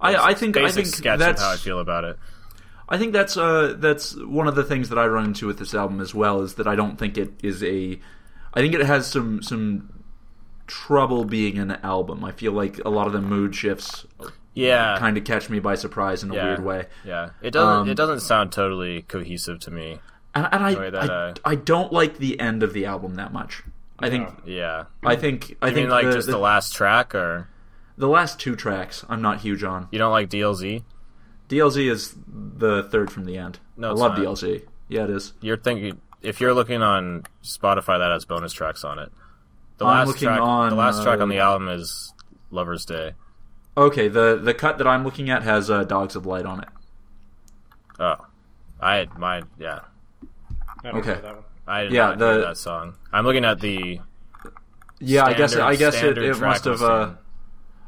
[0.00, 2.18] I, I think I think sketch that's how I feel about it.
[2.88, 5.74] I think that's uh that's one of the things that I run into with this
[5.74, 7.98] album as well is that I don't think it is a
[8.52, 10.04] I think it has some some
[10.66, 12.24] trouble being an album.
[12.24, 14.04] I feel like a lot of the mood shifts
[14.54, 16.86] Yeah, kind of catch me by surprise in a yeah, weird way.
[17.04, 19.98] Yeah, it doesn't Um, it doesn't sound totally cohesive to me.
[20.34, 23.32] And, and I, that, I, uh, I don't like the end of the album that
[23.32, 23.62] much.
[23.98, 26.74] I think Yeah, I think I you think mean like the, just the, the last
[26.74, 27.48] track, or
[27.96, 29.88] the last two tracks I'm not huge on.
[29.90, 30.82] you don't like DLZ?
[31.48, 33.58] DLZ is the third from the end.
[33.76, 34.26] No, I love not.
[34.26, 34.66] DLZ.
[34.88, 35.32] Yeah, it is.
[35.40, 39.12] You're thinking if you're looking on Spotify, that has bonus tracks on it.
[39.78, 42.12] The I'm last looking track, on, the last track uh, on the album is
[42.50, 43.12] "Lover's Day."
[43.76, 46.68] Okay, the the cut that I'm looking at has uh, Dogs of Light on it.
[47.98, 48.16] Oh,
[48.80, 49.18] I had.
[49.18, 49.80] my yeah,
[50.84, 51.20] I don't Okay.
[51.66, 51.76] Know that one.
[51.76, 52.94] I did Yeah, not the- hear that song.
[53.12, 54.00] I'm looking at the
[55.00, 56.82] Yeah, I guess Standard- I guess it, it must have.
[56.82, 57.10] Uh.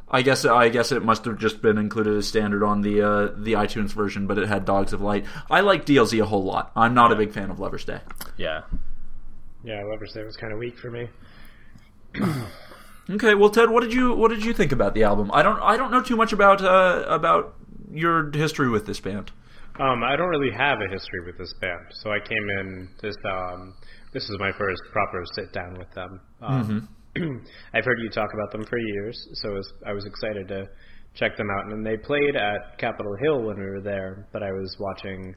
[0.08, 3.26] I guess I guess it must have just been included as standard on the uh,
[3.36, 5.26] the iTunes version, but it had Dogs of Light.
[5.50, 6.70] I like DLZ a whole lot.
[6.76, 8.00] I'm not a big fan of Lover's Day.
[8.36, 8.62] yeah.
[9.64, 11.08] Yeah, Lover's Day was kind of weak for me.
[13.10, 15.30] Okay, well, Ted, what did you what did you think about the album?
[15.32, 17.54] I don't I don't know too much about uh, about
[17.92, 19.30] your history with this band.
[19.78, 23.14] Um, I don't really have a history with this band, so I came in this.
[23.24, 23.74] Um,
[24.12, 26.20] this is my first proper sit down with them.
[26.40, 26.88] Um,
[27.74, 30.64] I've heard you talk about them for years, so I was, I was excited to
[31.14, 31.72] check them out.
[31.72, 35.34] And they played at Capitol Hill when we were there, but I was watching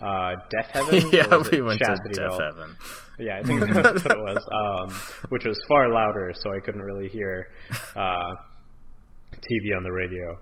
[0.00, 1.10] uh, Death Heaven.
[1.12, 1.96] yeah, we went to?
[2.12, 2.74] Deafheaven.
[3.18, 4.94] Yeah, I think that's what it was, um,
[5.28, 7.48] which was far louder, so I couldn't really hear
[7.94, 8.34] uh,
[9.32, 10.36] TV on the radio.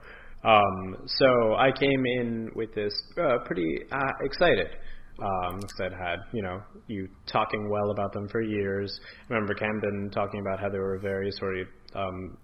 [0.44, 4.68] Um, so I came in with this uh, pretty uh, excited.
[5.16, 8.98] Um, because I'd had, you know, you talking well about them for years.
[9.30, 12.36] I remember Camden talking about how there were various sort of, um,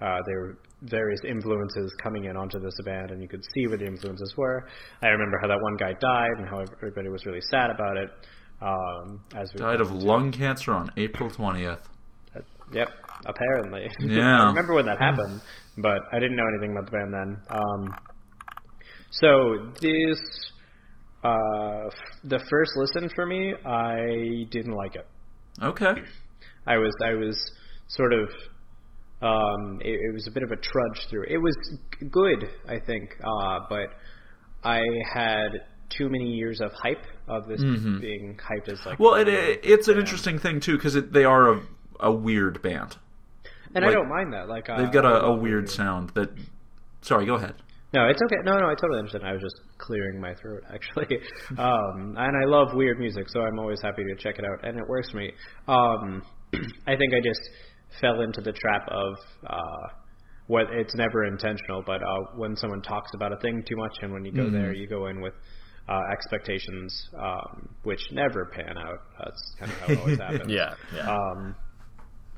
[0.00, 3.80] uh, there were various influences coming in onto this band, and you could see what
[3.80, 4.66] the influences were.
[5.02, 8.10] I remember how that one guy died, and how everybody was really sad about it.
[8.62, 11.80] Um, as we Died of lung cancer on April twentieth.
[12.72, 12.88] Yep,
[13.26, 13.90] apparently.
[14.00, 14.44] Yeah.
[14.44, 15.40] I remember when that happened,
[15.78, 17.36] but I didn't know anything about the band then.
[17.50, 17.94] Um,
[19.10, 20.18] so this,
[21.22, 25.06] uh, f- the first listen for me, I didn't like it.
[25.62, 25.94] Okay.
[26.66, 27.36] I was, I was
[27.88, 28.28] sort of,
[29.22, 31.24] um, it, it was a bit of a trudge through.
[31.28, 31.56] It was
[32.00, 33.88] g- good, I think, uh, but
[34.64, 34.80] I
[35.12, 35.48] had
[35.90, 38.94] too many years of hype of this being hyped as like.
[38.94, 39.02] Mm-hmm.
[39.02, 41.62] Well, it, it it's an interesting thing too because they are a
[42.00, 42.96] a weird band.
[43.74, 44.48] And I don't mind that.
[44.48, 46.30] Like uh, They've got a, love weird sound that.
[47.02, 47.54] Sorry, go ahead.
[47.92, 48.42] No, it's okay.
[48.44, 49.24] No, no, I totally understand.
[49.24, 51.18] I was just clearing my throat, actually.
[51.56, 54.76] Um, and I love weird music, so I'm always happy to check it out, and
[54.76, 55.30] it works for me.
[55.68, 56.22] Um,
[56.86, 57.40] I think I just
[58.00, 59.14] fell into the trap of
[59.46, 59.88] uh,
[60.48, 64.12] what it's never intentional, but uh, when someone talks about a thing too much, and
[64.12, 65.34] when you go there, you go in with
[65.88, 68.98] uh, expectations, um, which never pan out.
[69.18, 70.50] That's kind of how it always happens.
[70.50, 71.10] Yeah, yeah.
[71.10, 71.54] Um,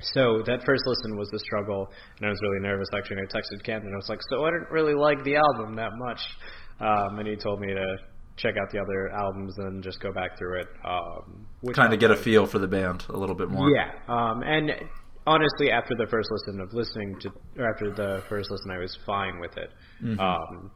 [0.01, 2.89] so that first listen was the struggle, and I was really nervous.
[2.97, 3.93] Actually, and I texted Camden.
[3.93, 6.21] I was like, "So I didn't really like the album that much,"
[6.81, 7.97] um, and he told me to
[8.37, 10.69] check out the other albums and just go back through it.
[10.85, 13.71] Um, Kind of get a feel for the band a little bit more.
[13.71, 14.71] Yeah, um, and
[15.27, 18.97] honestly, after the first listen of listening to, or after the first listen, I was
[19.07, 19.71] fine with it.
[20.21, 20.71] Um,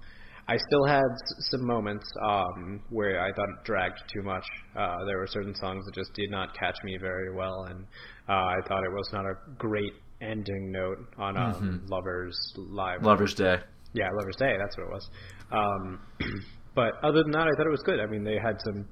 [0.50, 4.44] I still had s- some moments um, where I thought it dragged too much.
[4.76, 7.84] Uh, there were certain songs that just did not catch me very well, and
[8.28, 13.02] uh, I thought it was not a great ending note on um, Lovers Live.
[13.02, 13.58] Lover's Day.
[13.92, 14.56] Yeah, Lover's Day.
[14.58, 15.10] That's what it was.
[15.52, 16.00] Um,
[16.74, 18.00] but other than that, I thought it was good.
[18.00, 18.86] I mean, they had some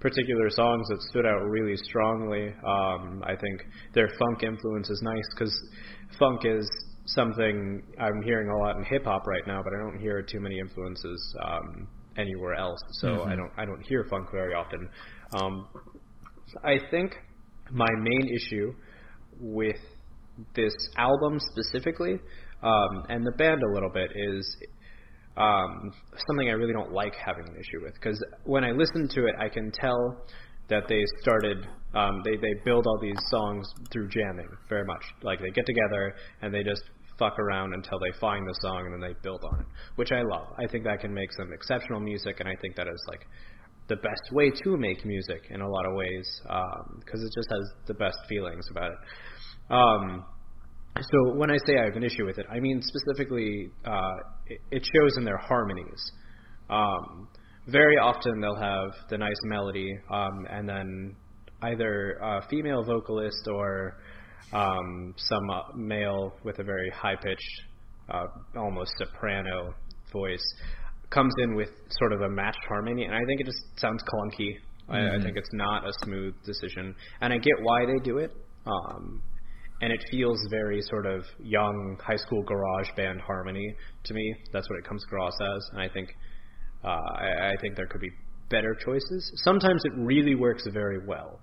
[0.00, 2.54] particular songs that stood out really strongly.
[2.64, 5.54] Um, I think their funk influence is nice because
[6.18, 6.68] funk is
[7.06, 10.40] something I'm hearing a lot in hip hop right now, but I don't hear too
[10.40, 12.80] many influences um, anywhere else.
[12.92, 14.88] So I don't I don't hear funk very often.
[15.34, 15.68] Um,
[16.64, 17.14] I think
[17.70, 18.74] my main issue
[19.38, 19.80] with
[20.54, 22.18] this album specifically,
[22.62, 24.56] um, and the band a little bit, is
[25.36, 25.92] um,
[26.28, 27.94] something I really don't like having an issue with.
[27.94, 30.24] Because when I listen to it, I can tell
[30.70, 35.02] that they started, um, they, they build all these songs through jamming very much.
[35.22, 36.82] Like they get together and they just
[37.18, 39.66] fuck around until they find the song and then they build on it,
[39.96, 40.46] which I love.
[40.58, 43.26] I think that can make some exceptional music, and I think that is like
[43.88, 46.40] the best way to make music in a lot of ways
[46.98, 48.98] because it just has the best feelings about it.
[49.70, 50.24] Um,
[50.96, 54.16] so when I say I have an issue with it, I mean specifically uh,
[54.46, 56.12] it, it shows in their harmonies.
[56.68, 57.28] Um,
[57.66, 61.16] very often they'll have the nice melody, um, and then
[61.62, 63.98] either a female vocalist or
[64.52, 67.62] um, some uh, male with a very high pitched,
[68.08, 68.26] uh,
[68.56, 69.74] almost soprano
[70.12, 70.54] voice
[71.10, 71.68] comes in with
[71.98, 74.54] sort of a matched harmony, and I think it just sounds clunky.
[74.88, 78.32] I, I think it's not a smooth decision, and I get why they do it.
[78.66, 79.22] Um,
[79.82, 83.74] and it feels very sort of young high school garage band harmony
[84.04, 84.34] to me.
[84.52, 86.10] That's what it comes across as, and I think
[86.84, 88.10] uh, I, I think there could be
[88.48, 89.30] better choices.
[89.44, 91.40] Sometimes it really works very well,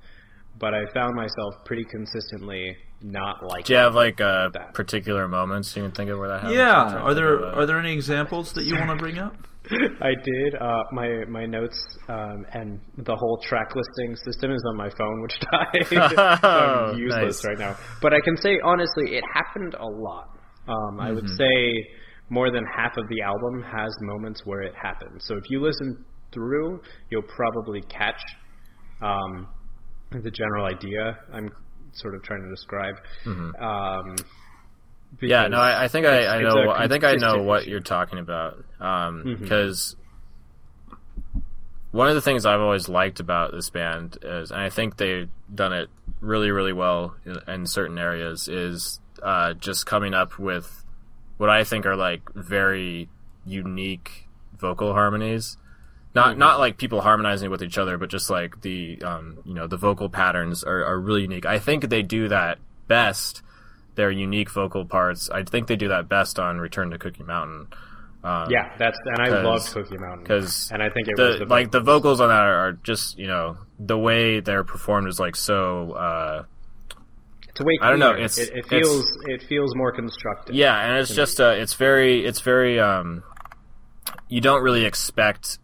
[0.60, 3.66] but I found myself pretty consistently not liking.
[3.66, 4.74] Do you have like uh, that.
[4.74, 6.60] particular moments you can think of where that happens?
[6.60, 6.98] I'm Yeah.
[6.98, 9.36] Are there of, are there any examples that you want to bring up?
[10.02, 10.56] I did.
[10.56, 11.78] Uh, my my notes
[12.08, 16.10] um, and the whole track listing system is on my phone, which died.
[16.16, 17.46] so I'm useless nice.
[17.46, 17.78] right now.
[18.02, 20.30] But I can say honestly, it happened a lot.
[20.68, 21.86] Um, I would say
[22.30, 25.24] more than half of the album has moments where it happens.
[25.26, 28.20] So if you listen through, you'll probably catch
[29.02, 29.48] um,
[30.12, 31.50] the general idea I'm
[31.94, 32.96] sort of trying to describe.
[33.26, 34.16] Um,
[35.22, 36.70] Yeah, no, I, I think I, I know.
[36.70, 38.56] a I think I know what you're talking about.
[38.80, 39.40] Um, Mhm.
[39.40, 39.96] because
[41.92, 45.30] one of the things I've always liked about this band is, and I think they've
[45.54, 45.90] done it
[46.20, 50.84] really, really well in, in certain areas, is uh, just coming up with
[51.38, 53.10] what I think are like very
[53.46, 54.28] unique
[54.58, 55.58] vocal harmonies.
[56.16, 59.68] Not not like people harmonizing with each other, but just like the um, you know
[59.68, 61.46] the vocal patterns are, are really unique.
[61.46, 63.44] I think they do that best.
[63.96, 65.30] Their unique vocal parts.
[65.30, 67.68] I think they do that best on Return to Cookie Mountain.
[68.24, 71.46] Um, Yeah, that's and I loved Cookie Mountain because and I think it was the,
[71.46, 75.08] the like the vocals on that are, are just you know the way they're performed
[75.08, 76.44] is like so uh,
[77.60, 80.56] it's way I don't know, it's- it, it it's- feels it feels more constructed.
[80.56, 83.24] yeah and it's just uh, it's very it's very um,
[84.30, 85.60] you don't really expect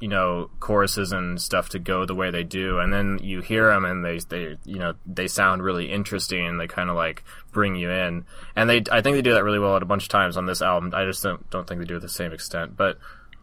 [0.00, 3.66] you know choruses and stuff to go the way they do and then you hear
[3.66, 7.24] them and they they you know they sound really interesting and they kind of like
[7.50, 8.24] bring you in.
[8.54, 10.46] And they I think they do that really well at a bunch of times on
[10.46, 10.92] this album.
[10.94, 12.98] I just don't don't think they do it to the same extent but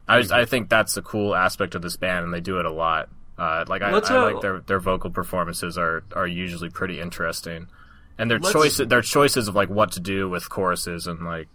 [0.07, 2.65] I just, I think that's a cool aspect of this band and they do it
[2.65, 3.09] a lot.
[3.37, 7.67] Uh, like I, I like their their vocal performances are are usually pretty interesting
[8.17, 11.47] and their choices their choices of like what to do with choruses and like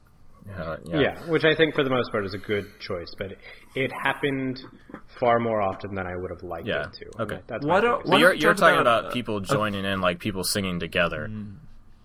[0.47, 1.01] yeah, yeah.
[1.01, 3.39] Yeah, which I think for the most part is a good choice, but it,
[3.75, 4.59] it happened
[5.21, 7.23] far more often than I would have liked Yeah, it to.
[7.23, 7.41] okay.
[7.47, 10.19] That's Why my don't- So you're you're talking about, about, uh, people joining in, like
[10.19, 11.29] people singing together.
[11.31, 11.57] Mm.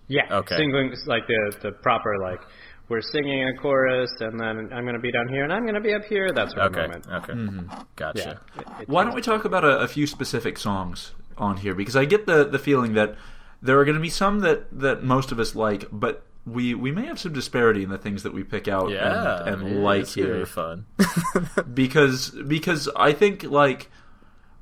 [0.08, 0.56] Yeah, Okay.
[0.58, 2.40] singing like the the proper like
[2.88, 5.94] we're singing a chorus and then I'm gonna be down here and I'm gonna be
[5.94, 6.30] up here.
[6.32, 7.06] That's sort Okay, moment.
[7.10, 7.70] okay, mm-hmm.
[7.70, 7.82] Yeah.
[7.96, 8.40] gotcha.
[8.58, 11.74] It- it Why don't we talk about a, a few specific songs on here?
[11.74, 13.16] Because I get the the feeling that
[13.62, 16.92] there are going to be some that that most of us like, but we we
[16.92, 19.80] may have some disparity in the things that we pick out Yeah, and, and yeah,
[19.80, 20.38] like it's here.
[20.38, 20.86] be fun.
[21.74, 23.90] because because I think like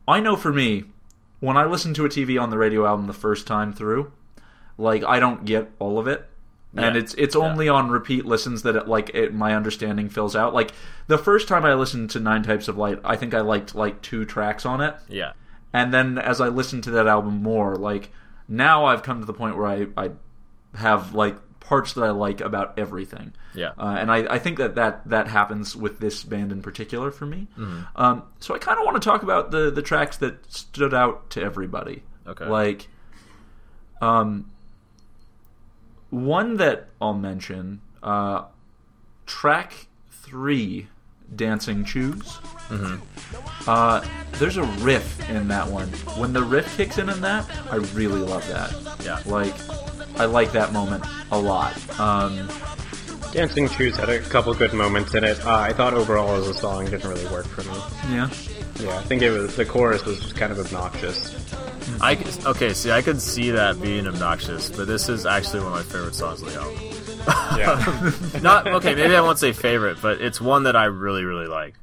[0.09, 0.85] I know for me
[1.41, 4.13] when I listen to a TV on the radio album the first time through,
[4.79, 6.29] like I don't get all of it.
[6.77, 10.55] And it's it's only on repeat listens that it, like it, my understanding fills out.
[10.55, 10.73] Like
[11.07, 14.03] the first time I listened to Nine Types of Light, I think I liked like
[14.03, 15.35] two tracks on it, yeah,
[15.73, 18.11] and then as I listened to that album more, like
[18.49, 20.11] now I've come to the point where I I
[20.75, 23.33] have like parts that I like about everything.
[23.55, 23.71] yeah.
[23.79, 27.25] Uh, and I, I think that, that that happens with this band in particular for
[27.27, 27.49] me.
[27.59, 27.83] Mm-hmm.
[27.97, 31.31] Um, so I kind of want to talk about the the tracks that stood out
[31.31, 32.03] to everybody.
[32.27, 32.45] Okay.
[32.47, 32.89] Like,
[34.03, 34.51] um,
[36.11, 38.45] one that I'll mention, uh,
[39.27, 40.89] track three,
[41.35, 42.39] "Dancing Choose."
[42.69, 43.69] Mm-hmm.
[43.69, 45.89] Uh, there's a riff in that one.
[46.19, 48.73] When the riff kicks in in that, I really love that.
[49.05, 49.21] Yeah.
[49.31, 49.55] Like,
[50.19, 51.75] I like that moment a lot.
[52.01, 52.49] Um,
[53.33, 55.45] Dancing Shoes had a couple good moments in it.
[55.45, 57.77] Uh, I thought overall as a song didn't really work for me.
[58.15, 58.29] yeah.
[58.81, 61.33] Yeah, I think it was the chorus was just kind of obnoxious.
[62.01, 62.73] I c- okay.
[62.75, 66.15] See, I could see that being obnoxious, but this is actually one of my favorite
[66.17, 66.81] songs of the album.
[68.35, 68.95] Yeah, Not okay.
[68.97, 71.75] Maybe I won't say favorite, but it's one that I really, really like.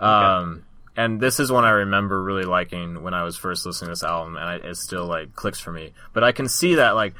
[0.00, 0.64] Um,
[0.96, 4.02] and this is one I remember really liking when I was first listening to this
[4.02, 5.92] album, and I, it still like clicks for me.
[6.12, 7.14] But I can see that like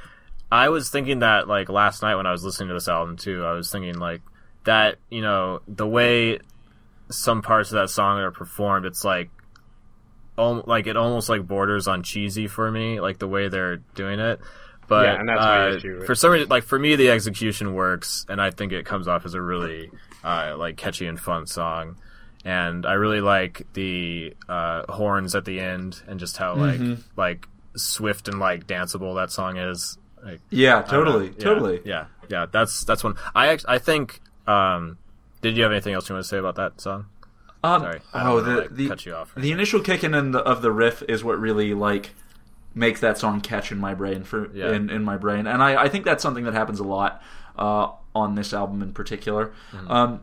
[0.51, 3.45] I was thinking that like last night when I was listening to this album too.
[3.45, 4.23] I was thinking like
[4.65, 6.39] that you know the way
[7.11, 9.31] some parts of that song are performed, it's like.
[10.39, 14.21] al- Like it almost like borders on cheesy for me, like the way they're doing
[14.21, 14.41] it.
[14.89, 17.75] But Yeah, and that's my uh, issue for some reason, like for me, the execution
[17.75, 19.91] works, and I think it comes off as a really
[20.25, 21.97] uh, like catchy and fun song.
[22.45, 27.01] And I really like the uh, horns at the end, and just how like Mm-hmm.
[27.17, 27.47] like
[27.77, 29.99] swift and like danceable that song is.
[30.25, 31.13] Like, Yeah, I don't know.
[31.13, 31.81] totally, Yeah, totally.
[31.85, 32.47] Yeah, yeah.
[32.51, 33.15] That's that's one.
[33.35, 34.21] I I think.
[34.47, 34.99] Um,
[35.43, 37.07] did you have anything else you want to say about that song?
[37.63, 39.35] Um, Sorry, I oh, the like, the, cut you off.
[39.35, 42.11] the initial kicking in the, of the riff is what really like
[42.75, 44.73] makes that song catch in my brain for Yeah.
[44.73, 47.23] in, in my brain, and I, I think that's something that happens a lot
[47.59, 49.53] uh, on this album in particular.
[49.73, 49.91] Mm-hmm.
[49.91, 50.21] Um,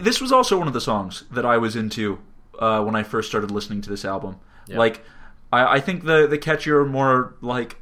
[0.00, 2.18] this was also one of the songs that I was into
[2.58, 4.36] uh, when I first started listening to this album.
[4.66, 4.78] Yeah.
[4.78, 5.04] Like,
[5.52, 7.76] I, I think the the catchier, more like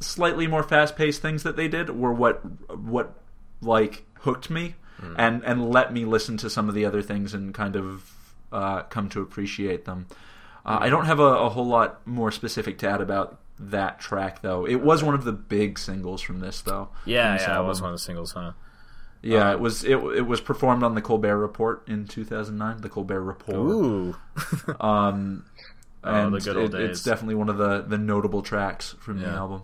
[0.00, 2.40] slightly more fast paced things that they did were what
[2.76, 3.14] what
[3.60, 5.14] like hooked me Hmm.
[5.16, 8.12] and and let me listen to some of the other things and kind of
[8.52, 10.06] uh, come to appreciate them.
[10.64, 14.42] Uh, I don't have a, a whole lot more specific to add about that track
[14.42, 14.64] though.
[14.66, 16.90] It was one of the big singles from this though.
[17.04, 17.60] yeah, yeah.
[17.60, 18.52] It was one of the singles, huh?
[19.22, 22.78] Yeah, Uh, it was it, it was performed on the Colbert Report in 2009.
[22.82, 23.56] The Colbert Report.
[23.56, 24.16] Ooh.
[24.80, 25.44] Um,
[26.04, 29.20] Oh, and the good old it- it's definitely one of the, the notable tracks from
[29.20, 29.62] the album.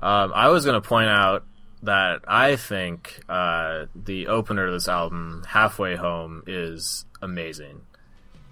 [0.00, 1.44] Um, I was going to point out
[1.82, 7.80] that I think uh, the opener to this album, "Halfway Home," is amazing.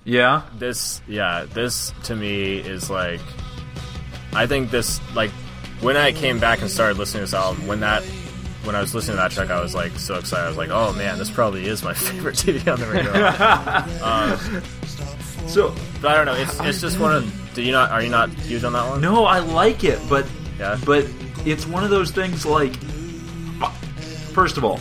[0.05, 3.21] Yeah, This, yeah, this to me is like,
[4.33, 5.31] I think this like
[5.81, 8.03] when I came back and started listening to this album, when that
[8.69, 10.45] when I was listening to that track, I was like so excited.
[10.45, 13.13] I was like, oh man, this probably is my favorite TV on the radio.
[14.05, 16.35] um, so but I don't know.
[16.35, 17.51] It's it's just one of.
[17.55, 17.91] Do you not?
[17.91, 19.01] Are you not huge on that one?
[19.01, 20.27] no, I like it, but
[20.59, 20.79] Yeah.
[20.85, 21.07] but
[21.47, 22.75] it's one of those things like.
[24.35, 24.79] First of all,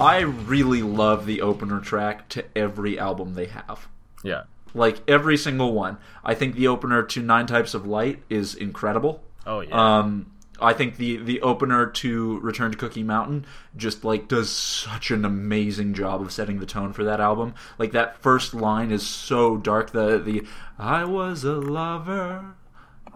[0.00, 3.86] I really love the opener track to every album they have.
[4.24, 4.44] Yeah.
[4.74, 5.98] Like every single one.
[6.24, 9.22] I think the opener to Nine Types of Light is incredible.
[9.46, 9.98] Oh yeah.
[9.98, 13.46] Um, I think the the opener to Return to Cookie Mountain
[13.76, 17.54] just like does such an amazing job of setting the tone for that album.
[17.78, 19.90] Like that first line is so dark.
[19.92, 20.44] The the
[20.78, 22.54] I was a lover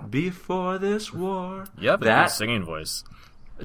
[0.08, 1.64] before this war.
[1.78, 3.04] yeah, but that singing voice.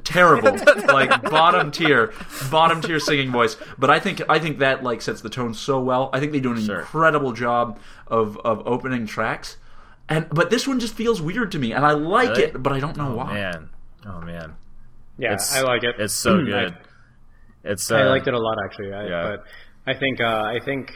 [0.03, 0.51] terrible
[0.93, 2.13] like bottom tier
[2.51, 5.79] bottom tier singing voice but i think i think that like sets the tone so
[5.79, 6.79] well i think they do an Sure.
[6.79, 9.55] incredible job of of opening tracks
[10.09, 12.43] and but this one just feels weird to me and i like Really?
[12.43, 13.69] it but i don't know why Man.
[14.07, 14.55] Oh man.
[15.17, 15.95] Yeah, It's- I like it.
[15.97, 16.77] It's so I- good.
[17.63, 18.93] It's uh, I liked it a lot actually.
[18.93, 19.23] I, yeah.
[19.31, 19.39] But
[19.91, 20.91] I think uh, I think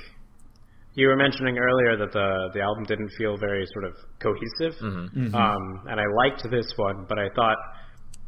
[0.93, 5.33] you were mentioning earlier that the the album didn't feel very sort of cohesive, Mm-hmm.
[5.33, 7.57] Um, and I liked this one, but I thought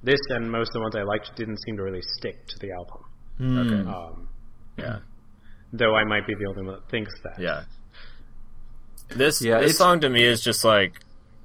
[0.02, 2.72] this and most of the ones I liked didn't seem to really stick to the
[2.72, 3.02] album.
[3.60, 3.90] Okay.
[3.90, 4.28] Um,
[4.78, 5.00] Yeah.
[5.74, 7.40] though I might be the only one that thinks that.
[7.40, 7.62] Yeah.
[9.16, 11.00] This Yeah, this song to me is just like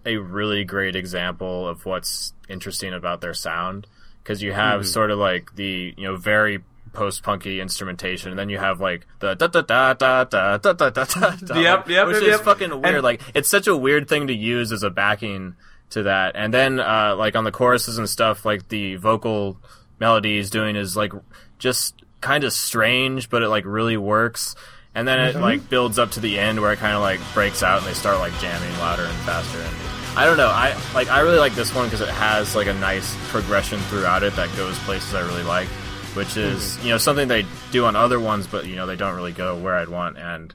[0.05, 3.87] a really great example of what's interesting about their sound
[4.23, 4.89] because you have Mm-hmm.
[4.89, 6.61] sort of like the you know very
[6.93, 10.73] post punky instrumentation, and then you have like the da da da da da da
[10.73, 12.41] da da da, da, Yep, yep, which yep, is yep.
[12.41, 12.95] fucking weird.
[12.97, 15.57] And- like it's such a weird thing to use as a backing
[15.91, 19.59] to that, and then uh, like on the choruses and stuff, like the vocal
[19.99, 21.13] melody he's doing is like
[21.59, 24.55] just kind of strange, but it like really works.
[24.97, 25.43] And then it mm-hmm.
[25.43, 27.93] like builds up to the end where it kind of like breaks out and they
[27.93, 29.59] start like jamming louder and faster.
[29.59, 29.77] And
[30.17, 30.49] I don't know.
[30.49, 34.23] I like I really like this one because it has like a nice progression throughout
[34.23, 35.69] it that goes places I really like,
[36.15, 36.87] which is mm-hmm.
[36.87, 39.59] you know something they do on other ones, but you know they don't really go
[39.59, 40.17] where I'd want.
[40.17, 40.55] And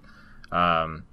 [0.51, 1.03] um,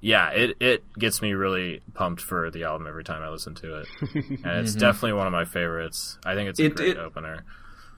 [0.00, 3.80] yeah, it it gets me really pumped for the album every time I listen to
[3.80, 4.14] it, and it's
[4.70, 4.78] mm-hmm.
[4.78, 6.16] definitely one of my favorites.
[6.24, 7.44] I think it's a It- great it- opener.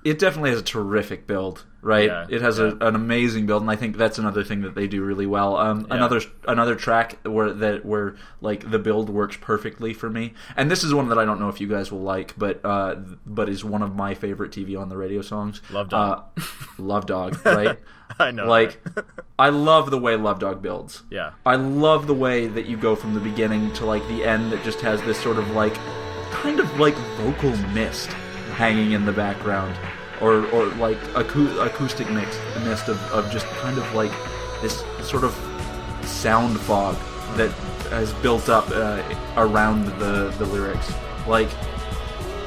[0.06, 2.06] It definitely has a terrific build, right?
[2.06, 2.66] Yeah, it has yeah.
[2.80, 5.56] a, an amazing build, and I think that's another thing that they do really well.
[5.56, 5.96] Um, Yeah.
[5.96, 10.84] Another another track where that where like the build works perfectly for me, and this
[10.84, 12.94] is one that I don't know if you guys will like, but uh,
[13.26, 15.60] but is one of my favorite TV on the radio songs.
[15.70, 16.24] Love Dog.
[16.36, 16.42] uh,
[16.78, 17.76] Love Dog, right?
[18.20, 18.80] I know, like?
[19.40, 21.02] I love the way Love Dog builds.
[21.10, 24.52] yeah, I love the way that you go from the beginning to like the end
[24.52, 25.74] that just has this sort of like
[26.30, 28.10] kind of like vocal mist
[28.56, 29.76] hanging in the background
[30.20, 34.12] or or like acou- acoustic mix a mist of, of just kind of like
[34.62, 35.34] this sort of
[36.02, 36.96] sound fog
[37.36, 37.50] that
[37.90, 39.02] has built up uh,
[39.36, 40.92] around the the lyrics
[41.26, 41.48] like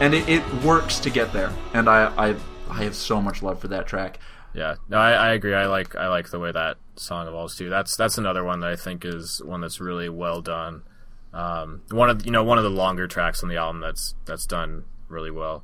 [0.01, 2.35] and it, it works to get there and I, I
[2.69, 4.19] I have so much love for that track
[4.53, 4.75] yeah.
[4.87, 5.53] No, I, I agree.
[5.53, 7.69] I like I like the way that song evolves too.
[7.69, 10.83] That's that's another one that I think is one that's really well done.
[11.33, 14.45] Um, one of you know one of the longer tracks on the album that's that's
[14.45, 15.63] done really well.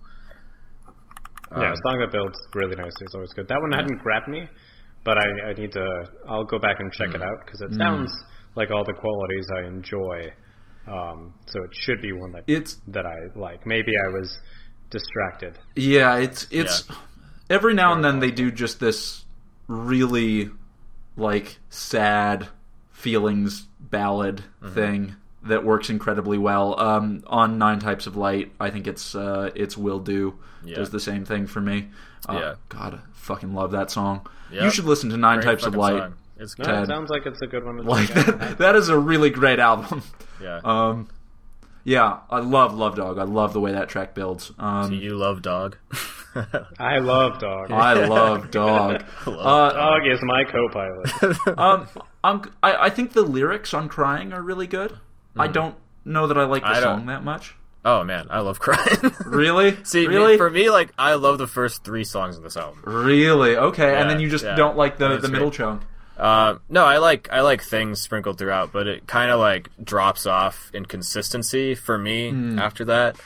[1.58, 3.48] Yeah, Um, a song that builds really nicely is always good.
[3.48, 4.48] That one hadn't grabbed me,
[5.04, 5.86] but I, I need to.
[6.28, 7.26] I'll go back and check it Mm.
[7.28, 8.12] out because it sounds
[8.56, 10.32] like all the qualities I enjoy.
[10.88, 13.66] Um, so it should be one that it's that I like.
[13.66, 14.38] Maybe I was
[14.92, 15.58] distracted.
[15.76, 16.84] Yeah, it's it's
[17.50, 19.26] every now and then they do just this
[19.68, 20.52] really
[21.18, 22.48] like sad
[22.92, 24.74] feelings ballad Mm-hmm.
[24.74, 25.16] thing
[25.46, 26.80] that works incredibly well.
[26.80, 30.76] Um, on Nine Types of Light, I think it's uh, it's Will Do Yeah.
[30.76, 31.90] does the same thing for me.
[32.28, 32.54] Uh, Yeah.
[32.70, 34.28] God, I fucking love that song.
[34.52, 34.66] Yeah.
[34.66, 36.00] You should listen to Nine Great Types of Light.
[36.00, 36.14] song.
[36.38, 36.72] It's No, good.
[36.72, 36.84] Ted.
[36.84, 37.78] it sounds like it's a good one.
[37.78, 40.02] To Like that, that is a really great album.
[40.42, 40.60] Yeah.
[40.66, 41.08] Um,
[41.86, 43.18] yeah, I love Love Dog.
[43.20, 44.52] I love the way that track builds.
[44.60, 45.78] Um, Do you love dog?
[46.80, 47.72] I love Dog.
[47.72, 49.04] I love Dog.
[49.26, 51.58] love Uh, Dog is my co-pilot.
[51.58, 51.88] um,
[52.24, 54.98] I'm, I, I think the lyrics on "Crying" are really good.
[55.38, 55.76] I don't
[56.06, 57.56] know that I like the I song that much.
[57.84, 58.98] oh man, I love crying.
[59.26, 59.78] Really?
[59.84, 62.82] See, me- really, for me, like I love the first three songs of this album.
[62.86, 63.56] really?
[63.58, 64.56] Okay, and then you just yeah.
[64.56, 65.58] don't like the That's the middle great.
[65.58, 65.82] chunk.
[66.18, 70.26] Uh, no, I like I like things sprinkled throughout, but it kind of like drops
[70.26, 72.58] off in consistency for me Hmm.
[72.60, 73.18] after that.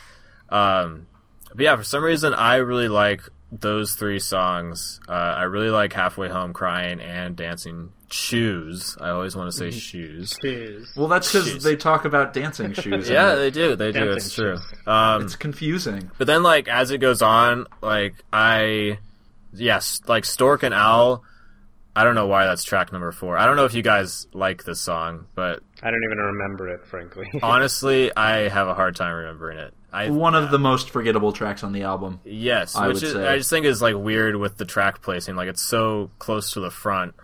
[0.50, 1.06] Um,
[1.54, 3.22] but yeah, for some reason, I really like
[3.52, 5.00] those three songs.
[5.08, 9.72] Uh, I really like "Halfway Home," "Crying," and "Dancing Shoes." I always want to say
[9.72, 10.36] shoes.
[10.44, 10.96] Jeez.
[10.96, 11.64] Well, that's because Jeez.
[11.64, 13.10] they talk about dancing shoes.
[13.10, 13.76] Yeah, and they do.
[13.76, 14.00] They do.
[14.06, 14.58] Dancing It's true.
[14.86, 16.12] Um, it's confusing.
[16.18, 19.00] But then, like, as it goes on, like, I,
[19.54, 21.24] yes, like, Stork and Owl,
[21.96, 23.38] I don't know why that's track number four.
[23.38, 26.86] I don't know if you guys like this song, but I don't even remember it,
[26.86, 27.28] frankly.
[27.44, 29.74] honestly, I have a hard time remembering it.
[29.92, 32.20] I, One of the most forgettable tracks on the album.
[32.24, 33.28] yes, I which would is, say.
[33.28, 35.36] I just think is, like, weird with the track placing.
[35.36, 37.16] Like, it's so close to the front.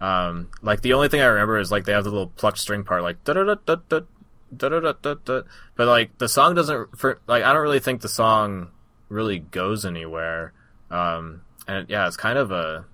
[0.00, 2.84] Um, like, the only thing I remember is, like, they have the little plucked string
[2.84, 4.00] part, like, da da da da da
[4.56, 5.42] da da da da.
[5.76, 8.70] But like the song doesn't for like I don't really think the song
[9.08, 10.52] really goes anywhere.
[10.90, 12.86] Um, and yeah, it's kind of a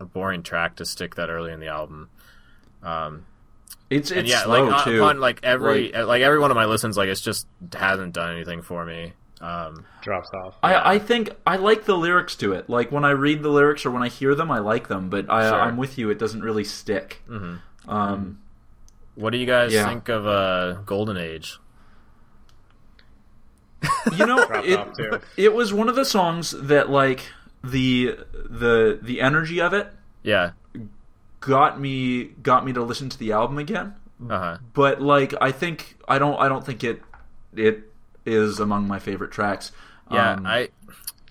[0.00, 2.08] a boring track to stick that early in the album.
[2.82, 3.26] Um,
[3.90, 4.96] It's it's yeah, slow like too.
[4.98, 8.62] upon like every like every one of my listens, like it's just hasn't done anything
[8.62, 9.12] for me.
[9.42, 10.54] Um, Drops off.
[10.62, 12.70] I, I think I like the lyrics to it.
[12.70, 15.10] Like when I read the lyrics or when I hear them, I like them.
[15.10, 15.60] But I, Sure.
[15.60, 17.22] I'm with you; it doesn't really stick.
[17.28, 17.90] Mm-hmm.
[17.90, 18.38] Um,
[19.16, 19.88] what do you guys Yeah.
[19.88, 21.58] think of uh, Golden Age?
[24.16, 27.22] you know, it, it was one of the songs that like
[27.64, 29.88] the the the energy of it
[30.22, 30.52] Yeah,
[31.40, 33.94] got me got me to listen to the album again.
[34.30, 34.58] uh huh.
[34.72, 37.02] But like I think I don't I don't think it
[37.56, 37.91] it
[38.24, 39.72] is among my favorite tracks.
[40.10, 40.68] Yeah, Um, I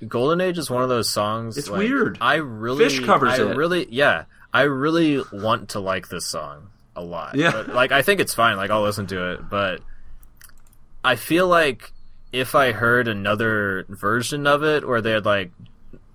[0.08, 1.58] Golden Age is one of those songs.
[1.58, 2.18] It's like, weird.
[2.22, 3.56] I really Phish covers I it.
[3.56, 7.36] Really, yeah, I really want to like this song a lot.
[7.36, 7.52] Yeah.
[7.52, 8.58] but, like I think it's fine.
[8.58, 9.82] Like I'll listen to it, but
[11.04, 11.92] I feel like
[12.32, 15.52] if I heard another version of it, where they had like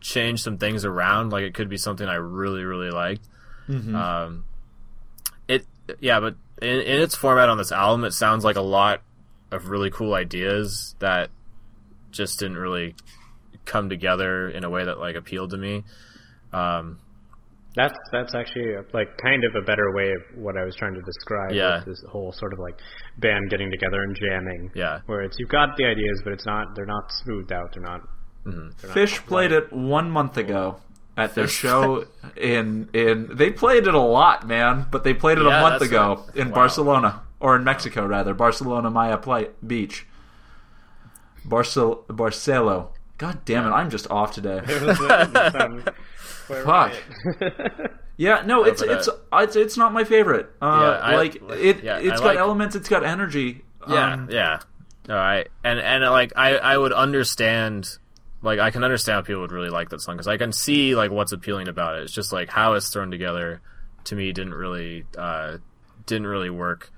[0.01, 3.27] changed some things around, like it could be something I really really liked.
[3.69, 3.95] Mm-hmm.
[3.95, 4.45] Um,
[5.49, 5.65] it
[6.01, 9.03] yeah, but in, in its format on this album, it sounds like a lot
[9.51, 11.31] of really cool ideas that
[12.11, 12.95] just didn't really
[13.65, 15.85] come together in a way that like appealed to me.
[16.53, 16.99] Um,
[17.75, 21.03] That's that's actually like kind of a better way of what I was trying to
[21.03, 21.53] describe.
[21.53, 21.79] Yeah.
[21.79, 22.79] with this whole sort of like
[23.19, 24.71] band getting together and jamming.
[24.75, 25.01] Yeah.
[25.07, 27.73] where it's you've got the ideas, but it's not they're not smoothed out.
[27.75, 28.01] They're not.
[28.47, 28.69] Mm-hmm.
[28.81, 30.81] they're not Phish played it one month ago
[31.17, 32.07] at their show
[32.37, 34.87] in in they played it a lot, man.
[34.91, 36.37] But they played it Yeah, a month ago right.
[36.37, 36.55] in Wow.
[36.55, 40.07] Barcelona or in Mexico rather, Barcelona Maya Play Beach.
[41.47, 42.89] Barcel Barcelo.
[43.19, 44.61] God damn it, I'm just off today.
[46.65, 46.93] Fuck.
[48.19, 50.51] Yeah, no, it's but, uh, it's it's it's not my favorite.
[50.61, 53.65] Uh, Yeah, I- like like- it, yeah, it's I got like- elements, it's got energy.
[53.89, 54.61] yeah, Um, yeah.
[55.09, 57.89] All right, and and like I I would understand.
[58.43, 60.95] Like I can understand how people would really like that song because I can see
[60.95, 62.03] like what's appealing about it.
[62.05, 63.61] It's just like how it's thrown together.
[64.05, 65.59] To me, didn't really uh,
[66.07, 66.91] didn't really work.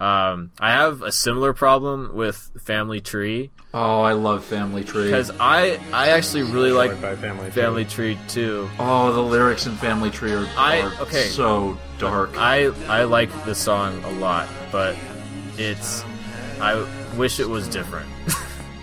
[0.00, 5.04] Um, I have a similar problem with Family Tree Oh, I love Family Tree.
[5.04, 7.50] because I I actually really like by Family.
[7.50, 8.68] Family Tree too.
[8.78, 11.26] Oh, the lyrics in Family Tree are, I- are okay.
[11.28, 12.30] so dark.
[12.36, 14.96] I I like the song a lot, but
[15.58, 16.02] it's
[16.60, 16.84] I
[17.16, 18.08] wish it was different.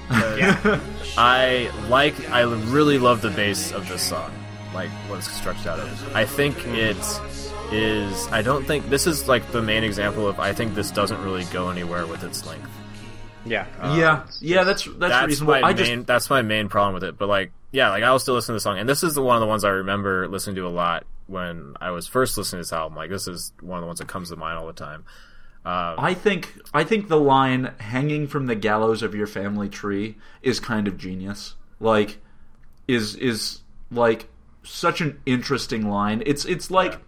[0.10, 0.80] Yeah.
[1.18, 4.32] I like I really love the bass of this song,
[4.74, 6.16] like what it's constructed out of.
[6.16, 6.96] I think it
[7.72, 8.28] is.
[8.32, 10.40] I don't think this is like the main example of.
[10.40, 12.70] I think this doesn't really go anywhere with its length.
[13.46, 15.54] yeah, yeah, yeah, that's that's, That's reasonable.
[15.54, 15.78] my I main.
[15.96, 17.18] just That's my main problem with it.
[17.18, 19.22] But like, yeah, like I will still listen to the song, and this is the
[19.22, 22.60] one of the ones I remember listening to a lot when I was first listening
[22.60, 22.96] to this album.
[22.98, 25.04] Like, this is one of the ones that comes to mind all the time.
[25.66, 30.18] Um, I think I think the line "hanging from the gallows of your family tree"
[30.42, 31.56] is kind of genius.
[31.80, 32.20] Like,
[32.88, 33.62] is is
[33.92, 34.28] like
[34.64, 36.24] such an interesting line.
[36.26, 37.00] It's it's like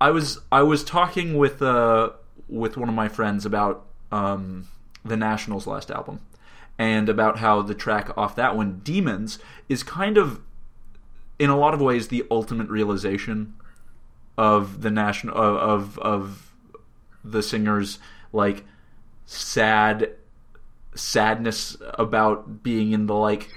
[0.00, 2.10] I was I was talking with uh
[2.48, 4.68] with one of my friends about um
[5.04, 6.20] the National's last album
[6.78, 10.40] and about how the track off that one Demons is kind of
[11.38, 13.54] in a lot of ways the ultimate realization
[14.38, 16.52] of the national of of, of
[17.22, 17.98] the singer's
[18.32, 18.64] like
[19.26, 20.10] sad
[20.94, 23.48] sadness about being in the like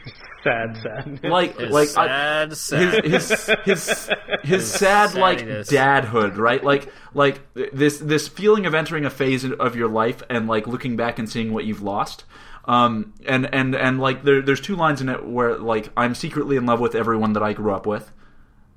[0.44, 1.24] sad, sad.
[1.24, 3.06] like it's like I, sad, sad.
[3.06, 4.10] his his his
[4.44, 6.64] his sad like dadhood, right?
[6.64, 10.96] Like like this this feeling of entering a phase of your life and like looking
[10.96, 12.26] back and seeing what you've lost.
[12.66, 16.56] Um and and and like there, there's two lines in it where like I'm secretly
[16.56, 18.12] in love with everyone that I grew up with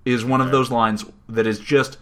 [0.05, 1.99] is one of those lines that is just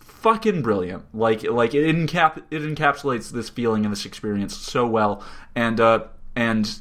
[0.00, 1.04] fucking brilliant.
[1.14, 5.24] Like like it encap it encapsulates this feeling and this experience so well.
[5.54, 6.04] And uh
[6.36, 6.80] and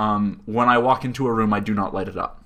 [0.00, 2.44] um when I walk into a room I do not light it up.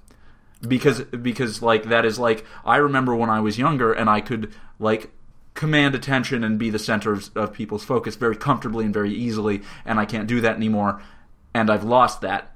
[0.67, 4.53] Because because like that is like I remember when I was younger and I could
[4.79, 5.11] like
[5.55, 9.63] command attention and be the center of, of people's focus very comfortably and very easily
[9.85, 11.01] and I can't do that anymore
[11.55, 12.51] and I've lost that.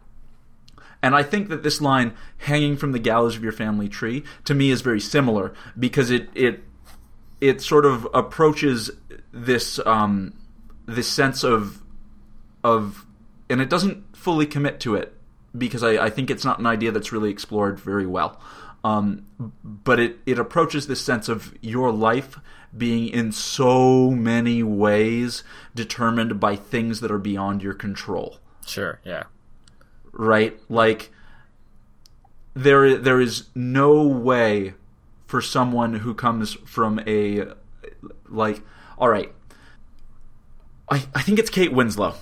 [1.01, 4.55] And I think that this line, hanging from the gallows of your family tree, to
[4.55, 6.65] me is very similar because it it
[7.41, 8.91] it sort of approaches
[9.33, 10.35] this um,
[10.87, 11.83] this sense of
[12.65, 13.07] of
[13.49, 15.15] and it doesn't fully commit to it
[15.57, 18.39] because I, I think it's not an idea that's really explored very well.
[18.85, 19.25] Um,
[19.65, 22.39] but it, it approaches this sense of your life
[22.77, 25.45] being in so many ways
[25.75, 29.23] determined by things that are beyond your control sure, yeah,
[30.13, 30.61] right?
[30.69, 31.11] Like
[32.53, 34.75] there there is no way
[35.27, 37.47] for someone who comes from a
[38.29, 38.61] like
[38.99, 39.33] all right
[40.91, 42.15] I, I think it's Kate Winslow,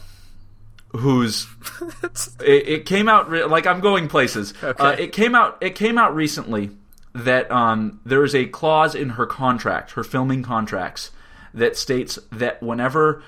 [0.96, 1.46] who's
[2.40, 4.54] it, it came out re- like I'm going places.
[4.62, 6.70] Uh, it came out it came out recently
[7.14, 11.10] that um, there is a clause in her contract, her filming contracts,
[11.54, 13.22] that states that whenever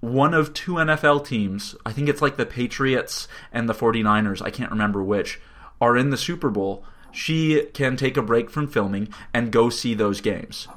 [0.00, 4.50] one of two NFL teams, I think it's like the Patriots and the 49ers, I
[4.50, 5.40] can't remember which,
[5.80, 9.94] are in the Super Bowl, she can take a break from filming and go see
[9.94, 10.68] those games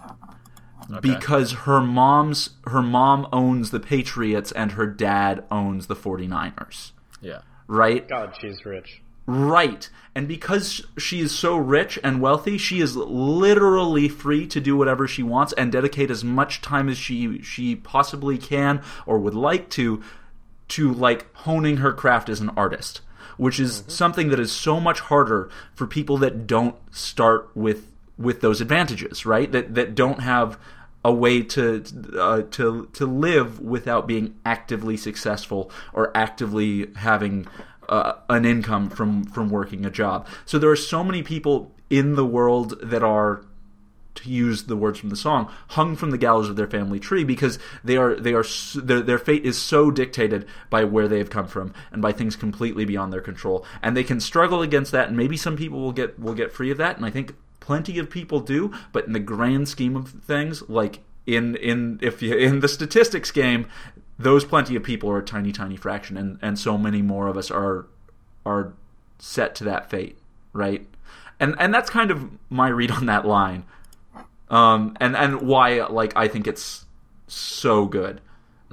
[1.02, 6.92] because her mom's her mom owns the Patriots and her dad owns the 49ers,
[7.22, 7.42] Yeah.
[7.68, 8.08] right?
[8.08, 9.02] God, she's rich.
[9.28, 9.90] Right.
[10.16, 15.06] And because she is so rich and wealthy, she is literally free to do whatever
[15.06, 19.70] she wants and dedicate as much time as she she possibly can or would like
[19.72, 20.02] to
[20.70, 23.02] to like honing her craft as an artist,
[23.36, 23.90] which is mm-hmm.
[23.92, 29.26] something that is so much harder for people that don't start with with those advantages,
[29.26, 29.52] right?
[29.52, 30.58] That that don't have
[31.04, 31.84] a way to
[32.20, 37.48] uh, to to live without being actively successful or actively having
[37.90, 40.28] uh, an income from from working a job.
[40.46, 43.44] So there are so many people in the world that are
[44.16, 47.24] to use the words from the song, hung from the gallows of their family tree
[47.24, 48.44] because they are they are
[48.76, 52.36] their, their fate is so dictated by where they have come from and by things
[52.36, 55.08] completely beyond their control, and they can struggle against that.
[55.08, 57.36] And maybe some people will get will get free of that, and I think
[57.68, 58.74] plenty of people do.
[58.92, 63.32] But in the grand scheme of things, like in in if you in the statistics
[63.32, 63.68] game,
[64.18, 67.38] those plenty of people are a tiny tiny fraction, and and so many more of
[67.38, 67.86] us are
[68.46, 68.74] are
[69.20, 70.18] set to that fate,
[70.54, 70.88] right?
[71.40, 73.66] And and that's kind of my read on that line
[74.50, 76.86] um, and and why like I think it's
[77.28, 78.22] so good,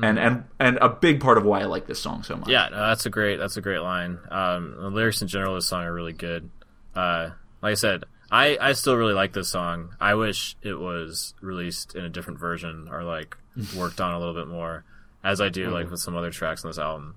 [0.00, 2.48] and and and a big part of why I like this song so much.
[2.48, 4.18] Yeah, no, that's a great that's a great line.
[4.30, 6.50] Um, the lyrics in general of this song are really good.
[6.94, 7.30] Uh,
[7.60, 9.94] like I said, I, I still really like this song.
[10.00, 13.36] I wish it was released in a different version or like
[13.76, 14.84] worked on a little bit more,
[15.22, 17.16] as I do like with some other tracks on this album.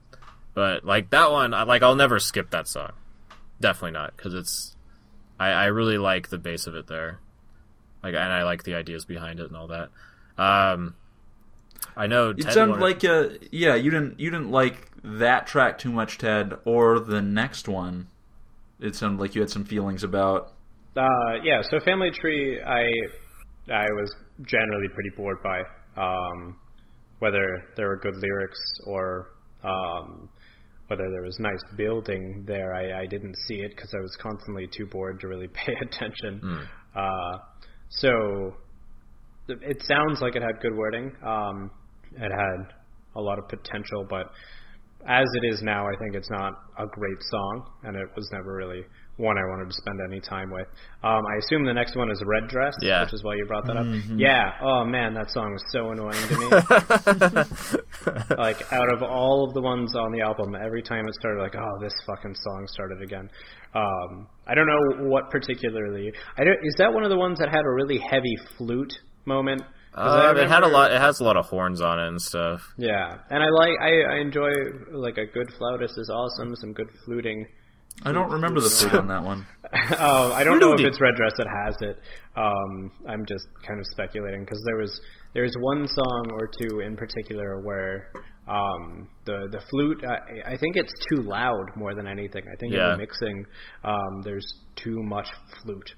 [0.53, 2.91] But like that one, I like I'll never skip that song.
[3.61, 4.75] Definitely not because it's
[5.39, 7.19] I, I really like the base of it there,
[8.03, 9.89] like and I like the ideas behind it and all that.
[10.37, 10.95] Um,
[11.95, 15.47] I know It Ted sounded wanted- like uh yeah you didn't you didn't like that
[15.47, 18.07] track too much, Ted, or the next one.
[18.79, 20.53] It sounded like you had some feelings about.
[20.97, 22.83] Uh, yeah, so Family Tree, I
[23.71, 24.11] I was
[24.41, 25.61] generally pretty bored by.
[26.01, 26.57] Um,
[27.19, 29.29] whether there were good lyrics or
[29.63, 30.29] um,
[30.87, 34.67] whether there was nice building there, I, I didn't see it because I was constantly
[34.75, 36.39] too bored to really pay attention.
[36.95, 37.37] Uh,
[37.89, 38.55] so
[39.49, 41.11] it sounds like it had good wording.
[41.25, 41.71] Um,
[42.15, 42.73] it had
[43.15, 44.31] a lot of potential, but
[45.07, 48.53] as it is now, I think it's not a great song, and it was never
[48.53, 48.83] really
[49.17, 50.67] one I wanted to spend any time with.
[51.03, 53.01] Um, I assume the next one is Red Dress, Yeah.
[53.03, 53.85] which is why you brought that up.
[54.15, 54.51] Yeah.
[54.61, 56.47] Oh man, that song was so annoying to me.
[58.37, 61.55] like out of all of the ones on the album, every time it started, like,
[61.55, 63.29] oh, this fucking song started again.
[63.73, 66.11] Um, I don't know what particularly.
[66.37, 66.57] I don't.
[66.63, 68.93] Is that one of the ones that had a really heavy flute
[69.25, 69.61] moment?
[69.93, 70.91] Uh, it had a lot.
[70.91, 72.61] It has a lot of horns on it and stuff.
[72.77, 73.73] Yeah, and I like.
[73.81, 74.51] I, I enjoy
[74.91, 76.55] like a good flautist is awesome.
[76.55, 77.45] Some good fluting.
[78.03, 79.45] I don't remember the flute on that one.
[79.99, 81.99] Oh, I don't know if it's Red Dress that has it.
[82.35, 85.01] Um, I'm just kind of speculating because there was
[85.33, 88.11] there's one song or two in particular where
[88.47, 90.03] um, the the flute.
[90.07, 92.43] I, I think it's too loud more than anything.
[92.51, 93.45] I think in the mixing
[93.83, 94.45] um, there's
[94.75, 95.27] too much
[95.63, 95.91] flute,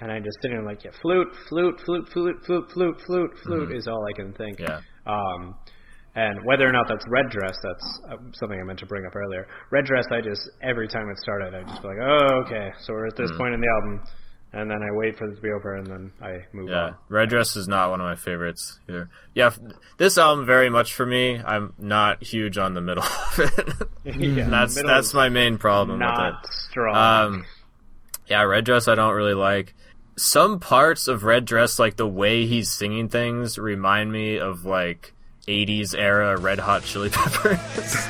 [0.00, 3.72] and I'm just sitting there like, yeah, flute, flute, flute, flute, flute, flute, flute, flute
[3.76, 4.60] is all I can think.
[4.60, 4.80] Yeah.
[5.06, 5.56] Um,
[6.14, 9.16] and whether or not that's red dress, that's uh, something I meant to bring up
[9.16, 9.46] earlier.
[9.70, 12.92] Red dress, I just every time it started, I just be like, oh, okay, so
[12.92, 14.02] we're at this point in the album,
[14.52, 16.96] and then I wait for it to be over, and then I move Yeah, on.
[17.08, 19.08] Red Dress is not one of my favorites either.
[19.34, 19.50] Yeah,
[19.96, 21.38] this album very much for me.
[21.42, 23.04] I'm not huge on the middle
[23.38, 23.88] of it.
[24.16, 26.50] yeah, that's that's my main problem with not it.
[26.70, 26.94] strong.
[27.34, 27.44] Um,
[28.28, 29.74] yeah, Red Dress I don't really like.
[30.18, 35.14] Some parts of Red Dress, like the way he's singing things, remind me of like
[35.46, 37.58] 80s era Red Hot Chili Peppers.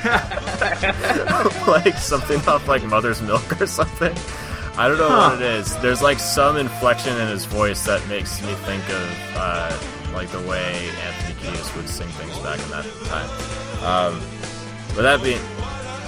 [1.67, 4.15] like something off like Mother's Milk or something.
[4.75, 5.75] I don't know what it is.
[5.77, 9.77] There's like some inflection in his voice that makes me think of uh,
[10.13, 13.29] like the way Anthony Kiedis would sing things back in that time.
[13.83, 14.21] Um,
[14.95, 15.41] but that being,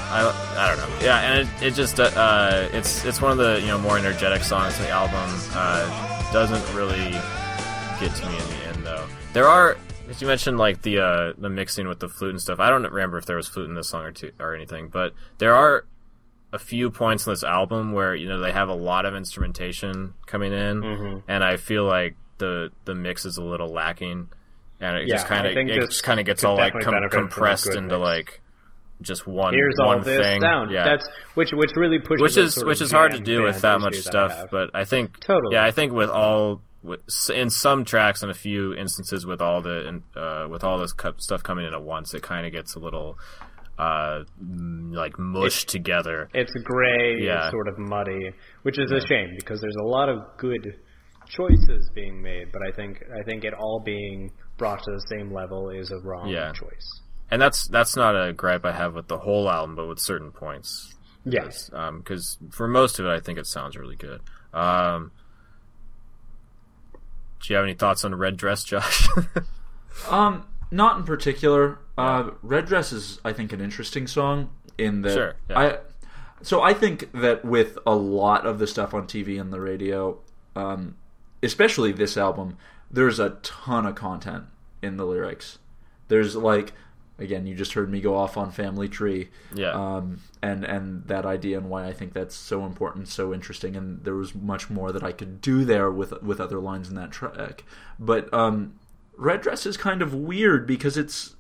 [0.10, 1.06] I, I don't know.
[1.06, 3.98] Yeah, and it, it just uh, uh, it's it's one of the you know more
[3.98, 5.30] energetic songs on the album.
[5.54, 7.12] Uh, doesn't really
[8.00, 9.06] get to me in the end though.
[9.34, 9.78] There are,
[10.10, 12.60] as you mentioned, like the uh, the mixing with the flute and stuff.
[12.60, 15.14] I don't remember if there was flute in this song or two, or anything, but
[15.38, 15.86] there are
[16.54, 20.14] a few points in this album where you know they have a lot of instrumentation
[20.26, 24.30] coming in, and I feel like the the mix is a little lacking.
[24.80, 27.12] and it Yeah, just kind of it just kind of gets all like com- benefit
[27.12, 28.00] from a compressed into mix.
[28.00, 28.42] like
[29.02, 30.42] just one Here's one thing.
[30.42, 30.72] sound.
[30.72, 33.82] Yeah, That's which which really pushes which is which is hard to do with that
[33.82, 34.48] much issue that I stuff.
[34.52, 35.56] But I think Totally.
[35.56, 36.62] yeah, I think with all
[37.34, 41.44] in some tracks and a few instances with all the uh, with all this stuff
[41.44, 43.18] coming in at once, it kind of gets a little
[43.78, 44.24] uh
[44.92, 46.30] like mushed together.
[46.34, 47.44] it's gray, Yeah.
[47.48, 48.32] it's sort of muddy,
[48.64, 50.80] which is a shame because there's a lot of good
[51.28, 55.34] choices being made, but I think I think it all being brought to the same
[55.34, 56.52] level is a wrong Yeah.
[56.54, 57.02] choice.
[57.32, 60.32] And that's that's not a gripe I have with the whole album, but with certain
[60.32, 60.94] points.
[61.28, 61.70] Yes.
[61.98, 64.22] because for most of it, I think it sounds really good.
[64.54, 65.12] Um,
[67.42, 69.08] do you have any thoughts on Red Dress, Josh?
[70.10, 71.80] Um, not in particular.
[71.98, 75.60] Uh, Red Dress is, I think, an interesting song in that Sure, yeah.
[75.60, 75.78] I.
[76.42, 80.20] So I think that with a lot of the stuff on TV on the radio,
[80.56, 80.96] um,
[81.42, 82.58] especially this album,
[82.92, 84.46] there's a ton of content
[84.82, 85.58] in the lyrics.
[86.08, 86.74] There's like,
[87.18, 89.72] again, you just heard me go off on Family Tree, Yeah.
[89.72, 94.04] um, and and that idea and why I think that's so important, so interesting, and
[94.04, 97.12] there was much more that I could do there with with other lines in that
[97.12, 97.64] track.
[98.00, 98.76] But um,
[99.18, 101.36] Red Dress is kind of weird because it's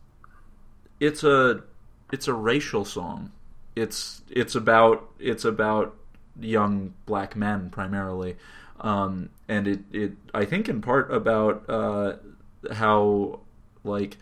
[1.00, 1.64] it's a
[2.12, 3.32] it's a racial song.
[3.76, 5.96] It's it's about it's about
[6.40, 8.38] young black men primarily,
[8.80, 12.14] um, and it, it I think in part about uh,
[12.74, 13.42] how
[13.84, 14.18] like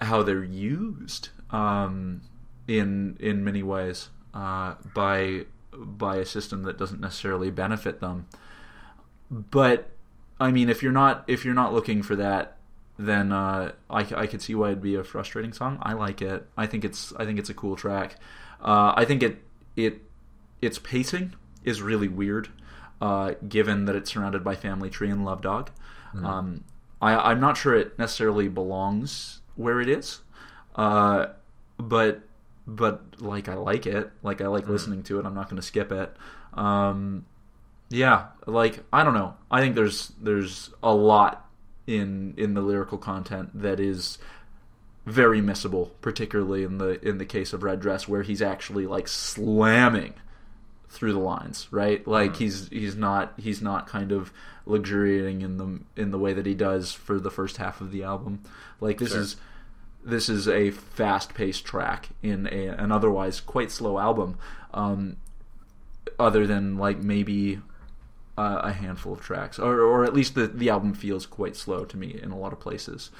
[0.00, 2.22] how they're used um,
[2.68, 8.26] in in many ways uh, by by a system that doesn't necessarily benefit them.
[9.30, 9.90] But
[10.38, 12.56] I mean, if you're not if you're not looking for that,
[12.98, 15.78] then uh, I, I could see why it'd be a frustrating song.
[15.82, 16.46] I like it.
[16.56, 18.16] I think it's I think it's a cool track.
[18.60, 19.42] Uh, I think it
[19.76, 20.02] it
[20.60, 22.48] its pacing is really weird,
[23.00, 25.70] uh, given that it's surrounded by Family Tree and Love Dog.
[26.24, 26.64] Um,
[27.02, 30.20] I, I'm not sure it necessarily belongs where it is,
[30.76, 31.26] uh,
[31.78, 32.22] but
[32.66, 34.10] but like I like it.
[34.22, 35.26] Like I like listening to it.
[35.26, 36.14] I'm not going to skip it.
[36.54, 37.26] Um,
[37.88, 39.34] yeah, like I don't know.
[39.50, 41.48] I think there's there's a lot
[41.86, 44.18] in in the lyrical content that is
[45.04, 49.06] very missable, particularly in the in the case of Red Dress, where he's actually like
[49.06, 50.14] slamming
[50.88, 52.06] through the lines, right?
[52.06, 54.32] Like he's he's not he's not kind of
[54.64, 58.02] luxuriating in the in the way that he does for the first half of the
[58.02, 58.42] album.
[58.80, 59.20] Like this Sure.
[59.20, 59.36] is
[60.04, 64.38] this is a fast paced track in a, an otherwise quite slow album.
[64.72, 65.16] Um,
[66.18, 67.60] other than like maybe
[68.38, 71.84] uh, a handful of tracks, or or at least the the album feels quite slow
[71.84, 73.10] to me in a lot of places.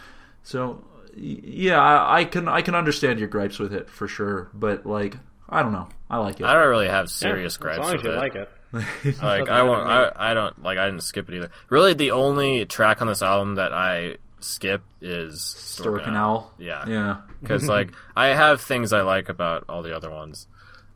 [0.43, 0.85] So
[1.17, 5.17] yeah, I, I can I can understand your gripes with it for sure, but like
[5.49, 6.45] I don't know, I like it.
[6.47, 8.17] I don't really have serious Yeah, gripes As long as with you it.
[8.17, 8.51] like it.
[9.23, 9.87] Like I won't.
[9.89, 10.77] I, I don't like.
[10.77, 11.51] I didn't skip it either.
[11.71, 16.53] Really, the only track on this album that I skip is Stork Stork and Owl.
[16.59, 17.17] Yeah, Yeah.
[17.41, 20.47] because like I have things I like about all the other ones.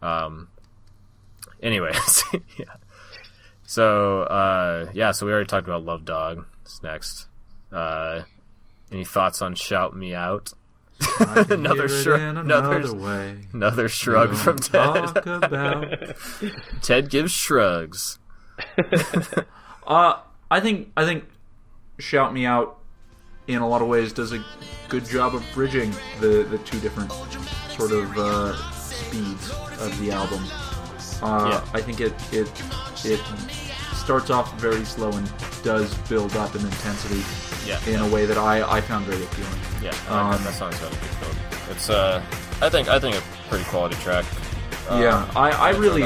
[0.02, 0.48] Um.
[1.62, 2.24] Anyways,
[2.59, 2.64] yeah.
[3.62, 6.44] So uh, yeah, so we already talked about Love Dog.
[6.62, 7.27] It's next.
[7.72, 8.22] Uh,
[8.90, 10.52] any thoughts on Shout Me Out?
[11.18, 13.39] Another shrug- another- another way.
[13.52, 15.16] Another shrug from Ted.
[15.27, 16.16] About.
[16.82, 18.18] Ted gives shrugs.
[19.86, 20.20] Uh,
[20.52, 21.24] I think I think
[21.98, 22.78] shout me out
[23.48, 24.44] in a lot of ways does a
[24.89, 27.10] good job of bridging the the two different
[27.77, 29.51] sort of uh, speeds
[29.81, 30.44] of the album.
[31.22, 31.64] Uh, Yeah.
[31.74, 32.48] I think it it
[33.05, 33.20] it
[33.94, 35.28] starts off very slow and
[35.64, 37.20] does build up in intensity
[37.66, 39.61] Yeah, in a way that I, I found very appealing.
[39.82, 40.55] Yeah, Um, that.
[40.55, 41.37] sounds a good.
[41.70, 42.23] It's uh,
[42.62, 44.24] I think I think a pretty quality track.
[44.89, 46.03] Uh, yeah, I, I really,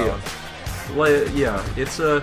[0.95, 2.23] like, yeah, it's a,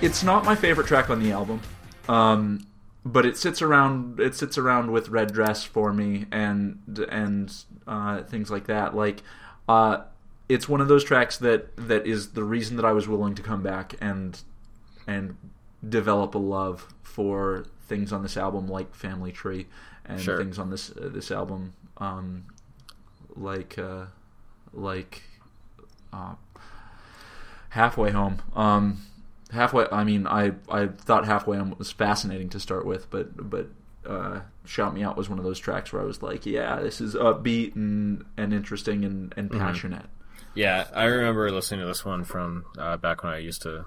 [0.00, 1.60] it's not my favorite track on the album,
[2.08, 2.66] um,
[3.04, 6.78] but it sits around, it sits around with Red Dress for me and
[7.10, 7.52] and
[7.86, 8.94] uh, things like that.
[8.94, 9.22] Like,
[9.68, 10.02] uh,
[10.48, 13.42] it's one of those tracks that that is the reason that I was willing to
[13.42, 14.40] come back and
[15.06, 15.36] and
[15.86, 19.66] develop a love for things on this album like Family Tree
[20.04, 20.38] and Sure.
[20.38, 22.44] things on this uh, this album um,
[23.36, 24.06] like uh,
[24.72, 25.22] like
[26.12, 26.34] uh,
[27.70, 28.40] halfway home.
[28.54, 29.02] Um,
[29.50, 29.86] halfway.
[29.90, 33.68] I mean, I I thought halfway home was fascinating to start with, but but
[34.06, 37.00] uh, shout me out was one of those tracks where I was like, yeah, this
[37.00, 40.06] is upbeat and and interesting and and passionate.
[40.54, 43.86] Yeah, I remember listening to this one from uh, back when I used to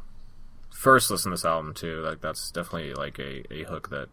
[0.75, 2.01] first listen to this album too.
[2.01, 4.09] Like that's definitely like a, a hook that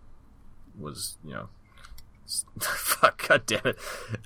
[0.78, 1.48] was you know.
[2.60, 3.28] Fuck!
[3.28, 3.78] God damn it!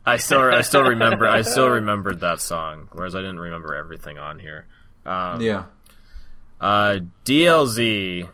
[0.04, 4.18] I still I still remember I still remembered that song, whereas I didn't remember everything
[4.18, 4.66] on here.
[5.04, 5.64] Um, Yeah.
[6.60, 8.28] Uh, DLZ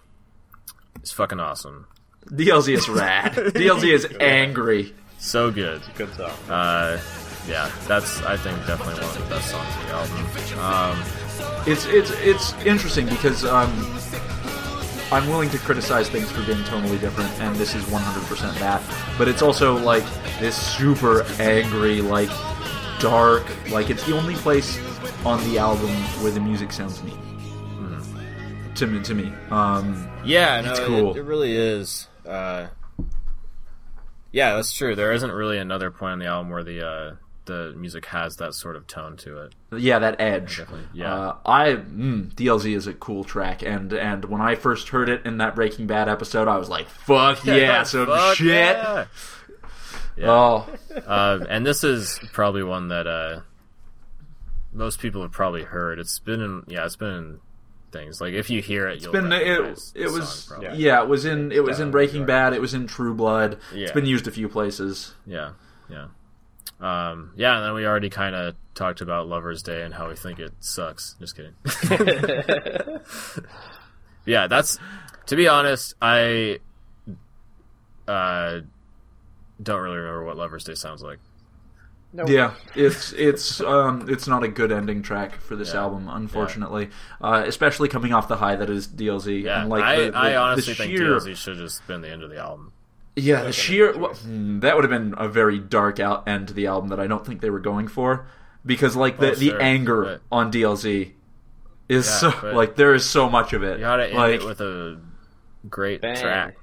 [1.02, 1.86] is fucking awesome.
[2.26, 3.32] DLZ is rad.
[3.34, 4.94] DLZ is angry.
[5.18, 5.80] So good.
[5.96, 6.30] Good song.
[6.48, 7.00] Uh,
[7.48, 10.98] yeah, that's I think definitely one of the best songs of the album.
[10.98, 11.02] Um,
[11.66, 13.70] It's it's it's interesting because um,
[15.12, 18.82] I'm willing to criticize things for being tonally different, and this is 100% that.
[19.18, 20.04] But it's also like
[20.40, 22.30] this super angry, like
[22.98, 24.78] dark, like it's the only place
[25.24, 25.90] on the album
[26.22, 27.14] where the music sounds neat.
[28.76, 31.14] To me, to me, um, yeah, no, It's it- cool.
[31.16, 32.08] It, really is.
[32.26, 32.68] Uh,
[34.32, 34.96] yeah, that's true.
[34.96, 37.14] There isn't really another point on the album where the uh,
[37.44, 39.54] the music has that sort of tone to it.
[39.76, 40.58] yeah, that edge.
[40.58, 41.14] Definitely, yeah.
[41.14, 45.26] Uh, I mm, DLZ is a cool track, and and when I first heard it
[45.26, 49.06] in that Breaking Bad episode, I was like, "Fuck yeah, some Fuck shit!" yeah.
[50.24, 50.68] Oh,
[51.06, 53.40] uh, and this is probably one that uh,
[54.72, 55.98] most people have probably heard.
[55.98, 57.40] It's been in yeah, it's been in
[57.92, 60.78] things like if you hear it, you'll been it, it was probably.
[60.78, 61.02] yeah.
[61.02, 62.24] it was in it was in Breaking.
[62.26, 63.58] Bad, it was in True Blood.
[63.72, 65.14] It's been used a few places.
[65.26, 65.52] Yeah,
[65.88, 66.06] yeah,
[66.82, 67.56] um, yeah.
[67.56, 70.52] And then we already kind of talked about Lovers Day and how we think it
[70.60, 71.14] sucks.
[71.20, 71.54] Just kidding.
[74.26, 74.78] yeah, that's
[75.26, 75.94] to be honest.
[76.02, 76.58] I
[78.08, 78.60] uh,
[79.62, 81.18] don't really remember what Lovers Day sounds like.
[82.14, 82.26] No.
[82.26, 85.80] Yeah, it's it's um it's not a good ending track for this Yeah.
[85.80, 86.90] album, unfortunately.
[87.22, 89.44] Uh, especially coming off the high that is DLZ.
[89.44, 91.86] Yeah, and like I, the, the, I honestly the think sheer, DLZ should have just
[91.86, 92.72] been the end of the album.
[93.14, 96.54] Yeah, the sheer well, hmm, that would have been a very dark out end to
[96.54, 98.26] the album that I don't think they were going for
[98.64, 101.12] because like the Oh, the anger but- on DLZ
[101.88, 103.78] is Yeah, so but- like there is so much of it.
[103.78, 104.98] You gotta end like it with a
[105.68, 106.16] great Bang.
[106.16, 106.56] track.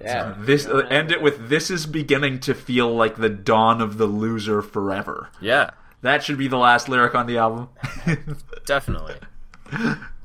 [0.00, 0.34] Yeah.
[0.38, 4.06] this uh, end it with this is beginning to feel like the dawn of the
[4.06, 5.30] loser forever.
[5.40, 5.70] Yeah,
[6.02, 7.68] That should be the last lyric on the album.
[8.66, 9.14] definitely.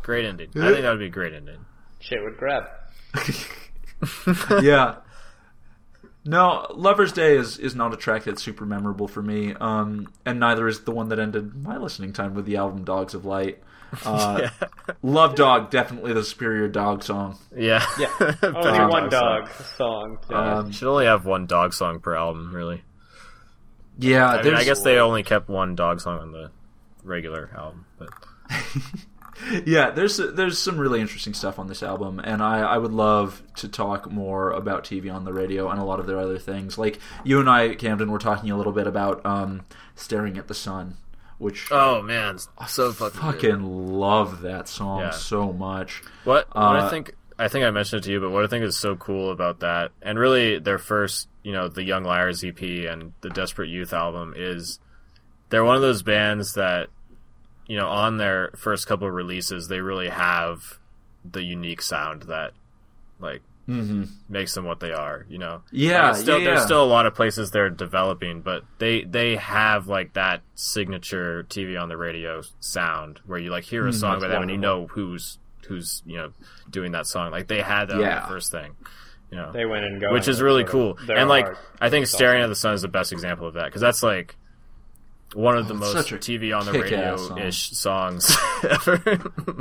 [0.01, 0.49] Great ending.
[0.55, 1.63] I think that would be a great ending.
[1.99, 2.65] Shit would grab.
[4.61, 4.95] yeah.
[6.29, 10.39] No, Lover's Day is, is not a track that's super memorable for me, um, and
[10.39, 13.63] neither is the one that ended my listening time with the album Dogs of Light.
[14.05, 14.49] Uh,
[15.01, 17.35] Love Dog, definitely the superior dog song.
[17.57, 17.83] Yeah.
[17.97, 18.13] Yeah.
[18.43, 19.09] Only one song.
[19.09, 20.19] dog song.
[20.29, 20.57] Yeah.
[20.59, 22.83] Um, Should only have one dog song per album, really.
[23.97, 26.51] yeah, I mean, I guess they only kept one dog song on the
[27.03, 28.09] regular album, but
[29.65, 33.41] yeah, there's there's some really interesting stuff on this album, and I, I would love
[33.57, 36.77] to talk more about TV on the radio and a lot of their other things.
[36.77, 39.61] Like you and I, Camden, were talking a little bit about um,
[39.95, 40.97] staring at the sun,
[41.37, 42.37] which oh man,
[42.67, 43.19] so fucking.
[43.21, 45.09] fucking love that song Yeah.
[45.11, 46.01] so much.
[46.23, 48.47] What, what I Uh, think I think I mentioned it to you, but what I
[48.47, 52.43] think is so cool about that, and really their first, you know, the Young Liars
[52.43, 54.79] EP and the Desperate Youth album is
[55.49, 56.89] they're one of those bands that,
[57.69, 60.79] you know, on their first couple of releases, they really have
[61.23, 62.51] the unique sound that,
[63.21, 63.41] like,
[64.27, 65.25] makes them what they are.
[65.29, 65.75] You know, Mm-hmm.
[65.75, 66.65] Yeah, Like, it's still, yeah, There's yeah.
[66.65, 71.79] still a lot of places they're developing, but they they have like that signature TV
[71.79, 74.57] on the radio sound where you like hear Mm, a song by them and you
[74.57, 75.37] know who's
[75.67, 76.31] who's you know
[76.71, 77.29] doing that song.
[77.31, 78.21] Like they had that on Yeah.
[78.21, 78.71] the first thing,
[79.29, 80.11] you know, they went and go.
[80.13, 80.97] which is really cool.
[81.07, 83.81] And like I think "Staring at the Sun" is the best example of that because
[83.81, 84.35] that's like
[85.35, 88.99] one of the Oh, it's most TV on the radio ish songs ever.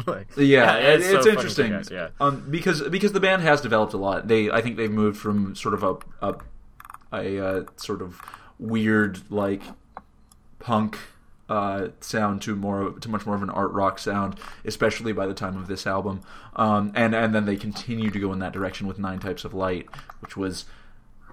[0.06, 1.66] like, Yeah, it- so it's, fucking interesting.
[1.66, 4.28] kick-ass, Yeah, um, because because the band has developed a lot.
[4.28, 5.96] They I think they've moved from sort of a
[6.26, 6.34] a,
[7.12, 8.20] a uh, sort of
[8.58, 9.62] weird like
[10.58, 10.98] punk
[11.48, 15.34] uh, sound to more to much more of an art rock sound, especially by the
[15.34, 16.20] time of this album.
[16.56, 19.54] Um, and and then they continue to go in that direction with Nine Types of
[19.54, 19.86] Light,
[20.20, 20.64] which was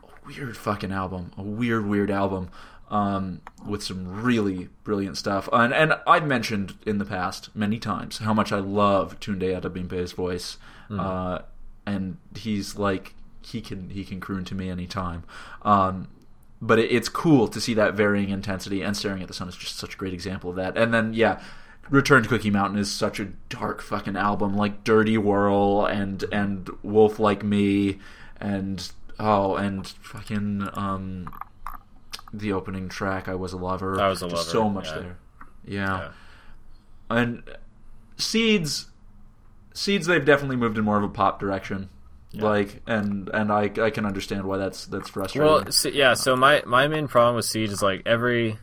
[0.04, 2.50] a weird fucking album, a weird weird album.
[2.90, 8.20] Um, with some really brilliant stuff, and and I've mentioned in the past many times
[8.20, 10.58] how much I love Tunde Adebimpe's voice,
[10.92, 11.40] uh,
[11.88, 15.24] and he's like he can he can croon to me anytime.
[15.64, 16.10] Um,
[16.62, 19.56] but it, it's cool to see that varying intensity and staring at the sun is
[19.56, 20.78] just such a great example of that.
[20.78, 21.42] And then yeah
[21.90, 26.70] return to cookie mountain is such a dark fucking album like dirty whirl and and
[26.84, 28.00] wolf like me
[28.40, 31.32] and oh and fucking um
[32.40, 35.00] the opening track i was a lover I Was a Just so much yeah.
[35.00, 35.18] there
[35.66, 35.98] yeah.
[36.00, 36.12] Yeah.
[37.10, 37.44] and
[38.18, 38.88] seeds
[39.74, 41.90] seeds they've definitely moved in more of a pop direction
[42.42, 46.14] like and and I, I can understand why that's that's frustrating Well, so, yeah.
[46.14, 48.58] So my my main problem with Seeds is like every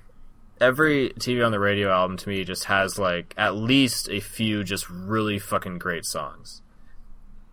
[0.61, 4.65] every TV on the radio album to me just has like at least a few
[4.65, 6.63] just really fucking great songs.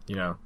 [0.07, 0.37] You know,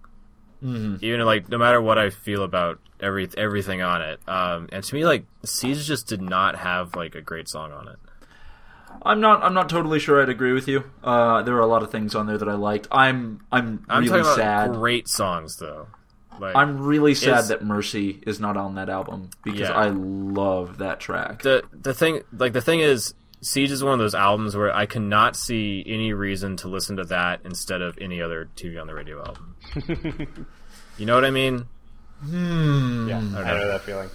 [0.64, 0.96] mm-hmm.
[1.02, 4.96] even like no matter what I feel about every everything on it, um, and to
[4.96, 7.98] me like Seeds just did not have like a great song on it.
[9.02, 9.44] I'm not.
[9.44, 10.22] I'm not totally sure.
[10.22, 10.84] I'd agree with you.
[11.04, 12.88] Uh, there were a lot of things on there that I liked.
[12.92, 13.42] I'm.
[13.52, 14.74] I'm, I'm really sad.
[14.74, 15.88] great songs though.
[16.40, 19.74] Like I'm really sad that Mercy is not on that album because Yeah.
[19.74, 21.44] I love that track.
[21.44, 23.14] the the thing like the thing is
[23.44, 27.04] Seeds is one of those albums where I cannot see any reason to listen to
[27.06, 29.56] that instead of any other TV on the radio album.
[30.98, 31.66] you know what I mean?
[32.26, 34.10] Yeah, I know that feeling.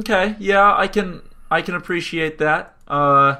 [0.00, 2.76] Okay, yeah, I can I can appreciate that.
[2.86, 3.36] Uh,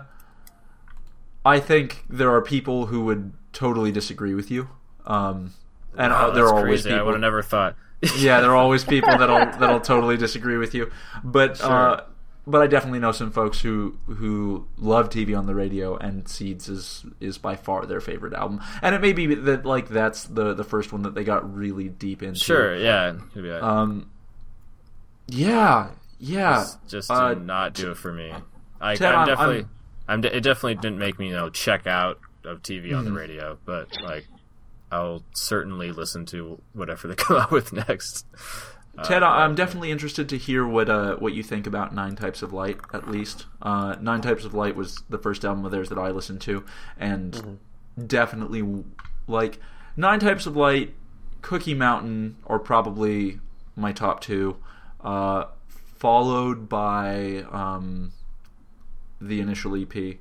[1.44, 4.68] I think there are people who would totally disagree with you.
[5.06, 5.52] Um,
[5.96, 6.90] and uh, Wow, there that's are always crazy.
[6.90, 7.12] I would people.
[7.12, 7.76] have never thought.
[8.16, 10.90] yeah, there are always people that'll that'll totally disagree with you.
[11.22, 12.02] But uh,
[12.48, 16.68] but I definitely know some folks who who love TV on the radio, and Seeds
[16.68, 18.60] is is by far their favorite album.
[18.82, 21.88] And it may be that like that's the the first one that they got really
[21.88, 22.40] deep into.
[22.40, 23.14] Sure, yeah.
[23.60, 24.10] Um.
[25.28, 25.90] Yeah.
[26.18, 26.64] Yeah.
[26.88, 28.32] just uh, did not do it for me.
[28.80, 29.70] I, Ted, I'm definitely, I'm-
[30.08, 33.10] I'm, de- it definitely didn't make me you know check out of TV on the
[33.10, 33.18] Mm-hmm.
[33.18, 34.26] radio, but like
[34.90, 38.24] I'll certainly listen to whatever they come out with next.
[39.04, 42.42] Ted, I- I'm definitely interested to hear what uh, what you think about Nine Types
[42.42, 42.78] of Light.
[42.92, 46.10] At least, uh, Nine Types of Light was the first album of theirs that I
[46.10, 46.64] listened to,
[46.98, 47.58] and
[48.06, 48.84] definitely
[49.26, 49.60] like
[49.96, 50.94] Nine Types of Light,
[51.42, 53.40] Cookie Mountain are probably
[53.76, 54.56] my top two,
[55.02, 55.44] uh,
[55.96, 58.12] followed by um,
[59.20, 60.16] the initial EP.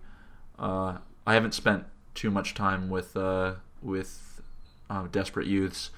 [0.60, 1.86] Uh, I haven't spent
[2.16, 4.42] too much time with uh, with
[4.90, 5.92] uh, Desperate Youths,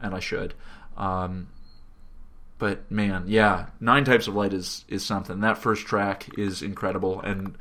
[0.00, 0.54] and I should.
[0.96, 1.48] Um,
[2.60, 5.40] but man, yeah, Nine Types of Light is is something.
[5.40, 7.56] That first track is incredible, and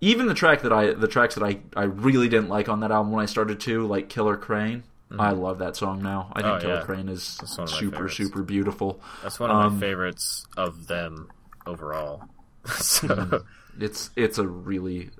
[0.00, 2.90] even the track that I the tracks that I I really didn't like on that
[2.90, 4.84] album when I started to like Killer Crane.
[5.18, 6.30] I love that song now.
[6.34, 6.82] I think Oh, Killer yeah.
[6.82, 9.00] Crane is one of my super super beautiful.
[9.22, 11.30] That's one of Um, my favorites of them
[11.66, 12.24] overall.
[12.66, 13.82] so Mm-hmm.
[13.82, 15.10] It's it's a really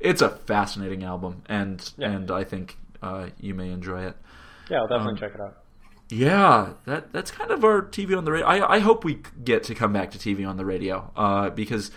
[0.00, 2.10] it's a fascinating album, and Yeah.
[2.10, 4.16] and I think uh, you may enjoy it.
[4.68, 5.56] Yeah, I'll definitely Um, check it out.
[6.10, 8.46] Yeah, that that's kind of our TV on the radio.
[8.46, 11.90] I, I hope we get to come back to TV on the radio uh, because,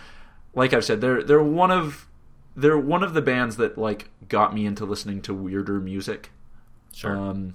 [0.54, 2.08] like I've said, they're they're one of
[2.54, 6.30] they're one of the bands that like got me into listening to weirder music.
[6.94, 7.16] sure.
[7.16, 7.54] Um,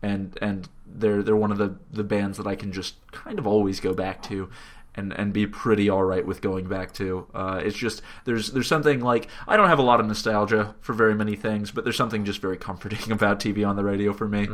[0.00, 3.46] and and they're they're one of the, the bands that I can just kind of
[3.46, 4.50] always go back to,
[4.94, 7.26] and, and be pretty all right with going back to.
[7.34, 10.92] Uh, it's just there's there's something like I don't have a lot of nostalgia for
[10.92, 14.28] very many things, but there's something just very comforting about TV on the radio for
[14.28, 14.46] me.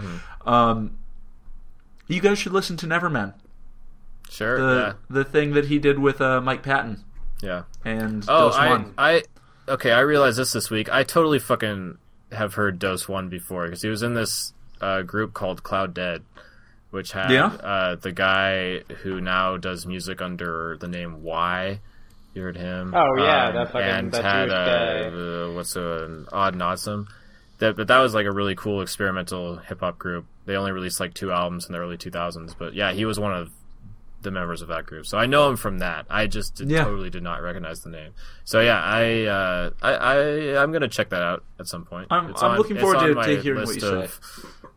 [0.46, 0.98] Um,
[2.14, 3.34] you guys should listen to Nevermen,
[4.28, 4.60] sure.
[4.60, 4.92] the yeah.
[5.08, 7.02] the thing that he did with uh, Mike Patton
[7.42, 7.62] Yeah.
[7.84, 8.94] and Oh, Dose I, One.
[8.98, 9.22] I,
[9.68, 10.88] okay, I realized this this week.
[10.92, 11.98] I totally fucking
[12.32, 16.22] have heard Doseone before because he was in this uh, group called cLOUDDEAD,
[16.90, 17.46] which had Yeah?
[17.46, 21.80] uh, the guy who now does music under the name Y.
[22.34, 22.94] You heard him?
[22.94, 25.10] Oh, yeah, Um, that fucking- and that had Jewish uh, guy.
[25.10, 27.08] the- what's an odd Nosdam.
[27.60, 30.26] That, but that was like a really cool experimental hip hop group.
[30.46, 33.32] They only released like two albums in the early 2000s, but yeah, he was one
[33.32, 33.50] of
[34.22, 35.06] the members of that group.
[35.06, 36.04] So I know him from that.
[36.10, 36.84] I just did, Yeah.
[36.84, 38.12] totally did not recognize the name.
[38.44, 42.08] So yeah, I uh, I, I I'm gonna check that out at some point.
[42.10, 44.20] I'm- It's I'm on- looking forward to- to hearing what list you of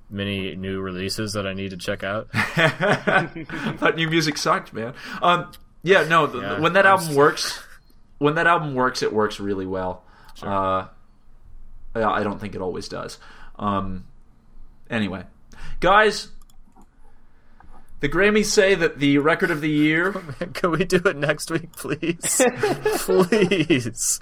[0.10, 2.30] Many new releases that I need to check out.
[2.34, 4.94] that new music sucked, man.
[5.22, 5.52] Um,
[5.82, 6.32] yeah, no.
[6.34, 7.64] Yeah, when that I'm album s- works,
[8.20, 10.04] when that album works, it works really well.
[10.42, 10.88] Uh, yeah,
[11.96, 13.20] I don't think it always does.
[13.58, 14.06] Um,
[14.90, 15.26] anyway,
[15.80, 16.30] guys,
[18.04, 20.12] the Grammys say that the record of the year.
[20.54, 22.42] Can we do it next week, please?
[22.98, 24.20] please.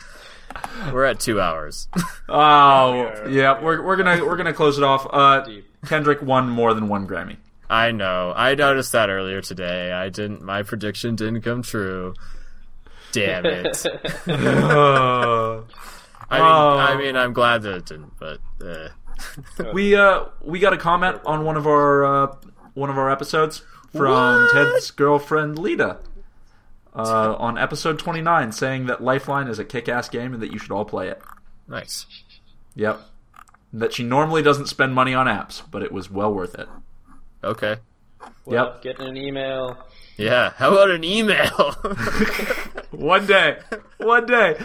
[0.94, 1.88] We're at two hours.
[2.34, 5.06] Oh, yeah, we're, we're gonna we're gonna close it off.
[5.12, 5.46] Uh,
[5.86, 7.36] Kendrick won more than one Grammy.
[7.70, 8.32] I know.
[8.34, 9.92] I noticed that earlier today.
[9.92, 10.42] I didn't.
[10.42, 12.14] My prediction didn't come true.
[13.12, 13.86] Damn it.
[16.32, 16.78] I mean, Oh.
[16.78, 18.90] I mean, I'm glad that it didn't, but uh,
[19.74, 22.36] we uh we got a comment on one of our uh,
[22.74, 23.64] one of our episodes
[23.96, 25.98] from Ted's girlfriend Lita
[26.96, 30.72] uh, on episode 29 saying that Lifeline is a kick-ass game and that you should
[30.72, 31.22] all play it.
[31.68, 32.06] nice.
[32.76, 33.02] Yep.
[33.74, 36.68] That she normally doesn't spend money on apps, but it was well worth it.
[37.44, 37.78] Okay.
[38.46, 38.82] Well, Yep.
[38.82, 39.78] Getting an email.
[40.18, 40.52] Yeah.
[40.56, 41.50] How about an email?
[42.92, 43.60] One day.
[43.98, 44.58] One day.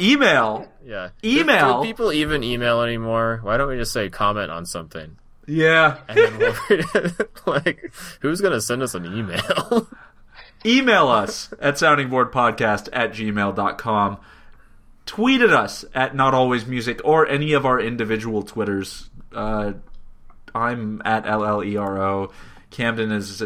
[0.00, 0.68] Email.
[0.84, 1.10] yeah.
[1.24, 1.78] Email?
[1.80, 3.40] Do, do people even email anymore?
[3.42, 5.16] Why don't we just say comment on something?
[5.46, 5.98] Yeah.
[6.08, 9.88] And then we'll like, who's gonna send us an email?
[10.66, 14.18] Email us at soundingboardpodcast at gmail.com.
[15.06, 19.08] Tweet at us at not always music or any of our individual Twitters.
[19.32, 19.74] Uh,
[20.54, 22.32] I'm at LLERO.
[22.70, 23.40] Camden is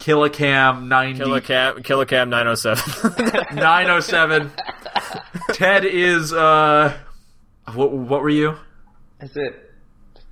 [0.00, 1.18] Killicam90.
[1.18, 3.54] Killicam, Killicam 907.
[3.56, 4.50] 907.
[5.52, 6.96] Ted is, uh,
[7.74, 8.56] what, what were you?
[9.20, 9.70] Is it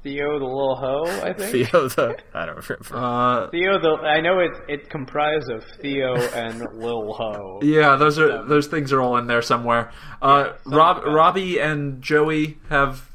[0.03, 1.69] Theo the little hoe, I think.
[1.69, 2.97] Theo the I don't remember.
[2.97, 7.61] Uh, Theo the I know it it comprised of Theo and Lil Ho.
[7.63, 9.91] yeah, those are those things are all in there somewhere.
[10.23, 11.05] Uh, Rob.
[11.05, 13.11] Robbie and Joey have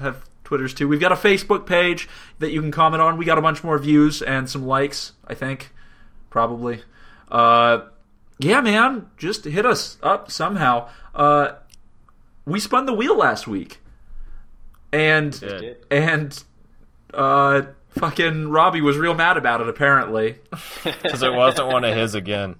[0.00, 0.86] have Twitters too.
[0.86, 2.08] We've got a Facebook page
[2.38, 3.16] that you can comment on.
[3.16, 5.12] We got a bunch more views and some likes.
[5.26, 5.72] I think
[6.30, 6.82] probably.
[7.30, 7.80] Uh,
[8.38, 10.88] yeah, man, just hit us up somehow.
[11.14, 11.52] Uh,
[12.44, 13.80] we spun the wheel last week,
[14.92, 15.76] and Did.
[15.90, 16.42] and
[17.12, 19.68] uh, fucking Robbie was real mad about it.
[19.68, 20.36] Apparently,
[20.84, 22.56] Because it wasn't one of his again.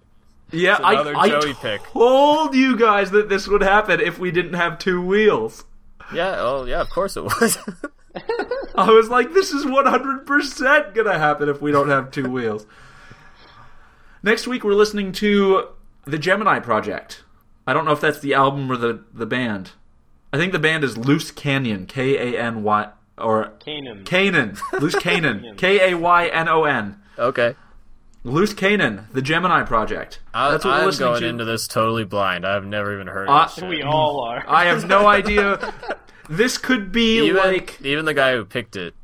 [0.50, 1.82] yeah, I, I pick.
[1.84, 5.64] told you guys that this would happen if we didn't have two wheels.
[6.12, 7.58] Yeah, oh yeah, of course it was.
[8.74, 12.66] I was like, this is 100% gonna happen if we don't have two wheels.
[14.22, 15.68] Next week, we're listening to
[16.04, 17.22] the Gemini Project.
[17.66, 19.72] I don't know if that's the album or the, the band.
[20.32, 24.04] I think the band is Loose Canyon, K A N Y, or Kanan.
[24.04, 24.56] Canaan.
[24.80, 27.00] Loose Canaan, K A Y N O N.
[27.18, 27.54] okay.
[28.24, 30.18] Loose Canaan, the Gemini Project.
[30.34, 31.28] I, That's what we're I'm listening going to.
[31.28, 32.44] into this totally blind.
[32.44, 33.68] I've never even heard Uh, of this shit.
[33.68, 34.44] we all are.
[34.46, 35.72] I have no idea.
[36.28, 38.94] This could be even, like even the guy who picked it.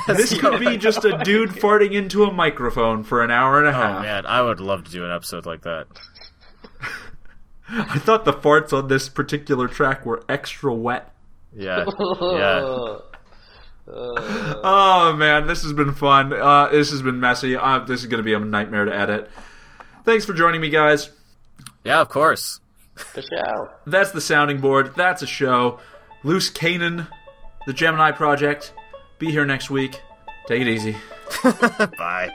[0.06, 3.72] this could be just a dude farting into a microphone for an hour and a
[3.72, 3.82] half.
[3.82, 4.02] Oh half.
[4.02, 5.86] man, I would love to do an episode like that.
[7.68, 11.12] I thought the farts on this particular track were extra wet.
[11.56, 11.84] Yeah,
[12.20, 12.98] yeah.
[13.86, 16.32] Oh man, this has been fun.
[16.32, 17.56] Uh, this has been messy.
[17.56, 19.30] Uh, this is going to be a nightmare to edit.
[20.04, 21.10] Thanks for joining me, guys.
[21.84, 22.60] Yeah, of course.
[23.14, 23.68] The show.
[23.86, 24.94] That's the sounding board.
[24.96, 25.80] That's a show.
[26.22, 27.06] Loose Canaan,
[27.66, 28.72] the Gemini Project.
[29.18, 30.00] Be here next week.
[30.46, 30.96] Take it easy.
[31.98, 32.30] Bye.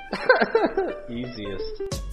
[1.10, 2.04] Easiest.